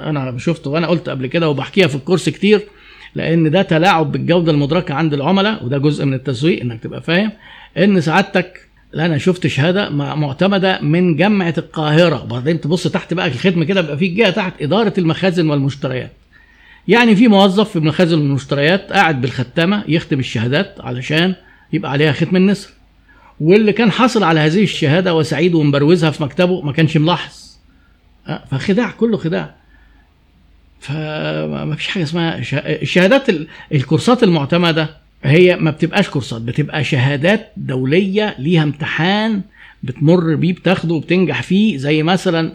أنا 0.09 0.39
شفت 0.39 0.67
وأنا 0.67 0.87
قلت 0.87 1.09
قبل 1.09 1.27
كده 1.27 1.49
وبحكيها 1.49 1.87
في 1.87 1.95
الكورس 1.95 2.29
كتير 2.29 2.61
لأن 3.15 3.51
ده 3.51 3.63
تلاعب 3.63 4.13
بالجودة 4.13 4.53
المدركة 4.53 4.95
عند 4.95 5.15
العملاء 5.15 5.65
وده 5.65 5.79
جزء 5.79 6.05
من 6.05 6.15
التسويق 6.15 6.61
إنك 6.61 6.83
تبقى 6.83 7.03
فاهم 7.03 7.33
إن 7.79 8.01
سعادتك 8.01 8.64
لا 8.95 9.07
أنا 9.07 9.19
شفت 9.19 9.47
شهادة 9.47 9.91
معتمدة 9.91 10.81
من 10.81 11.17
جامعة 11.17 11.55
القاهرة. 11.59 12.25
بعدين 12.25 12.61
تبص 12.61 12.87
تحت 12.87 13.15
بقى 13.15 13.27
الختم 13.27 13.65
كده 13.65 13.81
بيبقى 13.81 13.99
في 13.99 14.09
جهة 14.09 14.31
تحت 14.31 14.63
إدارة 14.63 14.95
المخازن 14.99 15.51
والمشتريات. 15.51 16.13
يعني 16.89 17.17
في 17.17 17.29
موظف 17.29 17.71
في 17.71 17.77
المخازن 17.77 18.19
والمشتريات 18.19 18.93
قاعد 18.93 19.21
بالختامة 19.21 19.85
يختم 19.89 20.19
الشهادات 20.19 20.75
علشان 20.81 21.35
يبقى 21.73 21.91
عليها 21.91 22.13
ختم 22.13 22.37
النسر 22.37 22.71
واللي 23.41 23.73
كان 23.73 23.91
حاصل 23.91 24.23
على 24.25 24.41
هذه 24.41 24.63
الشهادة 24.63 25.15
وسعيد 25.15 25.55
ومبروزها 25.55 26.11
في 26.11 26.23
مكتبه 26.23 26.61
ما 26.61 26.73
كانش 26.73 26.97
ملاحظ. 26.97 27.33
أه، 28.29 28.45
فخداع 28.51 28.91
كله 28.91 29.17
خداع. 29.17 29.55
فما 30.81 31.75
فيش 31.77 31.89
حاجة 31.89 32.03
اسمها 32.03 32.39
الشهادات 32.83 33.27
الكورسات 33.73 34.23
المعتمدة 34.23 35.04
هي 35.25 35.57
ما 35.57 35.71
بتبقاش 35.71 36.09
كورسات 36.09 36.43
بتبقى 36.43 36.85
شهادات 36.85 37.53
دولية 37.57 38.35
ليها 38.39 38.63
امتحان 38.63 39.43
بتمر 39.83 40.35
بيه 40.35 40.53
بتاخده 40.53 40.95
وبتنجح 40.95 41.43
فيه 41.43 41.77
زي 41.77 42.03
مثلا 42.03 42.53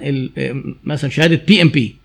مثلا 0.83 1.09
شهادة 1.09 1.41
PMP 1.47 1.95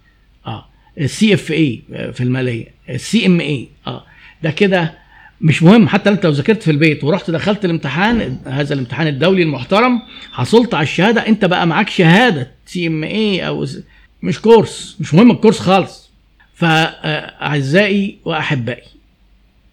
آه. 0.46 0.66
ال 1.00 1.34
CFA 1.34 1.82
في 2.12 2.20
المالية 2.20 2.66
ال 2.90 3.26
CMA 3.26 3.68
آه. 3.86 4.04
ده 4.42 4.50
كده 4.50 4.94
مش 5.40 5.62
مهم 5.62 5.88
حتى 5.88 6.10
انت 6.10 6.24
لو 6.26 6.32
ذاكرت 6.32 6.62
في 6.62 6.70
البيت 6.70 7.04
ورحت 7.04 7.30
دخلت 7.30 7.64
الامتحان 7.64 8.38
هذا 8.46 8.74
الامتحان 8.74 9.06
الدولي 9.06 9.42
المحترم 9.42 10.02
حصلت 10.32 10.74
على 10.74 10.82
الشهادة 10.82 11.26
أنت 11.28 11.44
بقى 11.44 11.66
معاك 11.66 11.88
شهادة 11.90 12.50
CMA 12.66 13.46
أو 13.46 13.66
مش 14.22 14.40
course 14.40 14.96
مش 15.00 15.14
مهم 15.14 15.30
ال 15.30 15.34
course 15.34 15.58
خالص. 15.58 16.10
فأعزائي 16.54 18.18
وأحبائي 18.24 18.82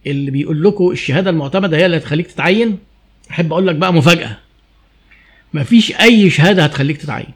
اللي 0.07 0.31
بيقول 0.31 0.63
لكم 0.63 0.91
الشهادة 0.91 1.29
المعتمدة 1.29 1.77
هي 1.77 1.85
اللي 1.85 1.97
هتخليك 1.97 2.27
تتعين 2.27 2.77
أحب 3.31 3.51
أقول 3.53 3.67
لك 3.67 3.75
بقى 3.75 3.93
مفاجأة. 3.93 4.37
مفيش 5.53 5.95
أي 5.99 6.29
شهادة 6.29 6.63
هتخليك 6.63 6.97
تتعين. 6.97 7.29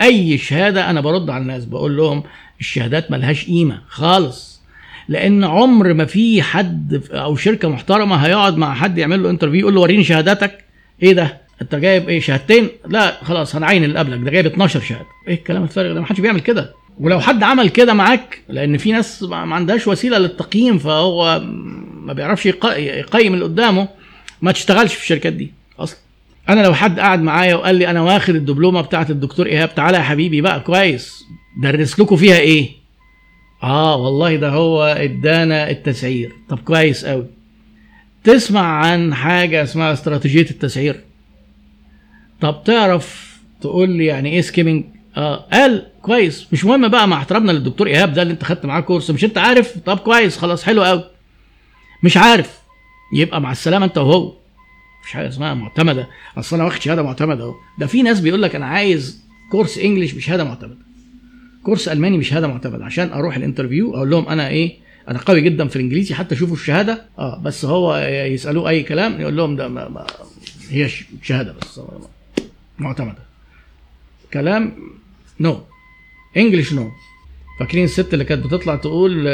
أي 0.00 0.38
شهادة 0.38 0.90
أنا 0.90 1.00
برد 1.00 1.30
على 1.30 1.42
الناس 1.42 1.64
بقول 1.64 1.96
لهم 1.96 2.22
الشهادات 2.60 3.10
ملهاش 3.10 3.46
قيمة 3.46 3.82
خالص. 3.88 4.60
لأن 5.08 5.44
عمر 5.44 5.92
ما 5.94 6.04
في 6.04 6.42
حد 6.42 7.02
أو 7.10 7.36
شركة 7.36 7.68
محترمة 7.68 8.16
هيقعد 8.16 8.56
مع 8.56 8.74
حد 8.74 8.98
يعمل 8.98 9.22
له 9.22 9.30
انترفيو 9.30 9.60
يقول 9.60 9.74
له 9.74 9.80
وريني 9.80 10.04
شهاداتك. 10.04 10.64
إيه 11.02 11.12
ده؟ 11.12 11.40
أنت 11.62 11.74
جايب 11.74 12.08
إيه 12.08 12.20
شهادتين؟ 12.20 12.68
لا 12.88 13.24
خلاص 13.24 13.56
هنعين 13.56 13.84
اللي 13.84 13.98
قبلك. 13.98 14.20
ده 14.20 14.30
جايب 14.30 14.46
12 14.46 14.80
شهادة. 14.80 15.06
إيه 15.28 15.34
الكلام 15.34 15.62
الفارغ 15.62 15.94
ده؟ 15.94 16.00
ما 16.00 16.06
حدش 16.06 16.20
بيعمل 16.20 16.40
كده. 16.40 16.74
ولو 17.00 17.20
حد 17.20 17.42
عمل 17.42 17.68
كده 17.68 17.94
معاك 17.94 18.38
لأن 18.48 18.76
في 18.78 18.92
ناس 18.92 19.22
ما 19.22 19.54
عندهاش 19.54 19.86
وسيلة 19.86 20.18
للتقييم 20.18 20.78
فهو 20.78 21.40
ما 22.00 22.12
بيعرفش 22.12 22.46
يق- 22.46 22.78
يقيم 22.78 23.34
اللي 23.34 23.44
قدامه 23.44 23.88
ما 24.42 24.52
تشتغلش 24.52 24.94
في 24.94 25.02
الشركات 25.02 25.32
دي 25.32 25.52
أصلا. 25.78 25.98
أنا 26.48 26.60
لو 26.62 26.74
حد 26.74 27.00
قعد 27.00 27.22
معايا 27.22 27.54
وقال 27.54 27.74
لي 27.74 27.90
أنا 27.90 28.02
واخد 28.02 28.34
الدبلومة 28.34 28.80
بتاعه 28.80 29.06
الدكتور 29.10 29.46
إيهاب 29.46 29.74
تعالى 29.74 29.96
يا 29.96 30.02
حبيبي 30.02 30.40
بقى 30.40 30.60
كويس. 30.60 31.24
درس 31.62 32.00
لكم 32.00 32.16
فيها 32.16 32.36
إيه؟ 32.38 32.68
آه 33.62 33.96
والله 33.96 34.36
ده 34.36 34.48
هو 34.50 34.82
إدانا 34.84 35.70
التسعير. 35.70 36.32
طب 36.48 36.58
كويس 36.58 37.04
قوي 37.04 37.26
تسمع 38.24 38.60
عن 38.86 39.14
حاجة 39.14 39.62
اسمها 39.62 39.92
استراتيجية 39.92 40.50
التسعير؟ 40.50 41.00
طب 42.40 42.62
تعرف 42.64 43.36
تقول 43.60 43.90
لي 43.90 44.04
يعني 44.06 44.32
إيه 44.32 44.40
skimming 44.40 44.84
آه 45.16 45.36
قال 45.52 45.86
كويس 46.02 46.46
مش 46.52 46.64
مهم 46.64 46.88
بقى 46.88 47.08
مع 47.08 47.16
احترامنا 47.18 47.52
للدكتور 47.52 47.86
إيهاب 47.86 48.12
ده 48.14 48.22
اللي 48.22 48.32
انت 48.32 48.44
خدت 48.44 48.66
معاه 48.66 48.80
course 48.80 49.10
مش 49.10 49.24
انت 49.24 49.38
عارف؟ 49.38 49.78
طب 49.86 49.98
كويس 49.98 50.38
خلاص 50.38 50.62
حلو 50.64 50.82
قوي 50.82 51.04
مش 52.02 52.16
عارف. 52.16 52.58
يبقى 53.14 53.40
مع 53.40 53.52
السلامة 53.52 53.86
أنت 53.86 53.98
وهو. 53.98 54.32
مفيش 55.00 55.12
حاجة 55.12 55.28
اسمها 55.28 55.54
معتمدة. 55.54 56.08
أصل 56.38 56.56
أنا 56.56 56.64
واخد 56.64 56.80
شهادة 56.80 57.02
معتمدة 57.02 57.44
أهو. 57.44 57.54
ده 57.78 57.86
في 57.86 58.02
ناس 58.02 58.20
بيقول 58.20 58.42
لك 58.42 58.54
أنا 58.54 58.66
عايز 58.66 59.22
course 59.50 59.78
English 59.78 60.12
بشهادة 60.12 60.44
معتمدة. 60.44 60.76
course 61.62 61.88
ألماني 61.88 62.18
بشهادة 62.18 62.46
معتمدة. 62.46 62.84
عشان 62.84 63.12
أروح 63.12 63.36
ال 63.36 63.42
interview 63.42 63.94
أقول 63.96 64.10
لهم 64.10 64.28
أنا 64.28 64.48
إيه 64.48 64.76
أنا 65.08 65.18
قوي 65.26 65.40
جدا 65.40 65.68
في 65.68 65.76
الإنجليزي 65.76 66.14
حتى 66.14 66.36
شوفوا 66.36 66.54
الشهادة. 66.56 67.04
آه 67.18 67.38
بس 67.38 67.64
هو 67.64 67.96
يسألوه 68.32 68.68
أي 68.68 68.82
كلام 68.82 69.20
يقول 69.20 69.36
لهم 69.36 69.56
ده 69.56 69.68
ما 69.68 69.88
ما 69.88 70.06
هي 70.70 70.88
شهادة 71.22 71.54
بس. 71.62 71.80
معتمدة. 72.78 73.18
كلام 74.32 74.72
no 75.40 75.60
English 76.36 76.72
no 76.72 76.90
فاكرين 77.60 77.84
الست 77.84 78.14
اللي 78.14 78.24
كانت 78.24 78.44
بتطلع 78.46 78.76
تقول 78.76 79.28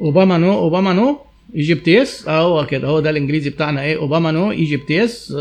اوباما 0.00 0.38
no 0.38 0.52
اوباما 0.58 0.92
no 0.92 1.20
Egypt 1.54 1.88
yes 1.88 2.28
هو 2.28 2.66
كده 2.66 2.88
هو 2.88 3.00
ده 3.00 3.10
الانجليزي 3.10 3.50
بتاعنا 3.50 3.82
إيه 3.82 3.96
اوباما 3.96 4.30
no 4.30 4.50
Egypt 4.50 4.90
yes 4.90 5.34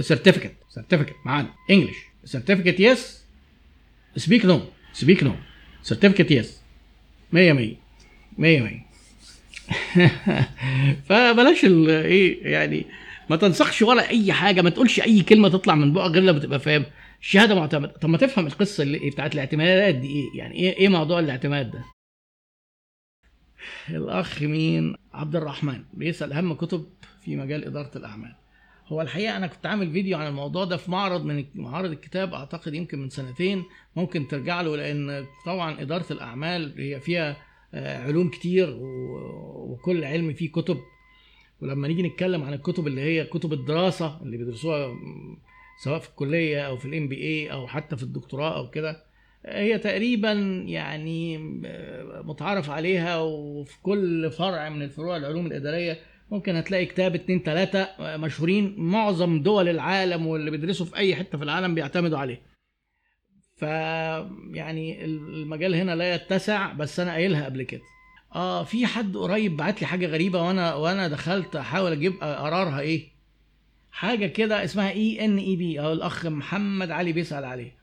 certificate 0.00 0.52
certificate 0.70 1.14
معانا 1.24 1.48
English 1.70 1.96
certificate 2.24 2.80
yes 2.80 3.24
speak 4.16 4.44
no 4.44 4.60
speak 4.92 5.22
no 5.22 5.32
certificate 5.82 6.30
yes 6.30 6.60
100 7.32 7.52
100 7.52 7.74
100 8.38 8.60
100 8.60 8.84
فبلاش 11.08 11.64
إيه 11.64 12.52
يعني 12.52 12.86
ما 13.30 13.36
تنسخش 13.36 13.82
ولا 13.82 14.08
اي 14.10 14.32
حاجة 14.32 14.62
ما 14.62 14.70
تقولش 14.70 15.00
اي 15.00 15.20
كلمه 15.20 15.48
تطلع 15.48 15.74
من 15.74 15.92
بقك 15.92 16.10
غير 16.10 16.22
لما 16.22 16.38
تبقى 16.38 16.60
فاهم 16.60 16.84
الشهاده 17.24 17.54
معتمدة. 17.54 17.92
طب 17.92 18.08
ما 18.08 18.18
تفهم 18.18 18.46
القصة 18.46 18.82
اللي 18.82 18.98
إيه 18.98 19.10
بتاعت 19.10 19.34
الاعتمادات 19.34 19.94
دي 19.94 20.06
إيه؟ 20.06 20.38
يعني 20.38 20.54
إيه 20.54 20.76
إيه 20.76 20.88
موضوع 20.88 21.18
الاعتماد 21.18 21.70
ده؟ 21.70 21.84
الأخ 23.88 24.42
مين؟ 24.42 24.96
عبد 25.12 25.36
الرحمن. 25.36 25.84
بيسأل 25.94 26.32
أهم 26.32 26.54
كتب 26.54 26.86
في 27.24 27.36
مجال 27.36 27.64
إدارة 27.64 27.98
الأعمال. 27.98 28.34
هو 28.86 29.00
الحقيقة 29.02 29.36
أنا 29.36 29.46
كنت 29.46 29.66
عامل 29.66 29.92
فيديو 29.92 30.18
عن 30.18 30.26
الموضوع 30.26 30.64
ده 30.64 30.76
في 30.76 30.90
معرض 30.90 31.24
من 31.24 31.44
معارض 31.54 31.90
الكتاب 31.90 32.34
أعتقد 32.34 32.74
يمكن 32.74 32.98
من 32.98 33.10
سنتين. 33.10 33.64
ممكن 33.96 34.28
ترجع 34.28 34.60
له 34.60 34.76
لأن 34.76 35.26
طبعا 35.46 35.80
إدارة 35.80 36.12
الأعمال 36.12 36.74
هي 36.80 37.00
فيها 37.00 37.36
آه، 37.74 38.02
علوم 38.02 38.28
كتير 38.30 38.76
وكل 38.80 40.04
علم 40.04 40.32
فيه 40.32 40.52
كتب. 40.52 40.78
ولما 41.60 41.88
نيجي 41.88 42.02
نتكلم 42.02 42.42
عن 42.42 42.52
الكتب 42.52 42.86
اللي 42.86 43.00
هي 43.00 43.24
كتب 43.24 43.52
الدراسة 43.52 44.22
اللي 44.22 44.36
بيدرسوها 44.36 44.96
سواء 45.84 45.98
في 45.98 46.08
الكلية 46.08 46.60
أو 46.66 46.76
في 46.76 46.84
الام 46.84 47.08
بي 47.08 47.16
اي 47.16 47.52
أو 47.52 47.66
حتى 47.66 47.96
في 47.96 48.02
الدكتوراه 48.02 48.56
أو 48.58 48.70
كده 48.70 49.04
هي 49.46 49.78
تقريبا 49.78 50.32
يعني 50.66 51.38
متعارف 52.24 52.70
عليها 52.70 53.18
وفي 53.20 53.82
كل 53.82 54.30
فرع 54.30 54.68
من 54.68 54.82
الفروع 54.82 55.16
العلوم 55.16 55.46
الإدارية 55.46 55.98
ممكن 56.30 56.56
هتلاقي 56.56 56.86
كتاب 56.86 57.14
اتنين 57.14 57.42
تلاتة 57.42 57.80
آه، 57.82 58.16
مشهورين 58.16 58.74
معظم 58.78 59.42
دول 59.42 59.68
العالم 59.68 60.26
واللي 60.26 60.50
بيدرسوا 60.50 60.86
في 60.86 60.96
أي 60.96 61.16
حتة 61.16 61.38
في 61.38 61.44
العالم 61.44 61.74
بيعتمدوا 61.74 62.18
عليه. 62.18 62.42
ف 63.56 63.62
يعني 64.52 65.04
المجال 65.04 65.74
هنا 65.74 65.96
لا 65.96 66.14
يتسع 66.14 66.72
بس 66.72 67.00
أنا 67.00 67.12
قايلها 67.12 67.44
قبل 67.44 67.62
كده. 67.62 67.82
آه 68.34 68.64
في 68.64 68.86
حد 68.86 69.16
قريب 69.16 69.56
بعت 69.56 69.80
لي 69.80 69.86
حاجة 69.86 70.06
غريبة 70.06 70.42
وأنا 70.42 70.74
وأنا 70.74 71.08
دخلت 71.08 71.56
أحاول 71.56 71.92
أجيب 71.92 72.12
قرارها 72.12 72.80
إيه؟ 72.80 73.13
حاجة 73.94 74.26
كده 74.26 74.64
اسمها 74.64 74.90
ENEB 74.90 75.80
أو 75.80 75.92
الأخ 75.92 76.26
محمد 76.26 76.90
علي 76.90 77.12
بيسأل 77.12 77.44
عليه. 77.44 77.74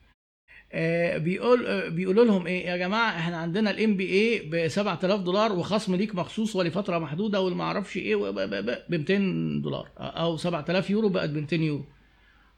آه 0.72 1.18
بيقول 1.18 1.66
آه 1.66 1.88
بيقولوا 1.88 2.24
لهم 2.24 2.46
إيه؟ 2.46 2.66
يا 2.66 2.76
جماعة 2.76 3.10
إحنا 3.18 3.36
عندنا 3.36 3.70
ال 3.70 3.96
MBA 3.96 4.38
ب 4.50 4.68
7000 4.68 5.20
دولار 5.20 5.52
وخصم 5.52 5.94
ليك 5.94 6.14
مخصوص 6.14 6.56
ولفترة 6.56 6.98
محدودة 6.98 7.40
والما 7.40 7.64
أعرفش 7.64 7.96
إيه 7.96 8.16
ب 8.16 8.80
200 8.88 9.60
دولار. 9.62 9.88
أو 9.98 10.36
7000 10.36 10.90
يورو 10.90 11.08
بقت 11.08 11.30
ب 11.30 11.36
200 11.38 11.56
يورو. 11.56 11.84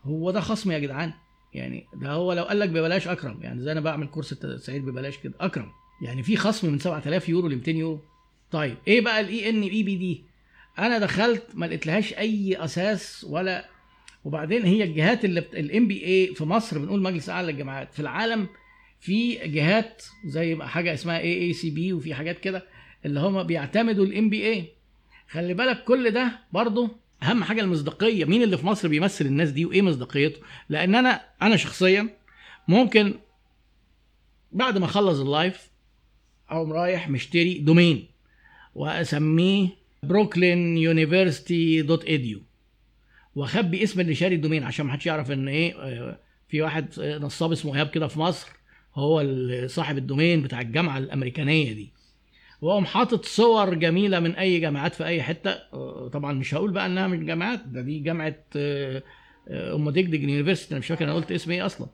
هو 0.02 0.30
ده 0.30 0.40
خصم 0.40 0.70
يا 0.72 0.78
جدعان؟ 0.78 1.12
يعني 1.54 1.86
ده 2.00 2.10
هو 2.12 2.32
لو 2.32 2.44
قال 2.44 2.58
لك 2.58 2.68
ببلاش 2.68 3.08
أكرم. 3.08 3.38
يعني 3.42 3.60
زي 3.62 3.72
أنا 3.72 3.80
بعمل 3.80 4.06
course 4.06 4.32
التسعير 4.32 4.82
ببلاش 4.82 5.18
كده؟ 5.18 5.34
أكرم. 5.40 5.70
يعني 6.02 6.22
في 6.22 6.36
خصم 6.36 6.72
من 6.72 6.78
7000 6.78 7.28
يورو 7.28 7.48
ل 7.48 7.56
200 7.56 7.70
يورو؟ 7.70 8.00
طيب 8.50 8.76
إيه 8.88 9.00
بقى 9.00 9.20
ال 9.20 9.48
ENEB 9.50 9.96
دي 9.96 10.24
أنا 10.78 10.98
دخلت 10.98 11.42
ما 11.54 11.66
لقيتلهاش 11.66 12.12
أي 12.14 12.56
أساس 12.64 13.26
ولا 13.28 13.68
وبعدين 14.24 14.62
هي 14.62 14.82
الجهات 14.84 15.24
اللي 15.24 15.40
ال 15.40 15.88
MBA 15.88 16.34
في 16.34 16.44
مصر 16.44 16.78
بنقول 16.78 17.02
مجلس 17.02 17.28
أعلى 17.28 17.52
للجامعات. 17.52 17.94
في 17.94 18.00
العالم 18.00 18.48
في 19.00 19.34
جهات 19.48 20.02
زي 20.26 20.56
حاجة 20.62 20.94
اسمها 20.94 21.18
AACSB 21.18 21.92
وفي 21.92 22.14
حاجات 22.14 22.38
كده 22.38 22.64
اللي 23.04 23.20
هم 23.20 23.42
بيعتمدوا 23.42 24.04
ال 24.04 24.30
MBA 24.30 24.64
خلي 25.28 25.54
بالك 25.54 25.84
كل 25.84 26.10
ده 26.10 26.38
برضه 26.52 26.90
أهم 27.22 27.44
حاجة 27.44 27.60
المصداقية. 27.60 28.24
مين 28.24 28.42
اللي 28.42 28.58
في 28.58 28.66
مصر 28.66 28.88
بيمثل 28.88 29.26
الناس 29.26 29.50
دي 29.50 29.64
وإيه 29.64 29.82
مصداقيته؟ 29.82 30.40
لأن 30.68 30.94
أنا 30.94 31.20
أنا 31.42 31.56
شخصيا 31.56 32.08
ممكن 32.68 33.14
بعد 34.52 34.78
ما 34.78 34.84
أخلص 34.84 35.18
ال 35.20 35.30
live 35.30 35.70
أقوم 36.50 36.72
رايح 36.72 37.08
مشتري 37.08 37.58
domain 37.58 38.06
وأسميه 38.74 39.68
Brooklyn 40.08 40.78
University 40.78 41.82
dot 41.82 42.04
edu 42.04 42.40
وأخبي 43.34 43.82
اسم 43.82 44.00
اللي 44.00 44.14
شاري 44.14 44.34
ال 44.34 44.38
domain 44.38 44.62
عشان 44.64 44.86
ما 44.86 44.92
حدش 44.92 45.06
يعرف 45.06 45.30
إن 45.32 45.48
إيه 45.48 45.74
آه، 45.82 46.18
في 46.48 46.62
واحد 46.62 47.00
نصاب 47.00 47.52
اسمه 47.52 47.74
إيهاب 47.74 47.88
كده 47.90 48.08
في 48.08 48.18
مصر 48.20 48.48
هو 48.94 49.26
صاحب 49.66 49.98
ال 49.98 50.04
domain 50.04 50.42
بتاع 50.42 50.60
الجامعة 50.60 50.98
الأمريكانية 50.98 51.72
دي. 51.72 51.92
وأقوم 52.62 52.84
حاطط 52.86 53.24
صور 53.24 53.74
جميلة 53.74 54.20
من 54.20 54.34
أي 54.34 54.60
جامعات 54.60 54.94
في 54.94 55.04
أي 55.04 55.22
حتة. 55.22 55.50
آه، 55.50 56.10
طبعا 56.12 56.32
مش 56.32 56.54
هقول 56.54 56.70
بقى 56.70 56.86
إنها 56.86 57.06
من 57.06 57.26
جامعات 57.26 57.60
ده 57.66 57.80
دي 57.80 57.98
جامعة 57.98 58.34
آه، 58.56 59.02
آه، 59.48 59.74
أم 59.74 59.90
دجدج 59.90 60.22
university 60.22 60.70
أنا 60.72 60.78
مش 60.78 60.86
فاكر 60.86 61.04
أنا 61.04 61.14
قلت 61.14 61.32
اسم 61.32 61.50
إيه 61.50 61.66
أصلا. 61.66 61.86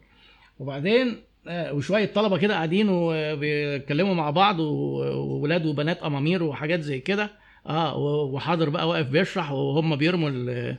وبعدين 0.59 1.17
آه، 1.49 1.73
وشوية 1.73 2.07
طلبة 2.07 2.39
كده 2.39 2.55
قاعدين 2.55 2.87
وبيتكلموا 2.91 4.15
مع 4.15 4.31
بعض 4.31 4.61
وولاد 4.61 5.67
وبنات 5.67 5.99
أمامير 6.03 6.43
وحاجات 6.43 6.81
زي 6.81 7.01
كده. 7.01 7.31
آه 7.67 7.97
وحاضر 8.25 8.69
بقى 8.69 8.89
واقف 8.89 9.07
بيشرح 9.09 9.53
وهم 9.53 9.97
بيرموا 9.97 10.31
ال- 10.31 10.77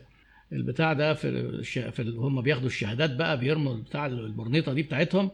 البتاع 0.51 0.93
ده 0.93 1.13
في 1.13 1.27
الش... 1.29 1.79
في 1.79 2.01
ال... 2.01 2.17
هم 2.17 2.41
بياخدوا 2.41 2.67
الشهادات 2.67 3.15
بقى 3.15 3.39
بيرموا 3.39 3.73
بتاع 3.75 4.05
البرنيطه 4.05 4.73
دي 4.73 4.83
بتاعتهم. 4.83 5.29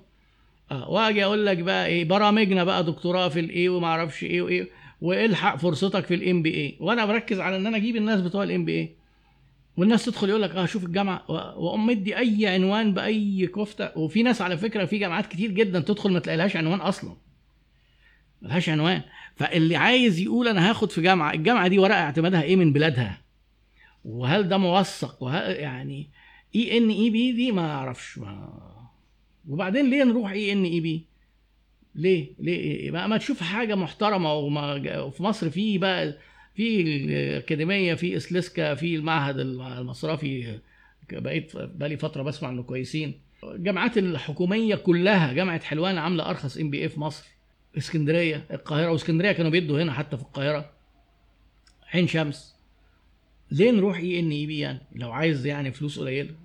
آه 0.72 0.90
واجي 0.90 1.26
أقول 1.26 1.46
لك 1.46 1.58
بقى 1.58 1.86
إيه 1.88 2.06
برامجنا 2.06 2.64
بقى 2.64 2.84
دكتوراه 2.84 3.28
في 3.30 3.40
الايه 3.40 3.70
وما 3.70 3.88
أعرفش 3.88 4.24
إيه 4.24 4.42
وايه 4.42 4.70
والحق 5.02 5.56
فرصتك 5.56 6.06
في 6.06 6.14
ال 6.14 6.42
MBA 6.42 6.78
وأنا 6.80 7.06
بركز 7.06 7.40
على 7.40 7.58
ان 7.58 7.68
أنا 7.68 7.78
أجيب 7.78 7.96
الناس 7.96 8.22
بتوع 8.22 8.44
ال 8.44 8.66
MBA 8.66 8.90
والناس 9.78 10.06
تدخل 10.06 10.30
يقول 10.30 10.42
لك 10.42 10.56
آه 10.56 10.66
شوف 10.66 10.86
الجامعة 10.86 11.24
واقوم 11.28 11.86
مدي 11.86 12.18
أي 12.18 12.48
عنوان 12.48 12.94
بأي 12.94 13.48
كفتة. 13.48 13.98
وفي 13.98 14.24
ناس 14.24 14.42
على 14.42 14.58
فكرة 14.58 14.86
في 14.86 14.98
جامعات 14.98 15.26
كتير 15.28 15.52
جدا 15.52 15.80
تدخل 15.80 16.12
ما 16.12 16.20
تلاقيلهاش 16.20 16.56
عنوان 16.56 16.80
أصلا. 16.82 17.14
ملهاش 18.42 18.70
عنوان. 18.70 19.02
فاللي 19.38 19.76
عايز 19.76 20.20
يقول 20.20 20.48
أنا 20.48 20.70
هاخد 20.70 20.92
في 20.92 21.02
جامعة 21.02 21.34
الجامعة 21.34 21.68
دي 21.68 21.80
ورقة 21.80 22.00
اعتمادها 22.00 22.42
إيه 22.42 22.56
من 22.56 22.74
بلادها؟ 22.74 23.22
وهل 24.06 24.48
ده 24.50 24.58
موثق؟ 24.58 25.18
يعني 25.48 26.10
ENEB 26.56 27.32
دي 27.32 27.52
ما 27.52 27.72
أعرفش 27.72 28.18
ما 28.18 28.50
وبعدين 29.48 29.90
ليه 29.90 30.04
نروح 30.04 30.32
ENEB 30.32 31.06
ليه؟ 31.96 32.28
ليه؟ 32.40 32.92
ما, 32.92 33.08
ما 33.08 33.18
تشوف 33.18 33.42
حاجة 33.42 33.76
محترمة 33.76 34.34
وما 34.34 35.00
وفي 35.00 35.24
مصر 35.24 35.50
في 35.50 35.78
بقى 35.78 36.18
في 36.56 36.82
الأكاديمية 36.82 37.94
في 37.94 38.18
إسلسكا 38.18 38.76
في 38.76 38.96
المعهد 38.96 39.40
المصرفي 39.40 40.60
بقيت 41.12 41.52
بقالي 41.56 41.98
فترة 41.98 42.24
بسمع 42.24 42.50
إنه 42.50 42.64
كويسين. 42.64 43.22
الجامعات 43.44 43.98
الحكومية 43.98 44.76
كلها 44.76 45.34
جامعة 45.34 45.60
حلوان 45.64 45.98
عاملة 45.98 46.30
أرخص 46.30 46.58
MBA 46.58 46.90
في 46.90 47.00
مصر. 47.00 47.26
اسكندرية 47.78 48.46
القاهرة 48.52 48.92
واسكندرية 48.92 49.32
كانوا 49.32 49.52
بيدوا 49.52 49.82
هنا 49.84 49.94
حتى 49.94 50.18
في 50.18 50.24
القاهرة. 50.24 50.72
عين 51.94 52.08
شمس. 52.08 52.56
ليه 53.52 53.72
نروح 53.72 53.98
ENEB 53.98 54.60
يعني؟ 54.60 54.80
لو 54.96 55.12
عايز 55.12 55.46
يعني 55.46 55.72
فلوس 55.72 56.00
قليلة. 56.00 56.36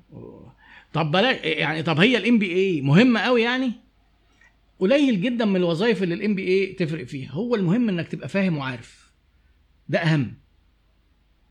طب 0.93 1.11
بلاش 1.11 1.37
يعني 1.45 1.83
طب 1.83 2.01
هي 2.01 2.17
ال 2.17 2.39
MBA 2.39 2.81
مهمة 2.81 3.21
قوي 3.21 3.43
يعني؟ 3.43 3.73
قليل 4.79 5.21
جدا 5.21 5.45
من 5.45 5.57
الوظائف 5.57 6.03
اللي 6.03 6.15
ال 6.15 6.35
MBA 6.35 6.67
تفرق 6.73 7.05
فيها. 7.05 7.31
هو 7.31 7.55
المهم 7.55 7.89
إنك 7.89 8.09
تبقى 8.09 8.29
فاهم 8.29 8.59
وعارف. 8.59 9.13
ده 9.89 9.99
أهم. 9.99 10.35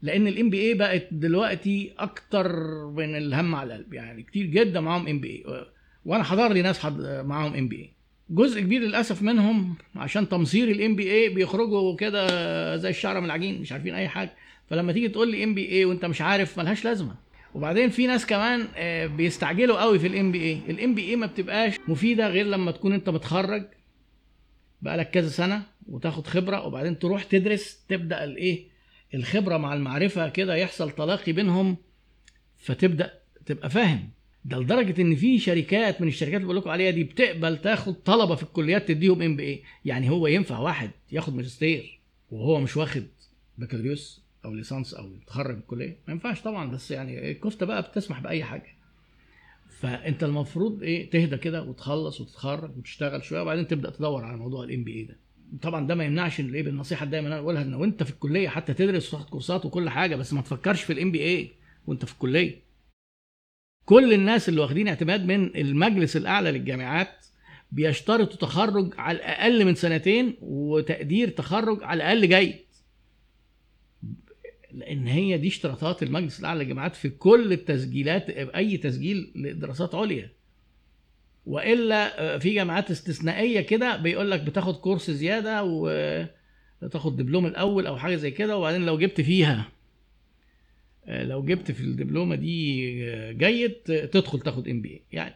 لأن 0.02 0.28
ال 0.28 0.50
MBA 0.50 0.74
بقت 0.74 1.08
دلوقتي 1.12 1.94
أكتر 1.98 2.56
من 2.88 3.16
الهم 3.18 3.56
على 3.56 3.76
القلب. 3.76 3.94
يعني 3.94 4.24
كتير 4.24 4.46
جدا 4.46 4.80
معاهم 4.80 5.08
MBA 5.08 5.66
وأنا 6.06 6.24
حضر 6.24 6.54
لي 6.54 6.62
ناس. 6.62 6.86
معاهم 6.86 7.54
MBA 7.54 7.94
جزء 8.32 8.62
كبير 8.62 8.82
للأسف 8.82 9.22
منهم 9.22 9.76
عشان 9.96 10.30
تمصير 10.30 10.72
ال 10.72 10.96
MBA 10.96 11.30
بيخرجوا 11.30 11.96
كده 11.96 12.78
زي 12.78 12.90
الشعرة 12.90 13.20
من 13.20 13.26
العجين 13.26 13.62
مش 13.62 13.72
عارفين 13.72 13.94
أي 13.96 14.08
حاجة. 14.08 14.34
فلما 14.70 14.94
تيجي 14.94 15.10
تقول 15.10 15.32
لي 15.32 15.44
MBA 15.44 15.86
وأنت 15.86 16.06
مش 16.06 16.22
عارف 16.22 16.60
ملهاش 16.60 16.86
لازمة. 16.86 17.16
وبعدين 17.54 17.90
في 17.90 18.08
ناس 18.08 18.26
كمان 18.26 18.68
آه، 18.76 19.08
بيستعجلوا 19.08 19.82
قوي 19.82 20.00
في 20.00 20.08
ال 20.08 20.14
MBA 20.14 20.32
ال 20.32 20.44
MBA 20.44 21.16
ما 21.16 21.26
بتبقاش 21.26 21.76
مفيدة 21.88 22.28
غير 22.30 22.46
لما 22.46 22.72
تكون 22.72 22.94
أنت 22.94 23.10
متخرج 23.10 23.66
بقالك 24.82 25.10
كذا 25.10 25.30
سنة 25.30 25.64
وتاخد 25.88 26.28
خبرة 26.28 26.66
وبعدين 26.66 27.00
تروح 27.00 27.24
تدرس 27.24 27.86
تبدأ 27.90 28.24
الايه 28.24 28.64
الخبرة 29.14 29.58
مع 29.58 29.74
المعرفة 29.74 30.30
كده 30.30 30.56
يحصل 30.56 30.92
تلاقي 30.92 31.32
بينهم 31.32 31.78
فتبدأ 32.58 33.14
تبقى 33.46 33.70
فاهم. 33.70 34.10
ده 34.46 34.58
لدرجة 34.60 35.02
إن 35.02 35.16
في 35.16 35.40
شركات 35.40 36.02
من 36.02 36.08
الشركات 36.08 36.36
اللي 36.36 36.46
بقول 36.46 36.58
لكم 36.58 36.70
عليها 36.70 36.92
دي 36.92 37.04
بتقبل 37.04 37.58
تاخد 37.58 37.94
طلبة 37.94 38.36
في 38.36 38.44
الكليات 38.44 38.88
تديهم 38.88 39.22
MBA 39.22 39.64
يعني 39.86 40.10
هو 40.10 40.28
ينفع 40.28 40.60
واحد 40.60 40.92
ياخد 41.12 41.36
ماجستير 41.36 42.00
وهو 42.32 42.60
مش 42.60 42.78
واخد 42.78 43.04
بكالوريوس 43.58 44.22
أو 44.46 44.54
ليسانس 44.54 44.94
أو 44.94 45.14
يتخرج 45.22 45.56
من 45.56 45.62
الكلية؟ 45.62 45.98
ما 46.08 46.14
ينفعش 46.14 46.42
طبعا 46.42 46.72
بس 46.72 46.92
يعني 46.92 47.32
الكفتة 47.32 47.66
بقى 47.66 47.82
بتسمح 47.82 48.20
بأي 48.20 48.44
حاجة. 48.44 48.76
فأنت 49.80 50.24
المفروض 50.24 50.84
إيه 50.84 51.10
تهدى 51.10 51.38
كده 51.38 51.64
وتخلص 51.64 52.22
وتتخرج 52.22 52.78
وتشتغل 52.78 53.24
شوية 53.24 53.42
وبعدين 53.42 53.68
تبدأ 53.68 53.90
تدور 53.90 54.24
على 54.24 54.38
موضوع 54.38 54.64
ال 54.64 54.84
MBA 54.84 55.04
ده. 55.04 55.18
طبعا 55.62 55.88
ده 55.88 55.96
ما 55.96 56.04
يمنعش 56.04 56.40
إن 56.40 56.54
إيه 56.54 56.64
بالنصيحة 56.64 57.06
دايما 57.06 57.28
أنا 57.28 57.42
بقولها 57.42 57.62
إن 57.62 57.74
وأنت 57.74 58.04
في 58.04 58.10
الكلية 58.12 58.50
حتى 58.50 58.74
تدرس 58.74 59.14
وتاخد 59.14 59.30
كورسات 59.30 59.66
وكل 59.66 59.90
حاجة 59.90 60.16
بس 60.16 60.34
ما 60.34 60.42
تفكرش 60.42 60.84
في 60.84 60.94
الإم 60.94 61.12
بي 61.12 61.22
اي 61.24 61.52
وأنت 61.88 62.06
في 62.06 62.14
الكلية. 62.14 62.56
كل 63.86 64.14
الناس 64.14 64.50
اللي 64.50 64.62
واخدين 64.62 64.88
اعتماد 64.88 65.26
من 65.26 65.56
المجلس 65.56 66.18
الأعلى 66.18 66.52
للجامعات 66.52 67.26
بيشترطوا 67.72 68.38
تخرج 68.38 68.94
على 68.98 69.18
الأقل 69.18 69.66
من 69.66 69.76
سنتين 69.76 70.38
وتقدير 70.42 71.30
تخرج 71.30 71.84
على 71.84 71.98
الأقل 72.04 72.30
جيد. 72.30 72.56
لأن 74.72 75.08
هي 75.08 75.38
دي 75.38 75.48
اشتراطات 75.48 76.04
المجلس 76.04 76.40
الأعلى 76.40 76.64
للجامعات 76.64 76.96
في 76.96 77.10
كل 77.10 77.54
التسجيلات 77.54 78.30
أي 78.30 78.78
تسجيل 78.78 79.32
لدراسات 79.36 79.96
عليا. 79.96 80.30
وإلا 81.46 82.40
في 82.40 82.54
جامعات 82.54 82.92
استثنائية 82.92 83.62
كده 83.62 83.98
بيقول 83.98 84.32
لك 84.32 84.42
بتاخد 84.42 84.76
كورس 84.76 85.12
زيادة 85.12 85.64
وتاخد 85.64 87.18
دبلوم 87.18 87.46
الأول 87.46 87.88
أو 87.88 87.98
حاجة 87.98 88.16
زي 88.16 88.32
كده 88.32 88.58
وبعدين 88.58 88.86
لو 88.86 88.98
جبت 88.98 89.22
فيها 89.22 89.68
لو 91.08 91.44
جبت 91.46 91.72
في 91.72 91.82
الدبلومة 91.82 92.36
دي 92.36 93.34
جيد 93.34 93.74
تدخل 94.12 94.40
تاخد 94.40 94.68
MB 94.68 95.02
يعني 95.12 95.36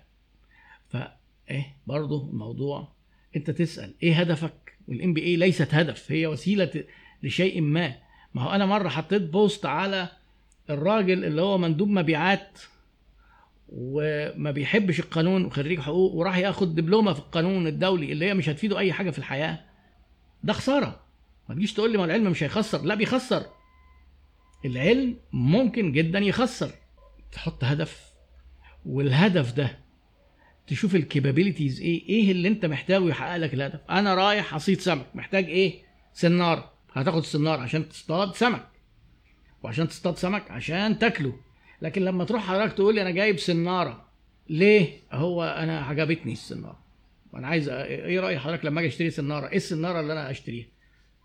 فايه 0.90 1.76
برضه 1.88 2.30
الموضوع 2.30 2.88
أنت 3.36 3.52
تسأل 3.52 3.94
إيه 4.04 4.20
هدفك؟ 4.20 4.78
وال 4.88 5.14
MBA 5.14 5.36
ليست 5.36 5.74
هدف 5.74 6.12
هي 6.12 6.28
وسيلة 6.28 6.84
لشيء 7.24 7.62
ما. 7.62 7.96
ما 8.34 8.42
هو 8.42 8.50
أنا 8.52 8.66
مرة 8.66 8.90
حطيت 8.90 9.22
بوست 9.22 9.66
على 9.66 10.10
الراجل 10.70 11.26
اللي 11.26 11.42
هو 11.42 11.58
مندوب 11.58 11.90
مبيعات 11.90 12.60
وما 13.70 14.52
بيحبش 14.52 15.00
القانون 15.00 15.46
وخريج 15.46 15.80
حقوق 15.80 16.14
وراح 16.14 16.38
ياخد 16.38 16.76
دبلومة 16.76 17.14
في 17.14 17.20
القانون 17.20 17.68
الدولي 17.68 18.12
اللي 18.12 18.26
هي 18.26 18.34
مش 18.34 18.50
هتفيده 18.50 18.80
أي 18.80 18.94
حاجة 18.94 19.10
في 19.10 19.20
الحياة. 19.20 19.60
ده 20.44 20.54
خسارة. 20.54 21.00
ما 21.50 21.56
تجيش 21.56 21.74
تقول 21.74 21.92
لي 21.92 21.98
ما 21.98 22.06
العلم 22.06 22.32
مش 22.32 22.44
هيخسر. 22.44 22.82
لا 22.82 22.96
بيخسر. 22.96 23.46
العلم 24.66 25.18
ممكن 25.32 25.92
جدا 25.92 26.20
يخسر. 26.20 26.72
تحط 27.32 27.64
هدف 27.64 28.12
والهدف 28.86 29.54
ده 29.54 29.80
تشوف 30.68 30.96
الكابابيلتيز 30.96 31.82
إيه 31.82 32.10
إيه 32.10 32.32
اللي 32.32 32.48
أنت 32.48 32.66
محتاجه 32.66 33.08
يحقق 33.10 33.36
لك 33.38 33.54
الهدف. 33.54 33.80
أنا 33.90 34.16
رايح 34.16 34.54
أصيد 34.54 34.80
سمك 34.80 35.06
محتاج 35.16 35.46
إيه؟ 35.46 35.84
سنارة. 36.14 36.72
هتاخد 36.94 37.18
السنارة 37.18 37.62
عشان 37.62 37.90
تصطاد 37.90 38.36
سمك 38.36 38.68
وعشان 39.64 39.88
تصطاد 39.88 40.18
سمك 40.18 40.52
عشان 40.52 41.00
تاكله. 41.00 41.40
لكن 41.82 42.02
لما 42.02 42.24
تروح 42.24 42.48
حضرتك 42.48 42.74
تقول 42.74 42.96
لي 42.96 43.02
أنا 43.02 43.12
جايب 43.12 43.40
سنارة 43.40 44.06
ليه؟ 44.50 45.00
هو 45.12 45.44
أنا 45.44 45.80
عجبتني 45.80 46.34
السنارة. 46.34 46.86
وأنا 47.34 47.48
عايز 47.48 47.70
إيه 47.70 48.20
رأي 48.20 48.40
حضرتك 48.40 48.66
لما 48.66 48.80
أجي 48.80 48.88
أشتري 48.88 49.10
سنارة؟ 49.10 49.48
إيه 49.48 49.58
السنارة 49.58 50.00
اللي 50.00 50.14
أنا 50.14 50.32
اشتريها 50.32 50.68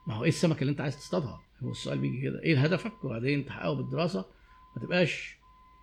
ما 0.07 0.15
هو 0.15 0.23
إيه 0.25 0.29
السمك 0.29 0.63
اللي 0.63 0.71
أنت 0.71 0.81
عايز 0.81 0.97
تصطادها؟ 0.97 1.41
هو 1.63 1.71
السؤال 1.71 1.99
بيجي 1.99 2.21
كده. 2.23 2.43
إيه 2.43 2.59
هدفك؟ 2.65 3.05
وبعدين 3.05 3.47
تحققه 3.47 3.73
بالدراسة. 3.75 4.25
ما 4.77 4.83
تبقاش 4.83 5.37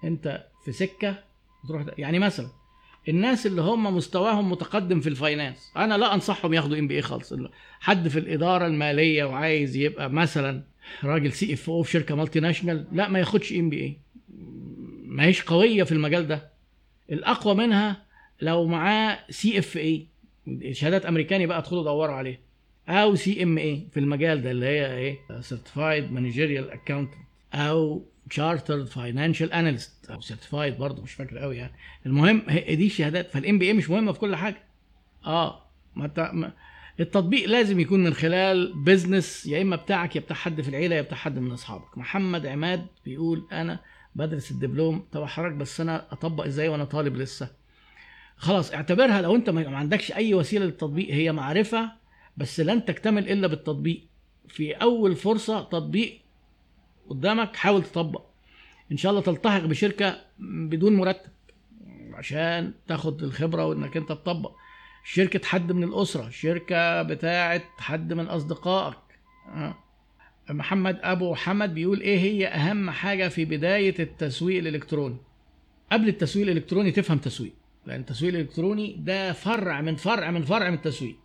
أنت 0.03 0.45
في 0.65 0.71
سكة 0.71 1.23
تروح 1.67 1.85
يعني 1.97 2.19
مثلا 2.19 2.47
الناس 3.09 3.45
اللي 3.45 3.61
هم 3.61 3.95
مستواهم 3.95 4.51
متقدم 4.51 4.99
في 4.99 5.09
ال 5.09 5.17
finance 5.17 5.71
أنا 5.77 5.97
لا 5.97 6.13
أنصحهم 6.13 6.53
ياخدوا 6.53 6.79
MBA 6.79 7.01
خالص. 7.01 7.33
حد 7.79 8.07
في 8.07 8.19
الإدارة 8.19 8.67
المالية 8.67 9.23
وعايز 9.23 9.75
يبقى 9.75 10.09
مثلا 10.09 10.63
راجل 11.03 11.31
CFO 11.31 11.83
في 11.83 11.91
شركة 11.91 12.15
multinational 12.15 12.87
لا 12.91 13.07
ما 13.09 13.19
ياخدش 13.19 13.53
MBA 13.53 13.97
ما 15.05 15.23
هيش 15.23 15.41
قوية 15.43 15.83
في 15.83 15.91
المجال 15.91 16.27
ده. 16.27 16.49
الأقوى 17.11 17.55
منها 17.55 18.05
لو 18.41 18.65
معاه 18.65 19.19
CFA 19.29 20.07
شهادات 20.71 21.05
أمريكاني 21.05 21.45
بقى 21.45 21.57
ادخلوا 21.57 21.83
دوروا 21.83 22.15
عليها. 22.15 22.37
أو 22.89 23.15
CMA 23.15 23.87
في 23.93 23.99
المجال 23.99 24.41
ده 24.41 24.51
اللي 24.51 24.65
هي 24.65 24.97
إيه؟ 24.97 25.17
Certified 25.41 26.11
Managerial 26.11 26.71
Accountant 26.71 27.17
أو 27.53 28.05
Chartered 28.29 28.87
Financial 28.87 29.53
Analyst 29.53 30.09
أو 30.11 30.21
Certified 30.21 30.77
برضه 30.77 31.03
مش 31.03 31.13
فاكر 31.13 31.37
قوي 31.37 31.57
يعني. 31.57 31.73
المهم 32.05 32.41
دي 32.49 32.85
الشهادات. 32.85 33.31
فال 33.31 33.59
MBA 33.59 33.73
مش 33.73 33.89
مهمة 33.89 34.11
في 34.11 34.19
كل 34.19 34.35
حاجة. 34.35 34.63
آه 35.25 35.63
ما, 35.95 36.07
ت... 36.07 36.19
ما 36.19 36.53
التطبيق 36.99 37.49
لازم 37.49 37.79
يكون 37.79 38.03
من 38.03 38.13
خلال 38.13 38.73
بزنس 38.83 39.45
يا 39.45 39.61
إما 39.61 39.75
بتاعك 39.75 40.15
يا 40.15 40.21
بتاع 40.21 40.35
حد 40.35 40.61
في 40.61 40.69
العيلة 40.69 40.95
يا 40.95 41.01
بتاع 41.01 41.17
حد 41.17 41.39
من 41.39 41.51
أصحابك. 41.51 41.97
محمد 41.97 42.45
عماد 42.45 42.85
بيقول 43.05 43.47
أنا 43.51 43.79
بدرس 44.15 44.51
الدبلوم. 44.51 45.05
طب 45.11 45.25
حضرتك 45.25 45.55
بس 45.55 45.81
أنا 45.81 46.05
أطبق 46.11 46.45
إزاي 46.45 46.69
وأنا 46.69 46.83
طالب 46.83 47.15
لسه؟ 47.15 47.49
خلاص 48.37 48.73
اعتبرها 48.73 49.21
لو 49.21 49.35
أنت 49.35 49.49
ما 49.49 49.77
عندكش 49.77 50.11
أي 50.11 50.33
وسيلة 50.33 50.65
للتطبيق 50.65 51.09
هي 51.13 51.31
معرفة 51.31 51.91
بس 52.37 52.59
لن 52.59 52.85
تكتمل 52.85 53.29
إلا 53.29 53.47
بالتطبيق. 53.47 54.03
في 54.47 54.71
أول 54.73 55.15
فرصة 55.15 55.61
تطبيق 55.63 56.19
قدامك 57.09 57.55
حاول 57.55 57.83
تطبق. 57.83 58.21
إن 58.91 58.97
شاء 58.97 59.09
الله 59.11 59.21
تلتحق 59.21 59.61
بشركة 59.61 60.21
بدون 60.39 60.95
مرتب 60.95 61.29
عشان 62.13 62.73
تاخد 62.87 63.23
الخبرة 63.23 63.65
وإنك 63.65 63.97
أنت 63.97 64.09
تطبق. 64.09 64.55
شركة 65.03 65.47
حد 65.47 65.71
من 65.71 65.83
الأسرة 65.83 66.29
شركة 66.29 67.01
بتاعة 67.03 67.61
حد 67.77 68.13
من 68.13 68.25
أصدقائك. 68.25 68.97
محمد 70.49 70.99
أبو 71.01 71.35
حمد 71.35 71.73
بيقول 71.73 72.01
إيه 72.01 72.19
هي 72.19 72.47
أهم 72.47 72.89
حاجة 72.89 73.27
في 73.27 73.45
بداية 73.45 73.95
التسويق 73.99 74.57
الإلكتروني؟ 74.57 75.17
قبل 75.91 76.07
التسويق 76.07 76.47
الإلكتروني 76.47 76.91
تفهم 76.91 77.17
تسويق 77.17 77.53
لأن 77.85 77.99
التسويق 77.99 78.33
الإلكتروني 78.33 78.95
ده 78.99 79.33
فرع 79.33 79.81
من 79.81 79.95
فرع 79.95 80.31
من 80.31 80.43
فرع 80.43 80.69
من 80.69 80.75
التسويق. 80.75 81.15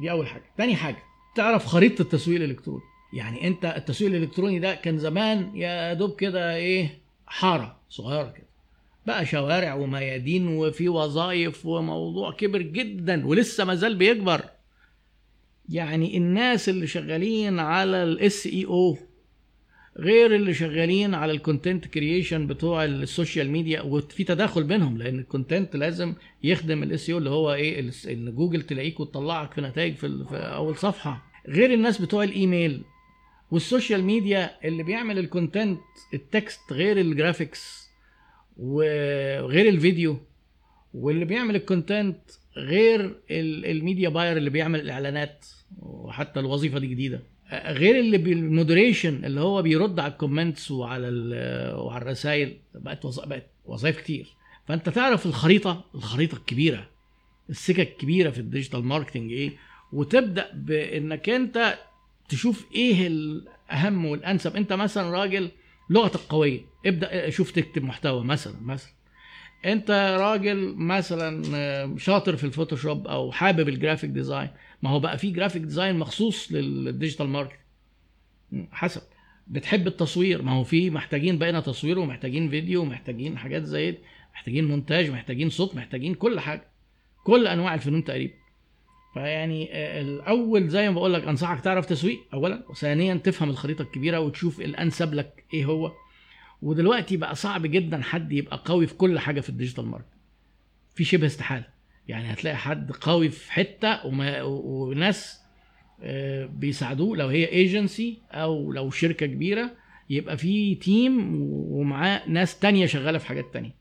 دي 0.00 0.10
أول 0.10 0.26
حاجة. 0.26 0.44
تاني 0.58 0.76
حاجة 0.76 1.02
تعرف 1.36 1.66
خريطة 1.66 2.02
التسويق 2.02 2.36
الإلكتروني. 2.42 2.82
يعني 3.12 3.46
أنت 3.48 3.64
التسويق 3.64 4.10
الإلكتروني 4.10 4.58
ده 4.58 4.74
كان 4.74 4.98
زمان 4.98 5.56
يا 5.56 5.92
دوب 5.94 6.16
كده 6.16 6.54
إيه 6.54 6.98
حارة 7.26 7.76
صغيرة 7.90 8.30
كده. 8.30 8.46
بقى 9.06 9.26
شوارع 9.26 9.74
وميادين 9.74 10.48
وفي 10.48 10.88
وظائف 10.88 11.66
وموضوع 11.66 12.32
كبر 12.32 12.62
جدا 12.62 13.26
ولسه 13.26 13.64
ما 13.64 13.74
زال 13.74 13.96
بيكبر. 13.96 14.44
يعني 15.68 16.16
الناس 16.16 16.68
اللي 16.68 16.86
شغالين 16.86 17.58
على 17.58 18.02
ال 18.02 18.46
SEO 18.46 18.96
غير 19.98 20.34
اللي 20.34 20.54
شغالين 20.54 21.14
على 21.14 21.32
ال 21.32 21.39
content 21.39 21.86
creation 21.86 22.46
بتوع 22.46 22.84
ال 22.84 22.93
social 22.93 23.50
media 23.50 23.80
وفي 23.80 24.24
تداخل 24.24 24.64
بينهم 24.64 24.98
لأن 24.98 25.18
ال 25.18 25.25
content 25.25 25.76
لازم 25.76 26.14
يخدم 26.42 26.82
ال 26.82 27.10
SEO 27.10 27.18
اللي 27.18 27.30
هو 27.30 27.52
إيه 27.54 27.90
إن 28.08 28.34
جوجل 28.34 28.62
تلاقيك 28.62 29.00
وتطلعك 29.00 29.52
في 29.52 29.60
نتائج 29.60 29.94
في, 29.94 30.24
في 30.28 30.36
أول 30.36 30.76
صفحة. 30.76 31.22
غير 31.48 31.74
الناس 31.74 32.02
بتوع 32.02 32.24
الايميل 32.24 32.82
وال 33.50 33.63
social 33.63 34.04
media 34.04 34.50
اللي 34.68 34.82
بيعمل 34.82 35.18
ال 35.18 35.26
content 35.26 35.80
ال 36.14 36.26
text 36.26 36.72
غير 36.72 37.00
ال 37.00 37.10
graphics 37.10 37.88
وغير 38.56 39.68
الفيديو 39.68 40.18
واللي 40.94 41.24
بيعمل 41.24 41.56
ال 41.56 41.64
content 41.64 42.18
غير 42.56 43.14
ال 43.30 43.43
media 43.43 44.08
buyer 44.08 44.36
اللي 44.36 44.50
بيعمل 44.50 44.80
الإعلانات 44.80 45.46
وحتى 45.78 46.40
الوظيفة 46.40 46.78
دي 46.78 46.86
جديدة. 46.86 47.22
غير 47.52 48.00
اللي 48.00 48.18
بال 48.18 48.36
moderation 48.36 49.24
اللي 49.24 49.40
هو 49.40 49.62
بيرد 49.62 50.00
على 50.00 50.12
ال 50.12 50.18
comments 50.18 50.70
وعلى 50.70 51.08
وعلى 51.76 52.02
الرسائل 52.02 52.56
بقت 52.74 53.06
بقت 53.06 53.46
وظائف 53.66 54.00
كتير. 54.00 54.26
فأنت 54.68 54.88
تعرف 54.88 55.26
الخريطة 55.26 55.84
الخريطة 55.94 56.36
الكبيرة 56.36 56.88
السكك 57.50 57.88
الكبيرة 57.92 58.30
في 58.30 58.38
ال 58.38 58.44
digital 58.44 58.84
marketing 58.84 59.32
إيه؟ 59.32 59.52
وتبدأ 59.92 60.50
بإنك 60.54 61.28
أنت 61.28 61.78
تشوف 62.28 62.66
إيه 62.74 63.06
الأهم 63.06 64.04
والأنسب. 64.04 64.56
أنت 64.56 64.72
مثلا 64.72 65.10
راجل 65.10 65.50
لغتك 65.90 66.20
قوية 66.28 66.60
ابدأ 66.86 67.30
شوف 67.30 67.50
تكتب 67.50 67.84
محتوى 67.84 68.24
مثلا 68.24 68.60
مثلا. 68.62 68.92
أنت 69.64 70.16
راجل 70.20 70.74
مثلا 70.76 71.42
آه، 71.54 71.94
شاطر 71.96 72.36
في 72.36 72.44
ال 72.44 72.50
Photoshop 72.50 73.06
أو 73.06 73.32
حابب 73.32 73.68
ال 73.68 73.73
graphic 73.73 74.10
design. 74.10 74.48
ما 74.82 74.90
هو 74.90 75.00
بقى 75.00 75.18
في 75.18 75.30
graphic 75.30 75.62
design 75.62 75.98
مخصوص 75.98 76.52
لل 76.52 76.69
digital 76.69 77.28
market 77.28 77.58
حسب. 78.70 79.02
بتحب 79.46 79.86
التصوير. 79.86 80.42
ما 80.42 80.52
هو 80.52 80.64
في 80.64 80.90
محتاجين 80.90 81.38
بقينا 81.38 81.60
تصوير 81.60 81.98
ومحتاجين 81.98 82.50
فيديو 82.50 82.82
ومحتاجين 82.82 83.38
حاجات 83.38 83.62
زي 83.62 83.90
دي 83.90 83.98
محتاجين 84.34 84.64
مونتاج 84.64 85.10
محتاجين 85.10 85.50
صوت 85.50 85.76
محتاجين 85.76 86.14
كل 86.14 86.40
حاجة. 86.40 86.68
كل 87.24 87.46
أنواع 87.46 87.74
الفنون 87.74 88.04
تقريبا. 88.04 88.34
فيعني 89.14 89.68
آه، 89.72 90.00
الأول 90.00 90.68
زي 90.68 90.88
ما 90.88 90.94
بقول 90.94 91.14
لك 91.14 91.24
أنصحك 91.24 91.60
تعرف 91.60 91.86
تسويق 91.86 92.18
اولا 92.34 92.64
وثانيا 92.70 93.14
تفهم 93.14 93.50
الخريطة 93.50 93.82
الكبيرة 93.82 94.20
وتشوف 94.20 94.60
الانسب 94.60 95.14
لك 95.14 95.44
إيه 95.54 95.64
هو. 95.64 95.92
ودلوقتي 96.62 97.16
بقى 97.16 97.34
صعب 97.34 97.66
جدا 97.66 98.02
حد 98.02 98.32
يبقى 98.32 98.62
قوي 98.64 98.86
في 98.86 98.94
كل 98.94 99.18
حاجة 99.18 99.40
في 99.40 99.48
ال 99.48 99.53
digital 99.53 99.86
market 99.86 100.06
في 100.94 101.04
شبه 101.04 101.26
استحالة. 101.26 101.77
يعني 102.08 102.32
هتلاقي 102.32 102.56
حد 102.56 102.92
قوي 102.92 103.28
في 103.28 103.52
حتة 103.52 104.06
وما 104.06 104.42
وناس 104.42 105.40
آه، 106.02 106.46
بيساعدوه. 106.46 107.16
لو 107.16 107.28
هي 107.28 107.48
ايجنسي 107.48 108.18
أو 108.32 108.72
لو 108.72 108.90
شركة 108.90 109.26
كبيرة 109.26 109.70
يبقى 110.10 110.36
في 110.36 110.74
team 110.74 111.34
ومعاه 111.50 112.28
ناس 112.28 112.58
تانية 112.58 112.86
شغالة 112.86 113.18
في 113.18 113.26
حاجات 113.26 113.52
تانية. 113.52 113.74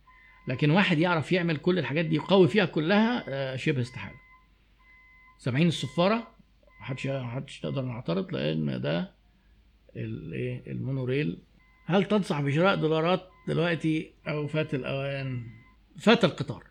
لكن 0.47 0.69
واحد 0.71 0.99
يعرف 0.99 1.31
يعمل 1.31 1.57
كل 1.57 1.79
الحاجات 1.79 2.05
دي 2.05 2.17
قوي 2.17 2.47
فيها 2.47 2.65
كلها 2.65 3.23
آه، 3.27 3.55
شبه 3.55 3.81
استحالة. 3.81 4.15
سامعين 5.39 5.67
الصفارة؟ 5.67 6.27
محدش 6.81 7.07
محدش 7.07 7.63
يقدر 7.63 7.81
نعترض 7.81 8.33
لأن 8.33 8.81
ده 8.81 9.11
الايه 9.95 10.71
المونوريل. 10.71 11.37
هل 11.85 12.05
تنصح 12.05 12.41
بشراء 12.41 12.75
دولارات 12.75 13.29
دلوقتي 13.47 14.11
أو 14.27 14.47
فات 14.47 14.73
الاوان 14.73 15.43
فات 15.99 16.25
القطار؟ 16.25 16.63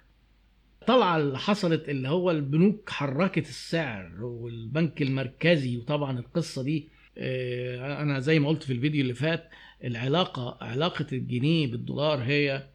الطلعة 0.88 1.16
اللي 1.16 1.38
حصلت 1.38 1.88
اللي 1.88 2.08
هو 2.08 2.30
البنوك 2.30 2.90
حركت 2.90 3.48
السعر 3.48 4.24
والبنك 4.24 5.02
المركزي 5.02 5.76
وطبعا 5.76 6.18
القصة 6.18 6.62
دي 6.62 6.88
آه، 7.18 8.02
أنا 8.02 8.20
زي 8.20 8.38
ما 8.38 8.48
قلت 8.48 8.62
في 8.62 8.72
الفيديو 8.72 9.02
اللي 9.02 9.14
فات 9.14 9.48
العلاقة 9.84 10.58
علاقة 10.60 11.06
الجنيه 11.12 11.66
بالدولار 11.66 12.18
هي 12.22 12.66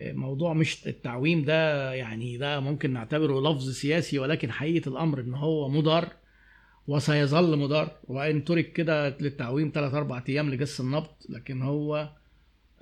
آه، 0.00 0.12
موضوع 0.12 0.52
مش 0.52 0.86
التعويم 0.86 1.44
ده 1.44 1.92
يعني 1.94 2.36
ده 2.36 2.60
ممكن 2.60 2.92
نعتبره 2.92 3.40
لفظ 3.40 3.70
سياسي 3.70 4.18
ولكن 4.18 4.52
حقيقة 4.52 4.88
الأمر 4.88 5.20
إن 5.20 5.34
هو 5.34 5.68
مضار 5.68 6.08
وسيظل 6.88 7.58
مضار 7.58 7.90
وإن 8.04 8.44
ترك 8.44 8.72
كده 8.72 9.08
للتعويم 9.20 9.70
3 9.74 9.98
4 9.98 10.24
أيام 10.28 10.50
لجس 10.50 10.80
النبض 10.80 11.10
لكن 11.28 11.62
هو 11.62 12.10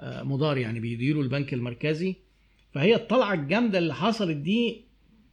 آه، 0.01 0.23
مضار 0.23 0.59
يعني 0.59 0.81
بيديره 0.81 1.21
البنك 1.21 1.55
المركزي. 1.55 2.26
فهي 2.77 2.95
الطلعة 2.95 3.35
الجامدة 3.35 3.79
اللي 3.79 3.95
حصلت 3.95 4.37
دي 4.37 4.85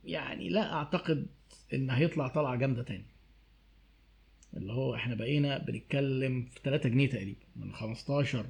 يعني 0.05 0.49
لا 0.49 0.73
أعتقد 0.73 1.27
إن 1.73 1.89
هيطلع 1.89 2.27
طلعة 2.27 2.55
جامدة 2.55 2.83
تاني. 2.83 3.05
اللي 4.57 4.73
هو 4.73 4.95
إحنا 4.95 5.15
بقينا 5.15 5.57
بنتكلم 5.57 6.45
في 6.53 6.59
3 6.63 6.89
جنيه 6.89 7.09
تقريبا 7.09 7.39
من 7.55 7.73
15 7.73 8.45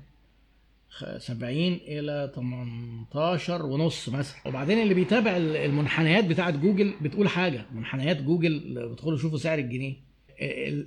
70 1.18 1.74
إلى 1.74 2.32
18 2.36 3.66
ونص 3.66 4.10
مثلا. 4.10 4.38
وبعدين 4.46 4.82
اللي 4.82 4.94
بيتابع 4.94 5.38
المنحنيات 5.38 6.26
بتاعه 6.26 6.52
جوجل 6.52 6.94
بتقول 7.02 7.30
حاجة. 7.30 7.66
منحنيات 7.74 8.22
جوجل 8.22 8.60
بتدخلوا 8.90 9.18
شوفوا 9.18 9.38
سعر 9.38 9.58
الجنيه. 9.60 9.96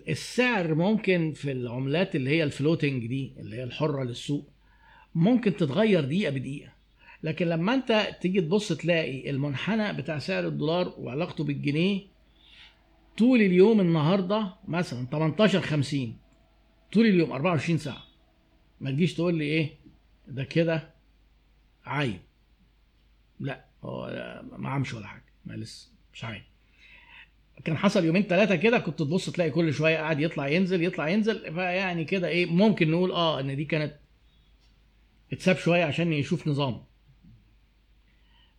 السعر 0.09 0.75
ممكن 0.75 1.33
في 1.33 1.53
العملات 1.53 2.17
اللي 2.17 2.31
هي 2.31 2.45
ال 2.45 2.51
floating 2.51 3.07
دي 3.07 3.33
اللي 3.39 3.57
هي 3.57 3.65
الحرة 3.65 4.05
للسوق 4.05 4.49
ممكن 5.15 5.57
تتغير 5.57 6.05
دقيقة 6.05 6.31
بدقيقة. 6.31 6.76
لكن 7.27 7.47
لما 7.47 7.75
انت 7.75 8.17
تيجي 8.21 8.41
تبص 8.41 8.73
تلاقي 8.73 9.31
المنحنى 9.31 9.93
بتاع 9.93 10.19
سعر 10.19 10.47
الدولار 10.47 10.95
وعلاقته 10.99 11.45
بالجنيه 11.45 12.01
طول 13.19 13.41
اليوم 13.41 13.81
النهارده 13.81 14.55
مثلا 14.69 15.07
18 15.07 15.61
50 15.61 16.17
طول 16.93 17.07
اليوم 17.07 17.33
24 17.33 17.79
ساعة. 17.79 18.03
ما 18.81 18.91
تجيش 18.91 19.15
تقول 19.15 19.35
لي 19.35 19.45
إيه؟ 19.45 19.71
ده 20.29 20.45
كده 20.45 20.91
عايم 21.85 22.19
لا 23.41 23.65
هو 23.85 24.11
ما 24.57 24.69
عامش 24.69 24.95
ولا 24.95 25.07
حاجة. 25.07 25.25
ما 25.47 25.55
لسه 25.55 25.89
مش 26.13 26.25
عايم 26.25 26.43
كان 27.65 27.77
حصل 27.77 28.05
يومين 28.05 28.23
ثلاثة 28.23 28.57
كده 28.57 28.79
كنت 28.79 28.99
تبص 28.99 29.31
تلاقي 29.31 29.51
كل 29.51 29.75
شوية 29.75 29.97
قاعد 29.97 30.21
يطلع 30.21 30.49
ينزل 30.49 30.85
يطلع 30.85 31.09
ينزل. 31.09 31.55
فيعني 31.55 32.05
كده 32.05 32.29
إيه 32.29 32.47
ممكن 32.47 32.91
نقول 32.91 33.13
آه 33.13 33.41
إن 33.41 33.57
دي 33.57 33.65
كانت 33.65 33.95
اتساب 35.33 35.57
شوية 35.57 35.85
عشان 35.85 36.13
يشوف 36.13 36.49
نظام 36.49 36.86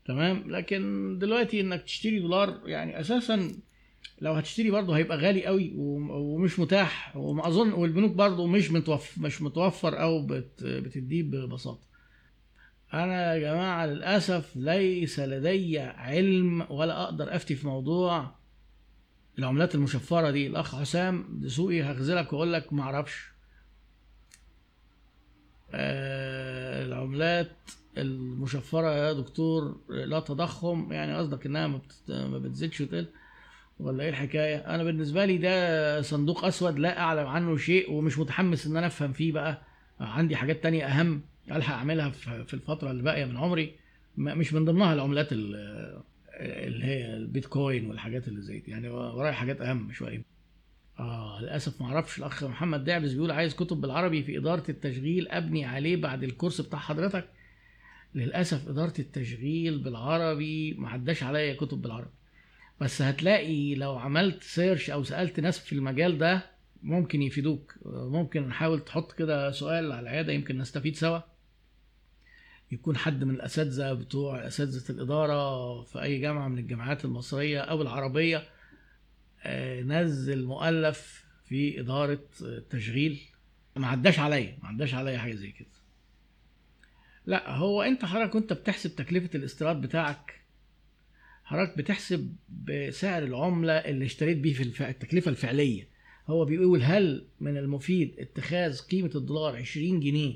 تمام؟ 0.07 0.51
لكن 0.51 1.15
دلوقتي 1.19 1.61
إنك 1.61 1.83
تشتري 1.83 2.19
دولار 2.19 2.61
يعني 2.65 2.99
أساسا 2.99 3.51
لو 4.21 4.33
هتشتري 4.33 4.71
برضه 4.71 4.97
هيبقى 4.97 5.17
غالي 5.17 5.45
قوي 5.45 5.73
ومش 5.75 6.59
متاح 6.59 7.17
وما 7.17 7.47
أظن 7.47 7.71
والبنوك 7.73 8.11
برضه 8.11 8.47
مش 8.47 8.71
متوفر 8.71 9.21
مش 9.21 9.41
متوفر 9.41 10.01
أو 10.01 10.25
بت 10.25 10.63
بتديه 10.63 11.23
ببساطة. 11.23 11.87
أنا 12.93 13.33
يا 13.33 13.39
جماعة 13.39 13.85
للأسف 13.85 14.51
ليس 14.55 15.19
لدي 15.19 15.79
علم 15.79 16.65
ولا 16.71 17.03
أقدر 17.03 17.35
أفتي 17.35 17.55
في 17.55 17.67
موضوع 17.67 18.35
العملات 19.39 19.75
المشفرة 19.75 20.31
دي. 20.31 20.47
الأخ 20.47 20.75
حسام 20.75 21.39
دسوقي 21.41 21.81
هغزلك 21.81 22.33
وأقول 22.33 22.53
لك 22.53 22.73
ما 22.73 22.83
أعرفش. 22.83 23.31
آه 25.73 26.85
العملات 26.85 27.51
المشفرة 28.01 28.95
يا 28.95 29.13
دكتور 29.13 29.81
لا 29.89 30.19
تضخم. 30.19 30.91
يعني 30.91 31.17
قصدك 31.17 31.45
إنها 31.45 31.67
ما, 32.07 32.37
بتزيدش 32.39 32.81
وتقل؟ 32.81 33.07
ولا 33.79 34.03
إيه 34.03 34.09
الحكاية؟ 34.09 34.57
أنا 34.57 34.83
بالنسبة 34.83 35.25
لي 35.25 35.37
ده 35.37 36.01
صندوق 36.01 36.45
أسود 36.45 36.79
لا 36.79 36.99
أعلم 36.99 37.27
عنه 37.27 37.57
شيء 37.57 37.91
ومش 37.91 38.19
متحمس 38.19 38.67
إن 38.67 38.77
أنا 38.77 38.87
أفهم 38.87 39.13
فيه 39.13 39.31
بقى. 39.31 39.61
عندي 39.99 40.35
حاجات 40.35 40.63
تانية 40.63 40.85
أهم 40.85 41.21
ألحق 41.51 41.73
أعملها 41.75 42.09
في 42.09 42.53
الفترة 42.53 42.91
اللي 42.91 43.03
باقية 43.03 43.25
من 43.25 43.37
عمري. 43.37 43.75
مش 44.17 44.53
من 44.53 44.65
ضمنها 44.65 44.93
العملات 44.93 45.27
اللي 45.31 46.85
هي 46.85 47.13
البيتكوين 47.13 47.89
والحاجات 47.89 48.27
اللي 48.27 48.41
زي 48.41 48.59
دي. 48.59 48.71
يعني 48.71 48.89
ورايا 48.89 49.31
حاجات 49.31 49.61
أهم 49.61 49.91
شوية. 49.91 50.23
آه 50.99 51.41
للأسف 51.41 51.81
ما 51.81 51.87
أعرفش 51.87 52.19
الأخ 52.19 52.43
محمد 52.43 52.83
دعبس 52.83 53.11
بيقول 53.13 53.31
عايز 53.31 53.55
كتب 53.55 53.81
بالعربي 53.81 54.23
في 54.23 54.37
إدارة 54.37 54.63
التشغيل 54.69 55.27
أبني 55.27 55.65
عليه 55.65 56.01
بعد 56.01 56.23
الكورس 56.23 56.61
بتاع 56.61 56.79
حضرتك؟ 56.79 57.27
للأسف 58.17 58.67
إدارة 58.69 58.93
التشغيل 58.99 59.77
بالعربي 59.79 60.73
ما 60.73 60.89
عداش 60.89 61.23
عليا 61.23 61.53
كتب 61.55 61.81
بالعربي. 61.81 62.09
بس 62.81 63.01
هتلاقي 63.01 63.75
لو 63.75 63.97
عملت 63.97 64.43
سيرش 64.43 64.89
أو 64.89 65.03
سألت 65.03 65.39
ناس 65.39 65.59
في 65.59 65.73
المجال 65.73 66.17
ده 66.17 66.45
ممكن 66.83 67.21
يفيدوك. 67.21 67.75
ممكن 67.85 68.47
نحاول 68.47 68.79
تحط 68.79 69.11
كده 69.11 69.51
سؤال 69.51 69.91
على 69.91 69.99
العيادة 70.01 70.33
يمكن 70.33 70.57
نستفيد 70.57 70.95
سوا. 70.95 71.19
يكون 72.71 72.97
حد 72.97 73.23
من 73.23 73.35
الأساتذة 73.35 73.93
بتوع 73.93 74.47
أساتذة 74.47 74.91
الإدارة 74.91 75.83
في 75.83 76.01
أي 76.01 76.19
جامعة 76.19 76.47
من 76.47 76.57
الجامعات 76.57 77.05
المصرية 77.05 77.59
أو 77.59 77.81
العربية 77.81 78.43
آه، 79.43 79.81
نزل 79.81 80.45
مؤلف 80.45 81.25
في 81.45 81.79
إدارة 81.79 82.23
التشغيل 82.41 83.19
ما 83.75 83.87
عداش 83.87 84.19
عليا 84.19 84.57
ما 84.63 84.69
عداش 84.69 84.93
عليا 84.93 85.17
حاجة 85.17 85.33
زي 85.33 85.51
كده. 85.51 85.67
لا 87.27 87.55
هو 87.55 87.81
انت 87.81 88.05
حضرتك 88.05 88.31
كنت 88.31 88.53
بتحسب 88.53 88.95
تكلفة 88.95 89.29
الاستيراد 89.35 89.81
بتاعك 89.81 90.41
حضرتك 91.43 91.77
بتحسب 91.77 92.35
بسعر 92.49 93.23
العملة 93.23 93.73
اللي 93.73 94.05
اشتريت 94.05 94.37
بيه 94.37 94.53
في 94.53 94.89
التكلفة 94.89 95.31
الفعلية. 95.31 95.87
هو 96.27 96.45
بيقول 96.45 96.83
هل 96.83 97.25
من 97.39 97.57
المفيد 97.57 98.15
اتخاذ 98.19 98.81
قيمة 98.81 99.11
الدولار 99.15 99.55
20 99.55 99.99
جنيه 99.99 100.35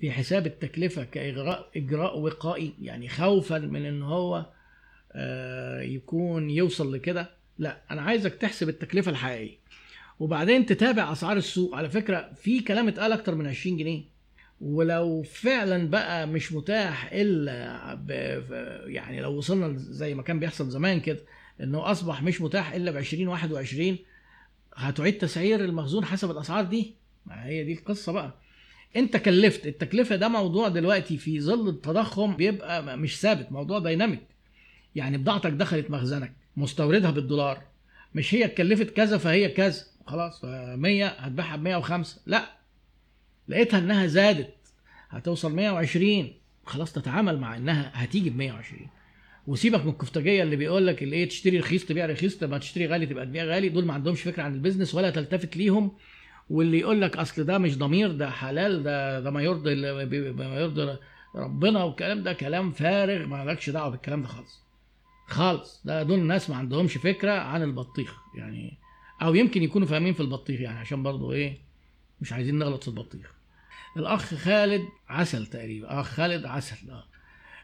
في 0.00 0.10
حساب 0.10 0.46
التكلفة 0.46 1.04
كاجراء 1.04 1.70
إجراء 1.76 2.18
وقائي؟ 2.18 2.72
يعني 2.82 3.08
خوفا 3.08 3.58
من 3.58 3.86
إن 3.86 4.02
هو 4.02 4.46
آه، 5.12 5.80
يكون 5.80 6.50
يوصل 6.50 6.94
لكده؟ 6.94 7.30
لا 7.58 7.82
أنا 7.90 8.02
عايزك 8.02 8.34
تحسب 8.34 8.68
التكلفة 8.68 9.10
الحقيقية. 9.10 9.56
وبعدين 10.20 10.66
تتابع 10.66 11.12
أسعار 11.12 11.36
السوق. 11.36 11.74
على 11.74 11.90
فكرة 11.90 12.32
في 12.42 12.60
كلام 12.60 12.88
اتقال 12.88 13.12
أكتر 13.12 13.34
من 13.34 13.46
20 13.46 13.76
جنيه. 13.76 14.11
ولو 14.62 15.22
فعلا 15.22 15.90
بقى 15.90 16.26
مش 16.26 16.52
متاح 16.52 17.10
إلا. 17.12 17.98
يعني 18.86 19.20
لو 19.20 19.32
وصلنا 19.32 19.74
زي 19.76 20.14
ما 20.14 20.22
كان 20.22 20.40
بيحصل 20.40 20.70
زمان 20.70 21.00
كده 21.00 21.18
إنه 21.60 21.90
أصبح 21.90 22.22
مش 22.22 22.40
متاح 22.40 22.72
إلا 22.72 22.90
ب 22.90 22.96
2021 22.96 23.98
هتعيد 24.76 25.18
تسعير 25.18 25.64
المخزون 25.64 26.04
حسب 26.04 26.30
الأسعار 26.30 26.64
دي؟ 26.64 26.94
ما 27.26 27.46
هي 27.46 27.64
دي 27.64 27.72
القصة 27.72 28.12
بقى. 28.12 28.34
أنت 28.96 29.16
كلفت 29.16 29.66
التكلفة 29.66 30.16
ده 30.16 30.28
موضوع 30.28 30.68
دلوقتي 30.68 31.18
في 31.18 31.40
ظل 31.40 31.68
التضخم 31.68 32.36
بيبقى 32.36 32.96
مش 32.98 33.20
ثابت 33.20 33.52
موضوع 33.52 33.78
دايناميك 33.78 34.22
يعني 34.94 35.18
بضاعتك 35.18 35.50
دخلت 35.50 35.90
مخزنك 35.90 36.32
مستوردها 36.56 37.10
بالدولار 37.10 37.62
مش 38.14 38.34
هي 38.34 38.44
اتكلفت 38.44 38.90
كذا 38.90 39.18
فهي 39.18 39.48
كذا 39.48 39.82
خلاص 40.06 40.40
ف 40.40 40.44
100 40.44 41.06
هتبيعها 41.06 41.56
ب 41.56 41.62
105 41.62 42.20
لا. 42.26 42.61
لقيتها 43.48 43.78
إنها 43.78 44.06
زادت. 44.06 44.54
هتوصل 45.10 45.52
120 45.54 46.32
خلاص 46.66 46.92
تتعامل 46.92 47.38
مع 47.40 47.56
إنها 47.56 47.90
هتيجي 47.94 48.30
ب 48.30 48.36
120 48.36 48.86
وسيبك 49.46 49.84
من 49.84 49.90
الكفتاجية 49.92 50.42
اللي 50.42 50.56
بيقول 50.56 50.86
لك 50.86 51.02
اللي 51.02 51.16
إيه 51.16 51.28
تشتري 51.28 51.58
رخيص 51.58 51.84
تبيع 51.84 52.06
رخيص 52.06 52.42
لما 52.42 52.58
تشتري 52.58 52.86
غالي 52.86 53.06
تبقى 53.06 53.26
تبيع 53.26 53.44
غالي. 53.44 53.68
دول 53.68 53.84
ما 53.84 53.94
عندهمش 53.94 54.22
فكرة 54.22 54.42
عن 54.42 54.54
البيزنس 54.54 54.94
ولا 54.94 55.10
تلتفت 55.10 55.56
ليهم. 55.56 55.92
واللي 56.50 56.78
يقول 56.78 57.00
لك 57.00 57.16
أصل 57.16 57.44
ده 57.44 57.58
مش 57.58 57.78
ضمير 57.78 58.12
ده 58.12 58.30
حلال 58.30 58.82
ده 58.82 59.20
ده 59.20 59.30
ما 59.30 59.42
يرضي 59.42 59.74
ما 60.32 60.60
يرضي 60.60 60.96
ربنا 61.34 61.84
والكلام 61.84 62.22
ده 62.22 62.32
كلام 62.32 62.70
فارغ. 62.72 63.26
ما 63.26 63.44
لكش 63.44 63.70
دعوة 63.70 63.88
بالكلام 63.88 64.22
ده 64.22 64.28
خالص. 64.28 64.62
خالص. 65.26 65.82
ده 65.84 66.02
دول 66.02 66.18
ناس 66.20 66.50
ما 66.50 66.56
عندهمش 66.56 66.96
فكرة 66.96 67.32
عن 67.32 67.62
البطيخ 67.62 68.16
يعني. 68.34 68.78
أو 69.22 69.34
يمكن 69.34 69.62
يكونوا 69.62 69.86
فاهمين 69.88 70.14
في 70.14 70.20
البطيخ 70.20 70.60
يعني 70.60 70.78
عشان 70.78 71.02
برضه 71.02 71.32
إيه 71.32 71.58
مش 72.22 72.32
عايزين 72.32 72.58
نغلط 72.58 72.82
في 72.82 72.88
البطيخ. 72.88 73.32
الأخ 73.96 74.34
خالد 74.34 74.82
عسل 75.08 75.46
تقريبا 75.46 76.00
أخ 76.00 76.06
خالد 76.06 76.46
عسل 76.46 76.90
آه. 76.90 77.04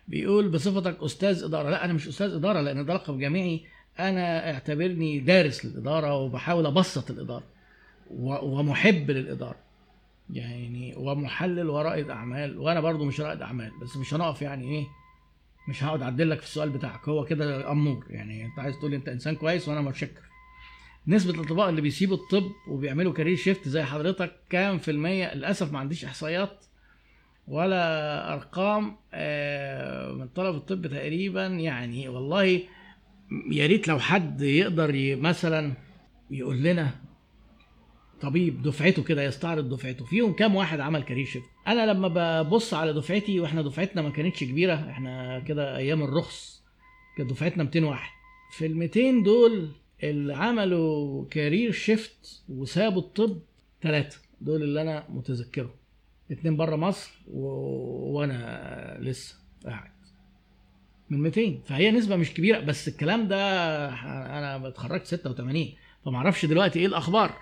بيقول 0.08 0.48
بصفتك 0.48 1.02
أستاذ 1.02 1.44
إدارة. 1.44 1.70
لا 1.70 1.84
أنا 1.84 1.92
مش 1.92 2.08
أستاذ 2.08 2.32
إدارة 2.34 2.60
لأن 2.60 2.84
ده 2.84 2.94
لقب 2.94 3.18
جامعي. 3.18 3.66
أنا 3.98 4.52
أعتبرني 4.52 5.20
دارس 5.20 5.64
للإدارة 5.64 6.14
وبحاول 6.16 6.66
أبسط 6.66 7.10
الإدارة 7.10 7.44
ومحب 8.10 9.10
للإدارة. 9.10 9.58
يعني 10.30 10.94
ومحلل 10.96 11.70
ورائد 11.70 12.10
أعمال 12.10 12.58
وأنا 12.58 12.80
برضو 12.80 13.04
مش 13.04 13.20
رائد 13.20 13.42
أعمال 13.42 13.72
بس 13.82 13.96
مش 13.96 14.14
هنقف 14.14 14.42
يعني 14.42 14.64
إيه 14.70 14.86
مش 15.68 15.84
هقعد 15.84 16.02
أعدل 16.02 16.30
لك 16.30 16.38
في 16.40 16.46
السؤال 16.46 16.70
بتاعك. 16.70 17.08
هو 17.08 17.24
كده 17.24 17.72
أمور 17.72 18.06
يعني 18.10 18.44
أنت 18.44 18.58
عايز 18.58 18.76
تقول 18.76 18.94
أنت 18.94 19.08
إنسان 19.08 19.34
كويس 19.36 19.68
وأنا 19.68 19.80
متشكر. 19.80 20.27
نسبة 21.06 21.34
الأطباء 21.34 21.68
اللي 21.68 21.80
بيسيبوا 21.80 22.16
الطب 22.16 22.50
وبيعملوا 22.68 23.12
كارير 23.12 23.36
شيفت 23.36 23.68
زي 23.68 23.82
حضرتك 23.82 24.32
كام 24.50 24.78
في 24.78 24.90
المية؟ 24.90 25.34
للأسف 25.34 25.72
ما 25.72 25.78
عنديش 25.78 26.04
إحصائيات 26.04 26.64
ولا 27.48 28.32
أرقام 28.34 28.84
من 30.18 30.28
طلب 30.28 30.54
الطب 30.54 30.86
تقريبا 30.86 31.46
يعني 31.46 32.08
والله 32.08 32.44
يا 33.52 33.66
ريت 33.66 33.88
لو 33.88 33.98
حد 33.98 34.42
يقدر 34.42 35.16
مثلا 35.16 35.72
يقول 36.30 36.62
لنا 36.62 36.90
طبيب 38.20 38.62
دفعته 38.62 39.02
كده 39.02 39.22
يستعرض 39.22 39.68
دفعته. 39.68 40.04
فيهم 40.04 40.32
كام 40.32 40.54
واحد 40.54 40.80
عمل 40.80 41.02
career 41.02 41.26
shift 41.26 41.46
أنا 41.66 41.86
لما 41.86 42.08
ببص 42.42 42.74
على 42.74 42.92
دفعتي 42.92 43.40
وإحنا 43.40 43.62
دفعتنا 43.62 44.02
ما 44.02 44.10
كانتش 44.10 44.44
كبيرة 44.44 44.74
إحنا 44.74 45.40
كده 45.40 45.76
أيام 45.76 46.02
الرخص 46.02 46.62
كانت 47.16 47.30
دفعتنا 47.30 47.64
200 47.64 47.84
واحد. 47.84 48.10
في 48.52 48.66
ال 48.66 48.76
200 48.76 49.22
دول 49.24 49.68
اللي 50.02 50.34
عملوا 50.34 51.24
career 51.30 51.72
shift 51.72 52.42
وسابوا 52.48 53.02
الطب 53.02 53.38
ثلاثة 53.82 54.18
دول 54.40 54.62
اللي 54.62 54.82
أنا 54.82 55.04
متذكرهم. 55.08 55.70
اتنين 56.30 56.56
بره 56.56 56.76
مصر 56.76 57.10
و... 57.30 57.46
وأنا 58.18 58.98
لسه 59.00 59.36
قاعد. 59.64 59.90
من 61.10 61.20
200 61.22 61.58
فهي 61.64 61.90
نسبة 61.90 62.16
مش 62.16 62.34
كبيرة 62.34 62.60
بس 62.60 62.88
الكلام 62.88 63.28
ده 63.28 63.36
أنا 64.38 64.68
اتخرجت 64.68 65.06
86 65.06 65.68
فما 66.04 66.16
أعرفش 66.16 66.44
دلوقتي 66.46 66.78
إيه 66.78 66.86
الأخبار. 66.86 67.32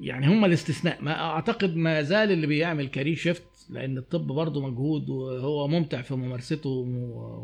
يعني 0.00 0.26
هم 0.28 0.44
الاستثناء. 0.44 1.02
ما 1.02 1.20
أعتقد 1.20 1.76
ما 1.76 2.02
زال 2.02 2.32
اللي 2.32 2.46
بيعمل 2.46 2.88
كارير 2.88 3.16
شيفت 3.16 3.42
لأن 3.70 3.98
الطب 3.98 4.26
برضه 4.26 4.60
مجهود 4.70 5.08
وهو 5.10 5.68
ممتع 5.68 6.02
في 6.02 6.14
ممارسته 6.14 6.70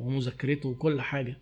ومذاكرته 0.04 0.68
وكل 0.68 1.00
حاجة. 1.00 1.36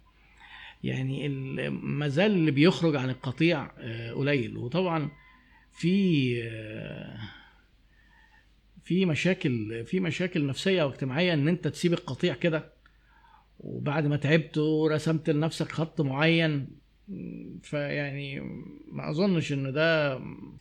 يعني 0.87 1.29
ما 1.69 2.09
زال 2.09 2.31
اللي 2.31 2.51
بيخرج 2.51 2.97
عن 2.97 3.11
القطيع 3.11 3.67
قليل. 4.13 4.57
وطبعا 4.57 5.11
في 5.73 6.35
في 8.85 9.07
مشاكل 9.07 9.85
في 9.87 10.01
مشاكل 10.01 10.47
نفسية 10.47 10.83
واجتماعية 10.83 11.35
إن 11.35 11.49
أنت 11.49 11.69
تسيب 11.69 11.93
القطيع 11.93 12.35
كده 12.35 12.73
وبعد 13.61 14.07
ما 14.07 14.17
تعبت 14.17 14.59
ورسمت 14.59 15.31
لنفسك 15.31 15.73
خط 15.73 16.01
معين. 16.01 16.69
فيعني 17.63 18.41
ما 18.93 19.11
أظنش 19.11 19.53
إن 19.53 19.73
ده 19.73 20.17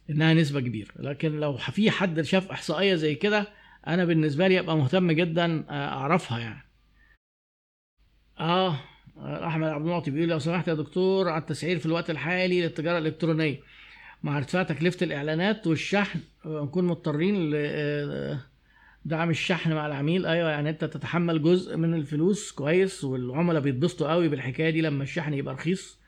إنها 0.10 0.34
نسبة 0.34 0.60
كبيرة. 0.60 0.92
لكن 1.00 1.32
لو 1.40 1.58
في 1.58 1.92
حد 1.92 2.22
شاف 2.22 2.52
إحصائية 2.52 2.96
زي 2.96 3.16
كده 3.16 3.48
أنا 3.88 4.06
بالنسبة 4.06 4.48
لي 4.48 4.60
أبقى 4.60 4.78
مهتم 4.78 5.12
جدا 5.12 5.66
أعرفها 5.70 6.40
يعني. 6.40 6.64
آه. 8.40 8.80
أحمد 9.20 9.68
عبد 9.68 9.86
المعطي 9.86 10.12
بيقول 10.12 10.30
لو 10.30 10.40
سمحت 10.40 10.68
يا 10.68 10.74
دكتور 10.74 11.30
على 11.30 11.42
التسعير 11.42 11.80
في 11.80 11.86
الوقت 11.86 12.10
الحالي 12.10 12.62
للتجارة 12.62 12.98
الإلكترونية. 12.98 13.60
مع 14.24 14.38
ارتفاع 14.38 14.64
تكلفة 14.64 15.04
الإعلانات 15.04 15.68
والشحن 15.68 16.20
نكون 16.46 16.88
مضطرين 16.88 17.50
دعم 19.06 19.30
الشحن 19.30 19.74
مع 19.74 19.88
العميل. 19.88 20.26
أيوه 20.26 20.50
يعني 20.50 20.70
أنت 20.70 20.86
تتحمل 20.86 21.42
جزء 21.42 21.78
من 21.78 21.94
الفلوس 21.94 22.52
كويس 22.52 23.04
والعملاء 23.04 23.62
بيتبسطوا 23.62 24.12
قوي 24.12 24.28
بالحكاية 24.28 24.70
دي 24.70 24.82
لما 24.82 25.04
الشحن 25.04 25.34
يبقى 25.34 25.54
رخيص 25.54 26.00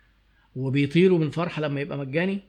وبيطيروا 0.55 1.17
من 1.19 1.25
الفرحه 1.27 1.61
لما 1.61 1.81
يبقى 1.81 1.97
مجاني. 1.97 2.39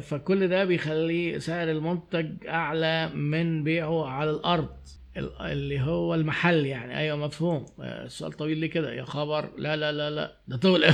فكل 0.00 0.48
ده 0.48 0.64
بيخلي 0.64 1.40
سعر 1.40 1.70
المنتج 1.70 2.46
أعلى 2.46 3.08
من 3.14 3.64
بيعه 3.64 4.06
على 4.06 4.30
الأرض. 4.30 4.76
اللي 5.16 5.80
هو 5.80 6.14
المحل 6.14 6.66
يعني. 6.66 6.98
أيوه 6.98 7.16
مفهوم. 7.16 7.66
السؤال 7.80 8.32
طويل 8.32 8.58
ليه 8.58 8.70
كده؟ 8.70 8.92
يا 8.92 9.04
خبر. 9.04 9.56
لا 9.56 9.76
لا 9.76 9.92
لا 9.92 10.10
لا. 10.10 10.36
ده 10.48 10.56
طول 10.56 10.84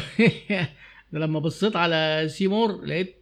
ده 1.13 1.19
لما 1.19 1.41
بصيت 1.41 1.77
على 1.77 2.27
سيمور 2.29 2.85
لقيت 2.85 3.17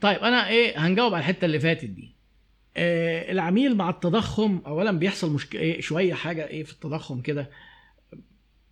طيب 0.00 0.18
أنا 0.18 0.48
إيه 0.48 0.86
هنجاوب 0.86 1.14
على 1.14 1.20
الحتة 1.20 1.44
اللي 1.44 1.60
فاتت 1.60 1.84
دي. 1.84 2.16
آه 2.76 3.32
العميل 3.32 3.76
مع 3.76 3.90
التضخم 3.90 4.62
اولا 4.66 4.92
بيحصل 4.92 5.32
مشكله 5.32 5.60
إيه 5.60 5.80
شوية 5.80 6.14
حاجة 6.14 6.46
إيه 6.46 6.64
في 6.64 6.72
التضخم 6.72 7.20
كده 7.20 7.50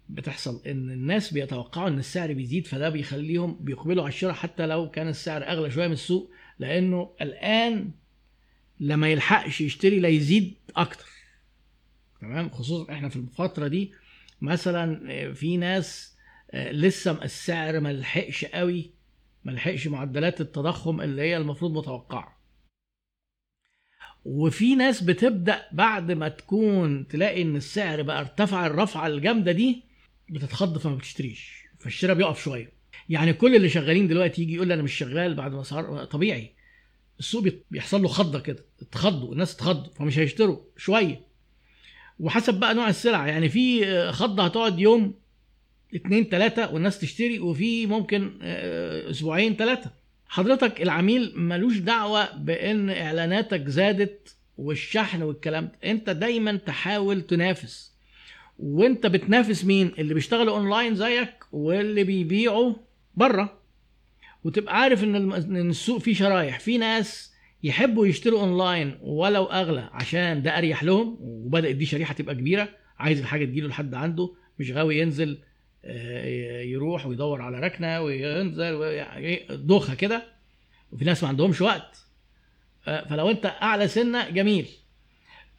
بتحصل 0.09 0.63
إن 0.67 0.91
الناس 0.91 1.33
بيتوقعوا 1.33 1.89
إن 1.89 1.99
السعر 1.99 2.33
بيزيد 2.33 2.67
فده 2.67 2.89
بيخليهم 2.89 3.59
بيقبلوا 3.61 4.03
على 4.03 4.13
الشراء 4.13 4.33
حتى 4.35 4.67
لو 4.67 4.91
كان 4.91 5.09
السعر 5.09 5.43
أغلى 5.43 5.71
شوية 5.71 5.87
من 5.87 5.93
السوق 5.93 6.31
لأنه 6.59 7.11
الآن 7.21 7.91
لما 8.81 9.09
يلحقش 9.09 9.61
يشتري 9.61 10.01
لا 10.01 10.09
يزيد 10.09 10.55
أكتر. 10.77 11.07
تمام؟ 12.21 12.51
خصوصا 12.51 12.93
إحنا 12.93 13.09
في 13.09 13.17
الفترة 13.17 13.69
دي 13.69 13.93
مثلا 14.41 15.33
في 15.33 15.57
ناس 15.57 16.17
لسه 16.55 17.25
السعر 17.25 17.81
ما 17.81 17.93
لحقش 17.93 18.45
قوي 18.45 18.91
ما 19.45 19.53
لحقش 19.53 19.87
معدلات 19.87 20.41
التضخم 20.41 21.01
اللي 21.01 21.23
هي 21.23 21.37
المفروض 21.37 21.79
متوقعة. 21.79 22.35
وفي 24.25 24.75
ناس 24.75 25.03
بتبدأ 25.03 25.63
بعد 25.73 26.13
ما 26.13 26.29
تكون 26.29 27.07
تلاقي 27.09 27.43
إن 27.43 27.57
السعر 27.57 28.03
بقى 28.03 28.21
ارتفع 28.21 28.67
الرفعة 28.67 29.07
الجامدة 29.07 29.53
دي 29.53 29.83
بتتخض 30.31 30.79
فما 30.79 30.95
بتشتريش 30.95 31.65
فالشراء 31.81 32.15
بيقف 32.17 32.43
شوية. 32.43 32.73
يعني 33.09 33.33
كل 33.33 33.57
اللي 33.57 33.69
شغالين 33.69 34.09
دلوقتي 34.09 34.43
يجي 34.43 34.55
يقول 34.55 34.73
أنا 34.73 34.83
مش 34.83 34.93
شغال 34.93 35.35
بعد 35.35 35.53
ما 35.53 35.63
صار 35.63 36.05
طبيعي. 36.05 36.54
السوق 37.19 37.45
بيحصل 37.71 38.03
له 38.03 38.09
خضة 38.09 38.41
كده 38.41 38.65
اتخضوا 38.83 39.33
الناس 39.33 39.55
اتخضوا 39.55 39.93
فمش 39.93 40.19
هيشتروا 40.19 40.59
شوية. 40.77 41.21
وحسب 42.21 42.55
بقى 42.55 42.75
نوع 42.75 42.89
السلعه 42.89 43.27
يعني 43.27 43.49
في 43.49 43.87
خضة 44.13 44.45
هتقعد 44.45 44.79
يوم 44.79 45.15
اتنين 45.95 46.29
تلاتة 46.29 46.75
والناس 46.75 46.99
تشتري 46.99 47.39
وفي 47.39 47.87
ممكن 47.87 48.39
أسبوعين 48.43 49.57
تلاتة. 49.57 49.91
حضرتك 50.29 50.83
العميل 50.83 51.33
ملوش 51.37 51.79
دعوة 51.79 52.37
بإن 52.37 52.91
إعلاناتك 52.91 53.69
زادت 53.69 54.37
والشحن 54.59 55.23
والكلام 55.23 55.65
ده. 55.65 55.91
أنت 55.91 56.11
دايما 56.11 56.57
تحاول 56.57 57.23
تنافس. 57.23 57.93
وأنت 58.59 59.07
بتنافس 59.07 59.65
مين؟ 59.65 59.93
اللي 59.99 60.15
بيشتغلوا 60.15 60.57
أونلاين 60.57 60.95
زيك 60.95 61.35
واللي 61.53 62.05
بيبيعوا 62.05 62.75
بره. 63.15 63.59
وتبقى 64.45 64.81
عارف 64.81 65.05
إن 65.05 65.71
السوق 65.71 65.99
فيه 65.99 66.15
شرايح. 66.15 66.61
في 66.61 66.79
ناس 66.79 67.35
يحبوا 67.63 68.07
يشتروا 68.07 68.41
أونلاين 68.41 68.99
ولو 69.01 69.45
أغلى 69.45 69.91
عشان 69.93 70.43
ده 70.43 70.59
أريح 70.59 70.85
لهم 70.85 71.17
وبدأت 71.21 71.75
دي 71.77 71.87
شريحة 71.87 72.15
تبقى 72.15 72.35
كبيرة. 72.35 72.69
عايز 72.99 73.21
الحاجة 73.21 73.45
تجيله 73.45 73.69
لحد 73.69 73.95
عنده 73.95 74.35
مش 74.59 74.71
غاوي 74.71 74.99
ينزل 74.99 75.39
يروح 76.65 77.07
ويدور 77.07 77.43
على 77.43 77.61
ركنة 77.61 78.01
وينزل 78.01 79.05
دوخة 79.51 79.95
كده. 79.95 80.23
وفي 80.93 81.05
ناس 81.05 81.23
ما 81.23 81.29
عندهمش 81.29 81.61
وقت. 81.61 82.07
فلو 82.85 83.31
أنت 83.31 83.47
أغلى 83.47 83.89
سنة 83.89 84.31
جميل. 84.31 84.67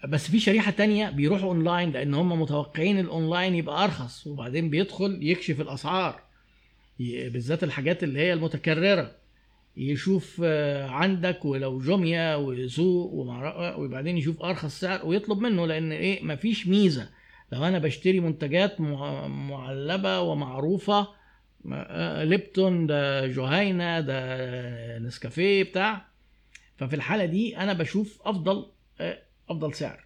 بس 0.07 0.31
في 0.31 0.39
شريحة 0.39 0.71
تانية 0.71 1.09
بيروحوا 1.09 1.49
أونلاين 1.49 1.91
لأن 1.91 2.13
هم 2.13 2.41
متوقعين 2.41 2.99
الأونلاين 2.99 3.55
يبقى 3.55 3.83
أرخص. 3.83 4.27
وبعدين 4.27 4.69
بيدخل 4.69 5.19
يكشف 5.21 5.61
الأسعار. 5.61 6.24
بالذات 6.99 7.63
الحاجات 7.63 8.03
اللي 8.03 8.19
هي 8.19 8.33
المتكررة. 8.33 9.11
يشوف 9.77 10.41
عندك 10.89 11.45
ولو 11.45 11.79
جوميا 11.79 12.35
وسوق 12.35 13.13
وبعدين 13.77 14.17
يشوف 14.17 14.41
أرخص 14.43 14.79
سعر 14.79 15.05
ويطلب 15.05 15.37
منه 15.39 15.67
لأن 15.67 15.91
إيه 15.91 16.23
مفيش 16.23 16.67
ميزة. 16.67 17.09
لو 17.51 17.63
أنا 17.65 17.79
بشتري 17.79 18.19
منتجات 18.19 18.81
مع- 18.81 19.27
معلبة 19.27 20.19
ومعروفة 20.21 21.07
آه، 21.73 22.23
ليبتون 22.23 22.87
ده 22.87 23.27
جهينه 23.27 23.99
ده 23.99 24.99
نسكافيه 24.99 25.63
بتاع 25.63 26.05
ففي 26.77 26.95
الحالة 26.95 27.25
دي 27.25 27.57
أنا 27.57 27.73
بشوف 27.73 28.19
أفضل 28.25 28.65
آه، 29.01 29.17
أفضل 29.49 29.73
سعر. 29.73 30.05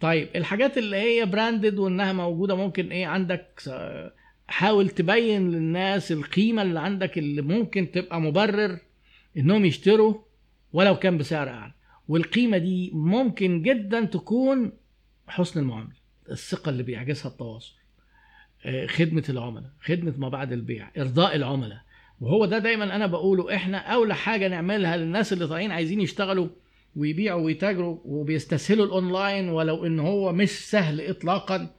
طيب 0.00 0.28
الحاجات 0.36 0.78
اللي 0.78 0.96
هي 0.96 1.26
براندد 1.26 1.78
وإنها 1.78 2.12
موجودة 2.12 2.54
ممكن 2.54 2.92
إيه 2.92 3.06
عندك 3.06 3.62
آه، 3.68 4.12
حاول 4.52 4.88
تبين 4.88 5.50
للناس 5.50 6.12
القيمة 6.12 6.62
اللي 6.62 6.80
عندك 6.80 7.18
اللي 7.18 7.42
ممكن 7.42 7.90
تبقى 7.90 8.20
مبرر 8.20 8.78
إنهم 9.36 9.64
يشتروا 9.64 10.14
ولو 10.72 10.96
كان 10.98 11.18
بسعر 11.18 11.48
أعلى. 11.48 11.72
والقيمة 12.08 12.58
دي 12.58 12.90
ممكن 12.94 13.62
جدا 13.62 14.04
تكون 14.04 14.72
حسن 15.26 15.60
المعاملة 15.60 15.94
الثقة 16.30 16.68
اللي 16.70 16.82
بيعجزها 16.82 17.28
التواصل 17.32 17.74
آه، 18.64 18.86
خدمة 18.86 19.24
العملاء 19.28 19.70
خدمة 19.84 20.14
ما 20.18 20.28
بعد 20.28 20.52
البيع 20.52 20.90
إرضاء 20.98 21.36
العملاء. 21.36 21.80
وهو 22.20 22.44
ده 22.44 22.58
دايما 22.58 22.96
أنا 22.96 23.06
بقوله 23.06 23.54
إحنا 23.54 23.78
أولى 23.78 24.14
حاجة 24.14 24.48
نعملها 24.48 24.96
للناس 24.96 25.32
اللي 25.32 25.46
طالعين 25.46 25.70
عايزين 25.72 26.00
يشتغلوا 26.00 26.48
ويبيعوا 26.96 27.42
ويتاجروا 27.42 27.98
وبيستسهلوا 28.04 28.86
الأونلاين 28.86 29.48
ولو 29.48 29.86
إن 29.86 30.00
هو 30.00 30.32
مش 30.32 30.50
سهل 30.50 31.00
اطلاقا. 31.00 31.74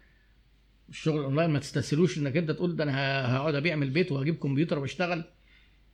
الشغل 0.89 1.19
الأونلاين 1.19 1.49
ما 1.49 1.59
تستسهلوش 1.59 2.17
إنك 2.17 2.38
أنت 2.38 2.51
تقول 2.51 2.75
ده 2.75 2.84
أنا 2.84 3.36
هقعد 3.38 3.55
أبيع 3.55 3.75
من 3.75 3.84
البيت 3.84 4.11
وهجيب 4.11 4.36
كمبيوتر 4.36 4.79
وأشتغل. 4.79 5.23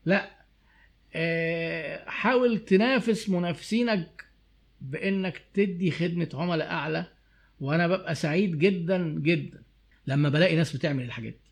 لا. 0.05 0.29
آه، 1.15 2.09
حاول 2.09 2.59
تنافس 2.59 3.29
منافسينك 3.29 4.25
بإنك 4.81 5.41
تدي 5.53 5.91
خدمة 5.91 6.29
عملاء 6.33 6.71
أعلى 6.71 7.05
وأنا 7.59 7.87
ببقى 7.87 8.15
سعيد 8.15 8.59
جدا 8.59 9.07
جدا 9.19 9.61
لما 10.07 10.29
بلاقي 10.29 10.55
ناس 10.55 10.75
بتعمل 10.75 11.03
الحاجات 11.03 11.33
دي. 11.33 11.49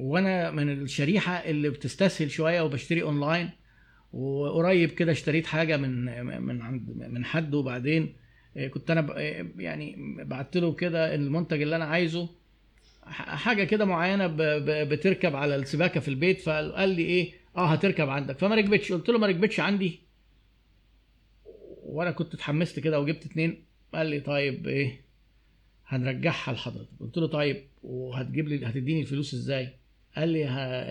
وأنا 0.00 0.50
من 0.50 0.70
الشريحة 0.82 1.32
اللي 1.32 1.70
بتستسهل 1.70 2.30
شوية 2.30 2.60
وبشتري 2.60 3.02
أونلاين 3.02 3.50
وقريب 4.12 4.90
كده 4.90 5.12
اشتريت 5.12 5.46
حاجة 5.46 5.76
من 5.76 6.24
من 6.42 6.62
عند 6.62 6.90
من 6.90 7.24
حد 7.24 7.54
وبعدين 7.54 8.14
كنت 8.70 8.90
أنا 8.90 9.06
آه، 9.18 9.46
يعني 9.58 9.96
بعت 10.24 10.56
له 10.56 10.72
كده 10.72 11.14
المنتج 11.14 11.62
اللي 11.62 11.76
أنا 11.76 11.84
عايزه 11.84 12.28
حاجة 13.12 13.64
كده 13.64 13.84
معينة 13.84 14.26
بتركب 14.84 15.36
على 15.36 15.56
السباكة 15.56 16.00
في 16.00 16.08
البيت 16.08 16.40
فقال 16.40 16.88
لي 16.88 17.02
إيه؟ 17.02 17.32
آه 17.56 17.66
هتركب 17.66 18.08
عندك. 18.08 18.38
فما 18.38 18.54
ركبتش. 18.54 18.92
قلت 18.92 19.08
له 19.08 19.18
ما 19.18 19.26
ركبتش 19.26 19.60
عندي. 19.60 20.00
وأنا 21.82 22.10
كنت 22.10 22.34
اتحمست 22.34 22.80
كده 22.80 23.00
وجبت 23.00 23.26
اتنين. 23.26 23.64
قال 23.94 24.06
لي 24.06 24.20
طيب 24.20 24.68
إيه؟ 24.68 25.00
هنرجعها 25.86 26.52
لحضرتك. 26.52 26.88
قلت 27.00 27.16
له 27.18 27.26
طيب 27.26 27.64
وهتجيب 27.82 28.48
لي 28.48 28.66
هتديني 28.66 29.00
الفلوس 29.00 29.34
إزاي؟ 29.34 29.68
قال 30.16 30.28
لي 30.28 30.48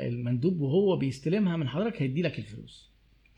المندوب 0.08 0.62
وهو 0.62 0.98
بيستلمها 0.98 1.58
من 1.58 1.68
حضرتك 1.68 2.02
هيدي 2.02 2.22
لك 2.22 2.40
الفلوس. 2.40 2.89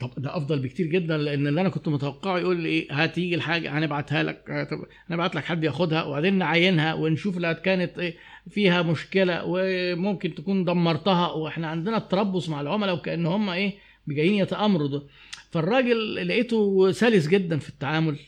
طب 0.02 0.12
ده 0.18 0.38
أفضل 0.38 0.60
بكتير 0.60 0.86
جدا 0.88 1.18
لأن 1.18 1.48
اللي 1.48 1.62
أنا 1.62 1.70
كنت 1.70 1.88
متوقعه 1.88 2.40
يقول 2.40 2.58
لي 2.58 2.70
إيه 2.70 2.94
هتيجي 2.94 3.36
الحاجة 3.36 3.78
هنبعتها 3.78 4.24
لك. 4.24 4.70
هنبعت 5.10 5.36
لك 5.36 5.44
حد 5.46 5.64
ياخدها 5.64 6.04
وبعدين 6.04 6.34
نعاينها 6.38 6.94
ونشوف 6.94 7.38
لو 7.38 7.54
كانت 7.54 8.00
إيه 8.00 8.16
فيها 8.50 8.82
مشكلة 8.82 9.42
وممكن 9.46 10.36
تكون 10.36 10.66
دمرتها. 10.66 11.32
وإحنا 11.32 11.68
عندنا 11.68 11.98
التربص 11.98 12.50
مع 12.50 12.62
العملاء 12.62 12.96
وكأن 12.96 13.26
هم 13.26 13.50
إيه 13.50 13.74
جايين 14.08 14.34
يتأمروا 14.34 14.88
ده. 14.88 15.04
فالراجل 15.52 16.28
لقيته 16.28 16.92
سلس 16.92 17.28
جدا 17.28 17.60
في 17.60 17.70
التعامل. 17.70 18.20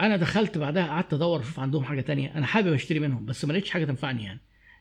أنا 0.00 0.16
دخلت 0.16 0.58
بعدها 0.58 0.86
قعدت 0.86 1.14
أدور 1.14 1.40
أشوف 1.40 1.60
عندهم 1.60 1.84
حاجة 1.84 2.00
تانية. 2.00 2.34
أنا 2.34 2.46
حابب 2.46 2.72
أشتري 2.72 2.98
منهم 3.00 3.26
بس 3.26 3.44
ما 3.44 3.52
لقيتش 3.52 3.70
حاجة 3.70 3.84
تنفعني 3.84 4.24
يعني. 4.24 4.40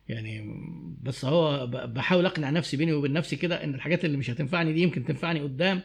يعني 0.10 0.56
بس 1.02 1.26
هو 1.26 1.68
بحاول 1.68 2.26
أقنع 2.26 2.50
نفسي 2.50 2.78
بيني 2.78 2.94
وبين 2.94 3.14
نفسي 3.14 3.36
كده 3.36 3.64
إن 3.64 3.76
الحاجات 3.76 4.06
اللي 4.06 4.18
مش 4.18 4.30
هتنفعني 4.30 4.74
دي 4.74 4.82
يمكن 4.82 5.06
تنفعني 5.06 5.40
قدام. 5.40 5.82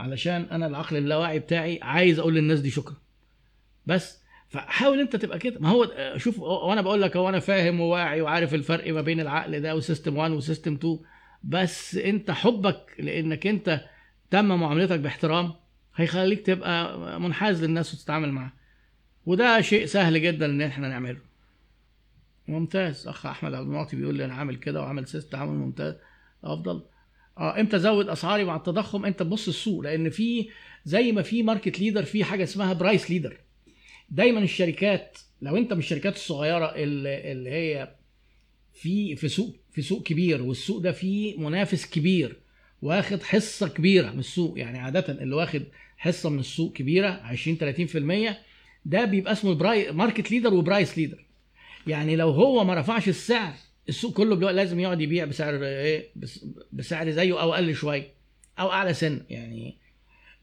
علشان 0.00 0.42
أنا 0.42 0.66
العقل 0.66 0.96
اللاواعي 0.96 1.38
بتاعي 1.38 1.78
عايز 1.82 2.18
أقول 2.18 2.34
للناس 2.34 2.60
دي 2.60 2.70
شكرا. 2.70 2.96
بس 3.86 4.22
فحاول 4.48 5.00
أنت 5.00 5.16
تبقى 5.16 5.38
كده. 5.38 5.60
ما 5.60 5.68
هو 5.68 5.92
شوف 6.16 6.38
وأنا 6.38 6.80
بقول 6.80 7.02
لك 7.02 7.16
هو 7.16 7.28
أنا 7.28 7.38
فاهم 7.38 7.80
وواعي 7.80 8.20
وعارف 8.20 8.54
الفرق 8.54 8.92
ما 8.92 9.00
بين 9.00 9.20
العقل 9.20 9.60
ده 9.60 9.76
و 9.76 9.82
system 9.82 10.16
1 10.16 10.30
و 10.30 10.36
system 10.36 10.74
2 10.74 10.98
بس 11.44 11.94
أنت 11.94 12.30
حبك 12.30 12.94
لأنك 12.98 13.46
أنت 13.46 13.80
تم 14.30 14.44
معاملتك 14.44 14.98
باحترام 15.00 15.52
هيخليك 15.96 16.46
تبقى 16.46 16.98
منحاز 17.20 17.64
للناس 17.64 17.94
وتتعامل 17.94 18.32
معاها. 18.32 18.52
وده 19.26 19.60
شيء 19.60 19.86
سهل 19.86 20.22
جدا 20.22 20.46
إن 20.46 20.62
إحنا 20.62 20.88
نعمله. 20.88 21.20
ممتاز. 22.48 23.08
أخ 23.08 23.26
أحمد 23.26 23.54
عبد 23.54 23.66
المعطي 23.66 23.96
بيقول 23.96 24.14
لي 24.14 24.24
أنا 24.24 24.34
عامل 24.34 24.56
كده 24.56 24.80
وعامل 24.82 25.06
system 25.08 25.30
تعامل 25.30 25.52
ممتاز. 25.52 25.94
أفضل. 26.44 26.82
آه 27.38 27.60
إمتى 27.60 27.76
ازود 27.76 28.08
أسعاري 28.08 28.44
مع 28.44 28.56
التضخم 28.56 29.04
انت 29.04 29.18
تبص 29.20 29.48
السوق. 29.48 29.80
لأن 29.80 30.10
في 30.10 30.48
زي 30.84 31.12
ما 31.12 31.22
في 31.22 31.42
market 31.42 31.80
leader 31.80 32.04
في 32.04 32.24
حاجة 32.24 32.42
اسمها 32.44 32.72
price 32.72 33.10
leader 33.10 33.36
دايما 34.10 34.40
الشركات 34.40 35.18
لو 35.42 35.56
انت 35.56 35.72
من 35.72 35.78
الشركات 35.78 36.16
الصغيرة 36.16 36.66
اللي, 36.74 37.32
اللي 37.32 37.50
هي 37.50 37.94
في 38.74 39.16
في 39.16 39.28
سوق 39.28 39.56
في 39.72 39.82
سوق 39.82 40.02
كبير 40.02 40.42
والسوق 40.42 40.78
ده 40.78 40.92
فيه 40.92 41.38
منافس 41.38 41.86
كبير 41.86 42.36
واخد 42.82 43.22
حصة 43.22 43.68
كبيرة 43.68 44.10
من 44.10 44.18
السوق. 44.18 44.58
يعني 44.58 44.78
عادة 44.78 45.22
اللي 45.22 45.34
واخد 45.34 45.62
حصة 45.96 46.30
من 46.30 46.38
السوق 46.38 46.72
كبيرة 46.72 47.08
20 47.08 47.58
30% 48.30 48.34
ده 48.84 49.04
بيبقى 49.04 49.32
اسمه 49.32 49.54
market 49.92 50.30
leader 50.30 50.54
و 50.54 50.61
price 50.61 50.98
leader 50.98 51.24
يعني 51.86 52.16
لو 52.16 52.30
هو 52.30 52.64
ما 52.64 52.74
رفعش 52.74 53.08
السعر 53.08 53.54
السوق 53.88 54.12
كله 54.12 54.34
بيبقى 54.36 54.52
لازم 54.52 54.80
يقعد 54.80 55.00
يبيع 55.00 55.24
بسعر 55.24 55.64
إيه 55.64 56.10
بس- 56.16 56.46
بسعر 56.72 57.10
زيه 57.10 57.40
أو 57.42 57.54
أقل 57.54 57.74
شوية 57.74 58.14
أو 58.58 58.72
أعلى 58.72 58.94
سن 58.94 59.22
يعني. 59.30 59.78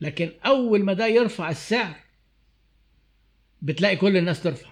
لكن 0.02 0.32
أول 0.46 0.84
ما 0.84 0.94
ده 0.94 1.08
يرفع 1.08 1.50
السعر 1.50 1.96
بتلاقي 3.62 3.96
كل 3.96 4.18
الناس 4.18 4.44
ترفع. 4.44 4.70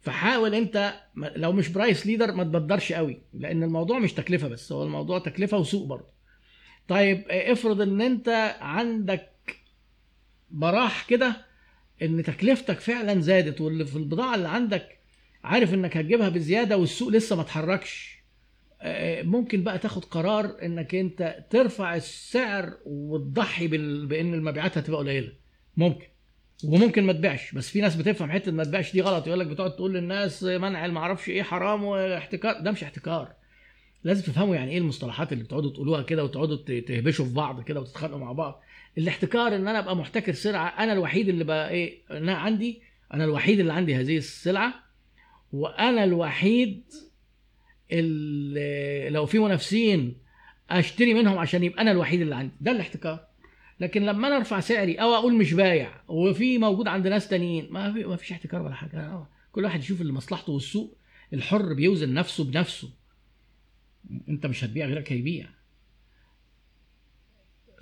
فحاول 0.00 0.54
أنت 0.54 0.94
لو 1.16 1.52
مش 1.52 1.68
price 1.68 2.06
leader 2.06 2.32
ما 2.32 2.44
تبدرش 2.44 2.92
قوي 2.92 3.22
لأن 3.34 3.62
الموضوع 3.62 3.98
مش 3.98 4.12
تكلفة 4.12 4.48
بس 4.48 4.72
هو 4.72 4.82
الموضوع 4.82 5.18
تكلفة 5.18 5.58
وسوق 5.58 5.86
برضه. 5.86 6.12
طيب 6.88 7.24
افرض 7.30 7.80
إن 7.80 8.00
أنت 8.00 8.56
عندك 8.60 9.28
براح 10.50 11.06
كده 11.08 11.36
إن 12.02 12.22
تكلفتك 12.22 12.80
فعلا 12.80 13.20
زادت 13.20 13.60
واللي 13.60 13.84
في 13.86 13.96
البضاعة 13.96 14.34
اللي 14.34 14.48
عندك 14.48 14.98
عارف 15.44 15.74
إنك 15.74 15.96
هتجيبها 15.96 16.28
بزيادة 16.28 16.76
والسوق 16.76 17.08
لسه 17.08 17.36
ما 17.36 17.42
اتحركش. 17.42 18.22
آه، 18.80 19.22
ممكن 19.22 19.62
بقى 19.64 19.78
تاخد 19.78 20.04
قرار 20.04 20.56
إنك 20.62 20.94
أنت 20.94 21.44
ترفع 21.50 21.94
السعر 21.96 22.72
وتضحي. 22.84 23.66
بإن 24.06 24.34
المبيعات 24.34 24.78
هتبقى 24.78 24.98
قليلة. 25.00 25.32
ممكن. 25.76 26.06
وممكن 26.64 27.04
ما 27.04 27.12
تبيعش. 27.12 27.52
بس 27.54 27.70
في 27.70 27.80
ناس 27.80 27.96
بتفهم 27.96 28.30
حتة 28.32 28.52
ما 28.52 28.64
تبيعش 28.64 28.92
دي 28.92 29.00
غلط. 29.00 29.26
يقول 29.26 29.40
لك 29.40 29.46
بتقعد 29.46 29.76
تقول 29.76 29.94
للناس 29.94 30.42
منع 30.42 30.86
ما 30.86 31.00
أعرفش 31.00 31.28
إيه 31.28 31.42
حرام 31.42 31.84
واحتكار. 31.84 32.60
ده 32.60 32.70
مش 32.72 32.82
احتكار. 32.82 33.32
لازم 34.04 34.22
تفهموا 34.22 34.54
يعني 34.56 34.70
إيه 34.72 34.78
المصطلحات 34.78 35.32
اللي 35.32 35.44
بتقعدوا 35.44 35.70
تقولوها 35.70 36.02
كده 36.02 36.24
وتقعدوا 36.24 36.80
تهبشوا 36.80 37.24
في 37.24 37.34
بعض 37.34 37.62
كده 37.64 37.80
وتتخانقوا 37.80 38.18
مع 38.18 38.32
بعض. 38.32 38.62
الاحتكار 38.98 39.56
إن 39.56 39.68
أنا 39.68 39.78
أبقى 39.78 39.96
محتكر 39.96 40.32
سلعة 40.32 40.66
أنا 40.68 40.92
الوحيد 40.92 41.28
اللي 41.28 41.44
بقى 41.44 41.70
إيه 41.70 41.98
أنا 42.10 42.34
عندي 42.34 42.82
أنا 43.14 43.24
الوحيد 43.24 43.60
اللي 43.60 43.72
عندي 43.72 43.94
هذه 43.94 44.16
السلعة. 44.16 44.74
وأنا 45.52 46.04
الوحيد 46.04 46.82
اللي 47.92 49.10
لو 49.10 49.26
في 49.26 49.38
منافسين 49.38 50.16
أشتري 50.70 51.14
منهم 51.14 51.38
عشان 51.38 51.64
يبقى 51.64 51.82
أنا 51.82 51.90
الوحيد 51.90 52.20
اللي 52.20 52.34
عندي. 52.36 52.52
ده 52.60 52.70
الاحتكار. 52.70 53.26
لكن 53.80 54.02
لما 54.02 54.28
أنا 54.28 54.36
أرفع 54.36 54.60
سعري 54.60 54.94
أو 54.94 55.14
أقول 55.14 55.34
مش 55.34 55.52
بايع 55.52 56.00
وفي 56.08 56.58
موجود 56.58 56.88
عند 56.88 57.06
ناس 57.06 57.28
تانيين 57.28 57.68
ما 57.70 57.92
في 57.92 58.04
ما 58.04 58.16
فيش 58.16 58.32
احتكار 58.32 58.62
ولا 58.62 58.74
حاجة. 58.74 59.00
آه، 59.00 59.28
كل 59.52 59.64
واحد 59.64 59.80
يشوف 59.80 60.00
اللي 60.00 60.12
مصلحته 60.12 60.52
والسوق 60.52 60.96
الحر 61.32 61.74
بيوزن 61.74 62.14
نفسه 62.14 62.44
بنفسه. 62.44 62.90
أنت 64.28 64.46
مش 64.46 64.64
هتبيع 64.64 64.86
غيرك 64.86 65.12
هيبيع. 65.12 65.46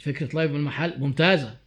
فكرة 0.00 0.36
live 0.36 0.50
من 0.50 0.56
المحل 0.56 1.00
ممتازة. 1.00 1.58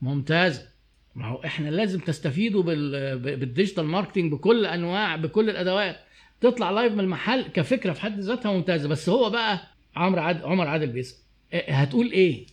ممتازة. 0.00 0.68
ما 1.14 1.26
هو 1.26 1.36
إحنا 1.44 1.68
لازم 1.68 2.00
تستفيدوا 2.00 2.62
بال... 2.62 3.18
بال 3.18 3.33
digital 3.33 3.84
marketing 3.84 4.32
بكل 4.32 4.66
أنواع 4.66 5.16
بكل 5.16 5.50
الأدوات. 5.50 5.96
تطلع 6.40 6.70
live 6.70 6.92
من 6.92 7.00
المحل 7.00 7.42
كفكرة 7.42 7.92
في 7.92 8.00
حد 8.00 8.20
ذاتها 8.20 8.52
ممتازة. 8.52 8.88
بس 8.88 9.08
هو 9.08 9.30
بقى 9.30 9.60
عمرو 9.96 10.20
عادل 10.22 10.44
عمر 10.44 10.66
عادل 10.66 10.86
بيسأل 10.86 11.18
إيه- 11.52 11.70
هتقول 11.70 12.10
إيه؟ 12.12 12.46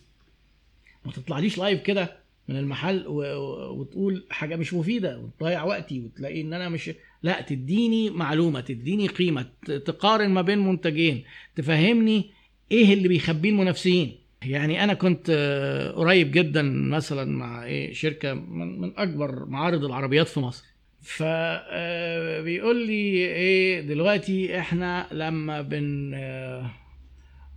ما 1.04 1.12
تطلعليش 1.12 1.58
live 1.58 1.82
كده 1.82 2.16
من 2.48 2.56
المحل 2.56 3.04
وتقول 3.06 4.24
حاجة 4.30 4.56
مش 4.56 4.74
مفيدة 4.74 5.18
وتضيع 5.18 5.64
وقتي 5.64 6.00
وتلاقي 6.00 6.40
إن 6.40 6.52
أنا 6.52 6.68
مش 6.68 6.90
لا 7.22 7.40
تديني 7.40 8.10
معلومة 8.10 8.60
تديني 8.60 9.06
قيمة 9.06 9.46
تقارن 9.66 10.30
ما 10.30 10.42
بين 10.42 10.58
منتجين 10.58 11.24
تفهمني 11.56 12.30
إيه 12.72 12.94
اللي 12.94 13.08
بيخبيه 13.08 13.50
المنافسين. 13.50 14.16
يعني 14.42 14.84
أنا 14.84 14.94
كنت 14.94 15.26
آه، 15.30 15.90
قريب 15.90 16.30
جدا 16.30 16.62
مثلا 16.62 17.36
مع 17.36 17.64
إيه 17.64 17.92
شركة 17.92 18.34
من, 18.34 18.80
من 18.80 18.92
أكبر 18.98 19.44
معارض 19.46 19.84
العربيات 19.84 20.28
في 20.28 20.40
مصر. 20.40 20.64
فبيقول 21.00 22.86
لي 22.86 22.92
إيه 23.26 23.80
دلوقتي 23.80 24.58
إحنا 24.58 25.06
لما 25.12 25.62
بن 25.62 26.12
آه، 26.14 26.70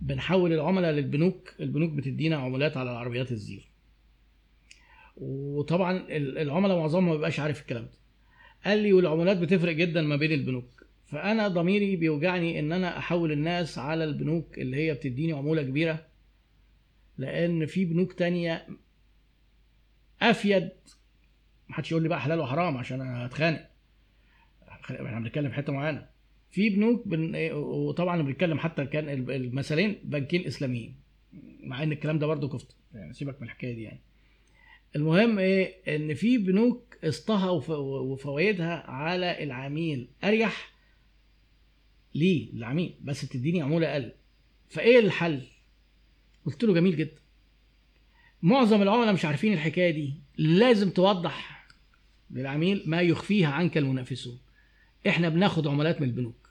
بنحول 0.00 0.52
العملاء 0.52 0.90
للبنوك 0.92 1.54
البنوك 1.60 1.90
بتدينا 1.92 2.36
عمولات 2.36 2.76
على 2.76 2.90
العربيات 2.90 3.32
الزيرو. 3.32 3.62
وطبعا 5.16 5.96
ال- 5.96 6.38
العملاء 6.38 6.78
معظمهم 6.78 7.06
ما 7.08 7.12
بيبقاش 7.14 7.40
عارف 7.40 7.60
الكلام 7.60 7.82
ده. 7.82 7.90
قال 8.64 8.78
لي 8.78 8.92
والعمولات 8.92 9.36
بتفرق 9.36 9.72
جدا 9.72 10.02
ما 10.02 10.16
بين 10.16 10.32
البنوك. 10.32 10.84
فأنا 11.06 11.48
ضميري 11.48 11.96
بيوجعني 11.96 12.58
إن 12.58 12.72
أنا 12.72 12.98
أحول 12.98 13.32
الناس 13.32 13.78
على 13.78 14.04
البنوك 14.04 14.58
اللي 14.58 14.76
هي 14.76 14.94
بتديني 14.94 15.32
عمولة 15.32 15.62
كبيرة. 15.62 16.09
لأن 17.20 17.66
في 17.66 17.84
بنوك 17.84 18.12
تانية 18.12 18.66
افيد 20.22 20.70
محدش 21.68 21.90
يقول 21.90 22.02
لي 22.02 22.08
بقى 22.08 22.20
حلال 22.20 22.40
وحرام 22.40 22.76
عشان 22.76 23.00
أنا 23.00 23.26
هتخانق 23.26 23.70
إحنا 24.90 25.20
بنتكلم 25.20 25.48
في 25.50 25.54
حتة 25.56 25.72
معينة. 25.72 26.06
في 26.50 26.70
بنوك 26.70 27.08
بن... 27.08 27.52
وطبعا 27.52 28.22
بنتكلم 28.22 28.58
حتى 28.58 28.86
كان 28.86 29.08
ال- 29.08 29.30
المثلين 29.30 29.98
بنكين 30.04 30.46
إسلاميين 30.46 30.96
مع 31.62 31.82
إن 31.82 31.92
الكلام 31.92 32.18
ده 32.18 32.26
برضه 32.26 32.48
كفته 32.48 32.74
يعني 32.94 33.12
سيبك 33.12 33.36
من 33.42 33.46
الحكاية 33.46 33.74
دي 33.74 33.82
يعني. 33.82 34.00
المهم 34.96 35.38
إيه؟ 35.38 35.96
إن 35.96 36.14
في 36.14 36.38
بنوك 36.38 36.96
قسطها 37.04 37.50
وف- 37.50 37.70
وفوائدها 37.70 38.90
على 38.90 39.42
العميل 39.44 40.08
أريح 40.24 40.72
ليه؟ 42.14 42.52
العميل 42.52 42.94
بس 43.00 43.24
بتديني 43.24 43.62
عمولة 43.62 43.92
أقل. 43.92 44.12
فإيه 44.68 44.98
الحل؟ 44.98 45.42
قلت 46.52 46.64
له 46.64 46.74
جميل 46.74 46.96
جدا. 46.96 47.20
معظم 48.42 48.82
العملاء 48.82 49.12
مش 49.12 49.24
عارفين 49.24 49.52
الحكاية 49.52 49.90
دي. 49.90 50.14
لازم 50.36 50.90
توضح 50.90 51.66
للعميل 52.30 52.82
ما 52.86 53.00
يخفيها 53.00 53.48
عنك 53.48 53.78
المنافسون. 53.78 54.38
إحنا 55.08 55.28
بناخد 55.28 55.66
عملات 55.66 56.00
من 56.00 56.08
البنوك. 56.08 56.50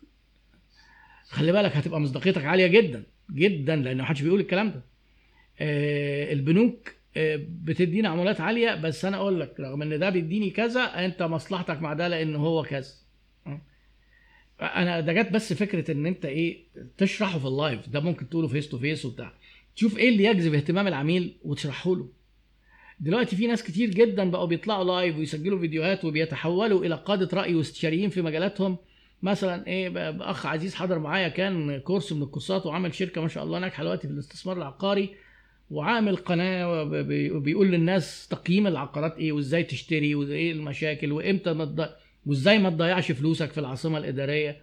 خلي 1.28 1.52
بالك 1.52 1.78
هتبقى 1.78 2.00
مصداقيتك 2.00 2.46
عالية 2.46 2.68
جدا 2.68 3.04
جدا 3.32 3.76
لأن 3.76 3.98
محدش 3.98 4.22
بيقول 4.22 4.40
الكلام 4.40 4.70
ده. 4.70 4.82
آه، 5.60 6.34
البنوك 6.34 6.94
آه، 7.18 7.40
بتدينا 7.50 8.10
عمولات 8.10 8.42
عالية 8.42 8.76
بس 8.76 9.06
أنا 9.06 9.18
أقول 9.18 9.40
لك 9.40 9.60
رغم 9.60 9.82
إن 9.82 10.00
ده 10.00 10.10
بيديني 10.10 10.50
كذا 10.50 11.06
أنت 11.06 11.24
مصلحتك 11.24 11.82
مع 11.82 11.94
ده 11.94 12.08
لأن 12.08 12.36
هو 12.36 12.64
كذا. 12.64 12.92
أنا 14.62 15.00
ده 15.00 15.14
جت 15.14 15.32
بس 15.32 15.54
فكرة 15.54 15.92
إن 15.92 16.06
أنت 16.06 16.26
إيه 16.26 16.58
تشرحه 16.98 17.40
في 17.40 17.46
ال 17.46 17.53
live. 17.53 17.90
ده 17.90 18.00
ممكن 18.00 18.30
تقوله 18.30 18.48
face 18.48 18.70
to 18.70 18.78
face 18.80 19.06
وبتاع. 19.06 19.34
تشوف 19.76 19.98
إيه 19.98 20.10
اللي 20.10 20.24
يجذب 20.24 20.54
اهتمام 20.54 20.88
العميل 20.88 21.38
وتشرحه 21.44 21.96
له. 21.96 22.08
دلوقتي 23.00 23.36
في 23.36 23.48
ناس 23.48 23.64
كتير 23.64 23.90
جدا 23.90 24.32
بقوا 24.32 24.46
بيطلعوا 24.46 24.84
live 24.84 25.18
ويسجلوا 25.18 25.60
فيديوهات 25.60 26.06
وبيتحولوا 26.06 26.86
إلى 26.86 26.96
قادة 26.96 27.30
رأي 27.38 27.56
واستشاريين 27.56 28.10
في 28.10 28.22
مجالاتهم. 28.22 28.78
مثلا 29.24 29.68
إيه 29.68 29.92
اخ 30.32 30.46
عزيز 30.46 30.76
حضر 30.76 31.00
معايا 31.00 31.28
كان 31.28 31.80
كورس 31.80 32.12
من 32.14 32.22
الكورسات 32.24 32.66
وعمل 32.66 32.94
شركة 32.94 33.22
ما 33.22 33.28
شاء 33.28 33.44
الله 33.44 33.60
ناجحة 33.60 33.84
دلوقتي 33.84 34.08
في 34.08 34.14
الاستثمار 34.14 34.58
العقاري 34.58 35.10
وعامل 35.72 36.16
قناة 36.16 36.72
وب- 36.82 36.96
بي- 36.96 37.32
وبيقول 37.32 37.68
للناس 37.72 38.28
تقييم 38.28 38.68
العقارات 38.68 39.18
إيه 39.18 39.32
وإزاي 39.32 39.64
تشتري 39.64 40.16
وإيه 40.16 40.52
المشاكل 40.52 41.12
وإمتى 41.12 41.54
ما 41.54 41.90
وإزاي 42.26 42.60
ما 42.60 42.70
تضيعش 42.70 43.12
فلوسك 43.12 43.52
في 43.52 43.58
العاصمة 43.60 43.98
الإدارية. 43.98 44.58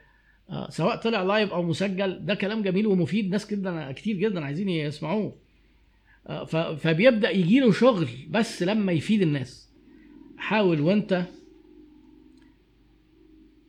سواء 0.69 0.97
طلع 0.97 1.23
live 1.23 1.53
أو 1.53 1.63
مسجل 1.63 2.27
ده 2.27 2.35
كلام 2.35 2.63
جميل 2.63 2.87
ومفيد. 2.87 3.31
ناس 3.31 3.47
كده 3.47 3.93
كتير 3.93 4.17
جدا 4.17 4.45
عايزين 4.45 4.69
يسمعوه. 4.69 5.37
آه، 6.27 6.45
فبيبدأ 6.77 7.31
يجي 7.31 7.61
له 7.61 7.73
شغل 7.73 8.09
بس 8.29 8.63
لما 8.63 8.93
يفيد 8.93 9.23
الناس. 9.23 9.71
حاول 10.37 10.81
وأنت 10.81 11.25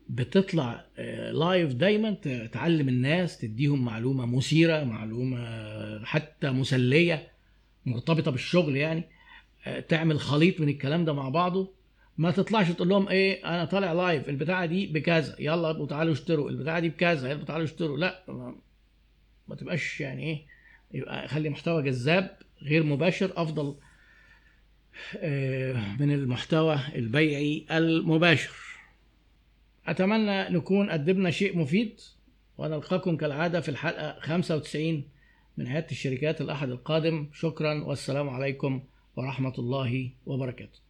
بتطلع 0.10 0.86
آه، 0.98 1.32
live 1.32 1.74
دايما 1.74 2.14
تعلم 2.52 2.90
الناس 2.90 3.38
تديهم 3.38 3.86
معلومة 3.86 4.26
مثيرة 4.26 4.84
معلومة 4.84 5.38
آه، 5.40 6.04
حتى 6.04 6.50
مسلية 6.50 7.28
مرتبطة 7.86 8.32
بالشغل 8.32 8.76
يعني. 8.76 9.04
آه، 9.66 9.80
تعمل 9.80 10.20
خليط 10.20 10.62
من 10.62 10.70
الكلام 10.70 11.06
ده 11.06 11.14
مع 11.14 11.30
بعضه. 11.30 11.77
ما 12.18 12.32
تطلعش 12.32 12.72
تقول 12.72 12.90
لهم 12.90 13.08
إيه 13.08 13.46
أنا 13.46 13.66
طالع 13.66 13.94
live 13.94 14.30
البتاعة 14.30 14.66
دي 14.66 14.88
بكذا. 14.88 15.36
يلا 15.40 15.86
تعالوا 15.86 16.14
اشتروا. 16.14 16.50
البتاعة 16.50 16.80
دي 16.80 16.90
بكذا 16.90 17.32
يلا 17.32 17.44
تعالوا 17.44 17.66
اشتروا. 17.66 17.98
لا 17.98 18.24
ما, 19.48 19.56
تبقاش 19.56 20.02
يعني 20.02 20.24
إيه 20.24 20.46
يبقى 20.94 21.28
خلي 21.28 21.50
محتوى 21.50 21.84
جذاب 21.84 22.38
غير 22.62 22.84
مباشر 22.84 23.34
أفضل 23.36 23.76
آه، 25.18 25.96
من 26.00 26.12
المحتوى 26.12 26.80
البيعي 26.96 27.66
المباشر. 27.72 28.56
أتمنى 29.88 30.50
نكون 30.50 30.90
قدمنا 30.90 31.32
شيء 31.32 31.58
مفيد 31.58 32.00
ونلقاكم 32.58 33.18
كالعادة 33.18 33.62
في 33.62 33.70
الحلقة 33.70 34.20
95 34.20 35.04
من 35.58 35.68
عياده 35.68 35.88
الشركات 35.92 36.42
الأحد 36.42 36.70
القادم. 36.70 37.30
شكرا 37.34 37.84
والسلام 37.84 38.30
عليكم 38.30 38.84
ورحمة 39.16 39.54
الله 39.60 40.12
وبركاته. 40.26 40.87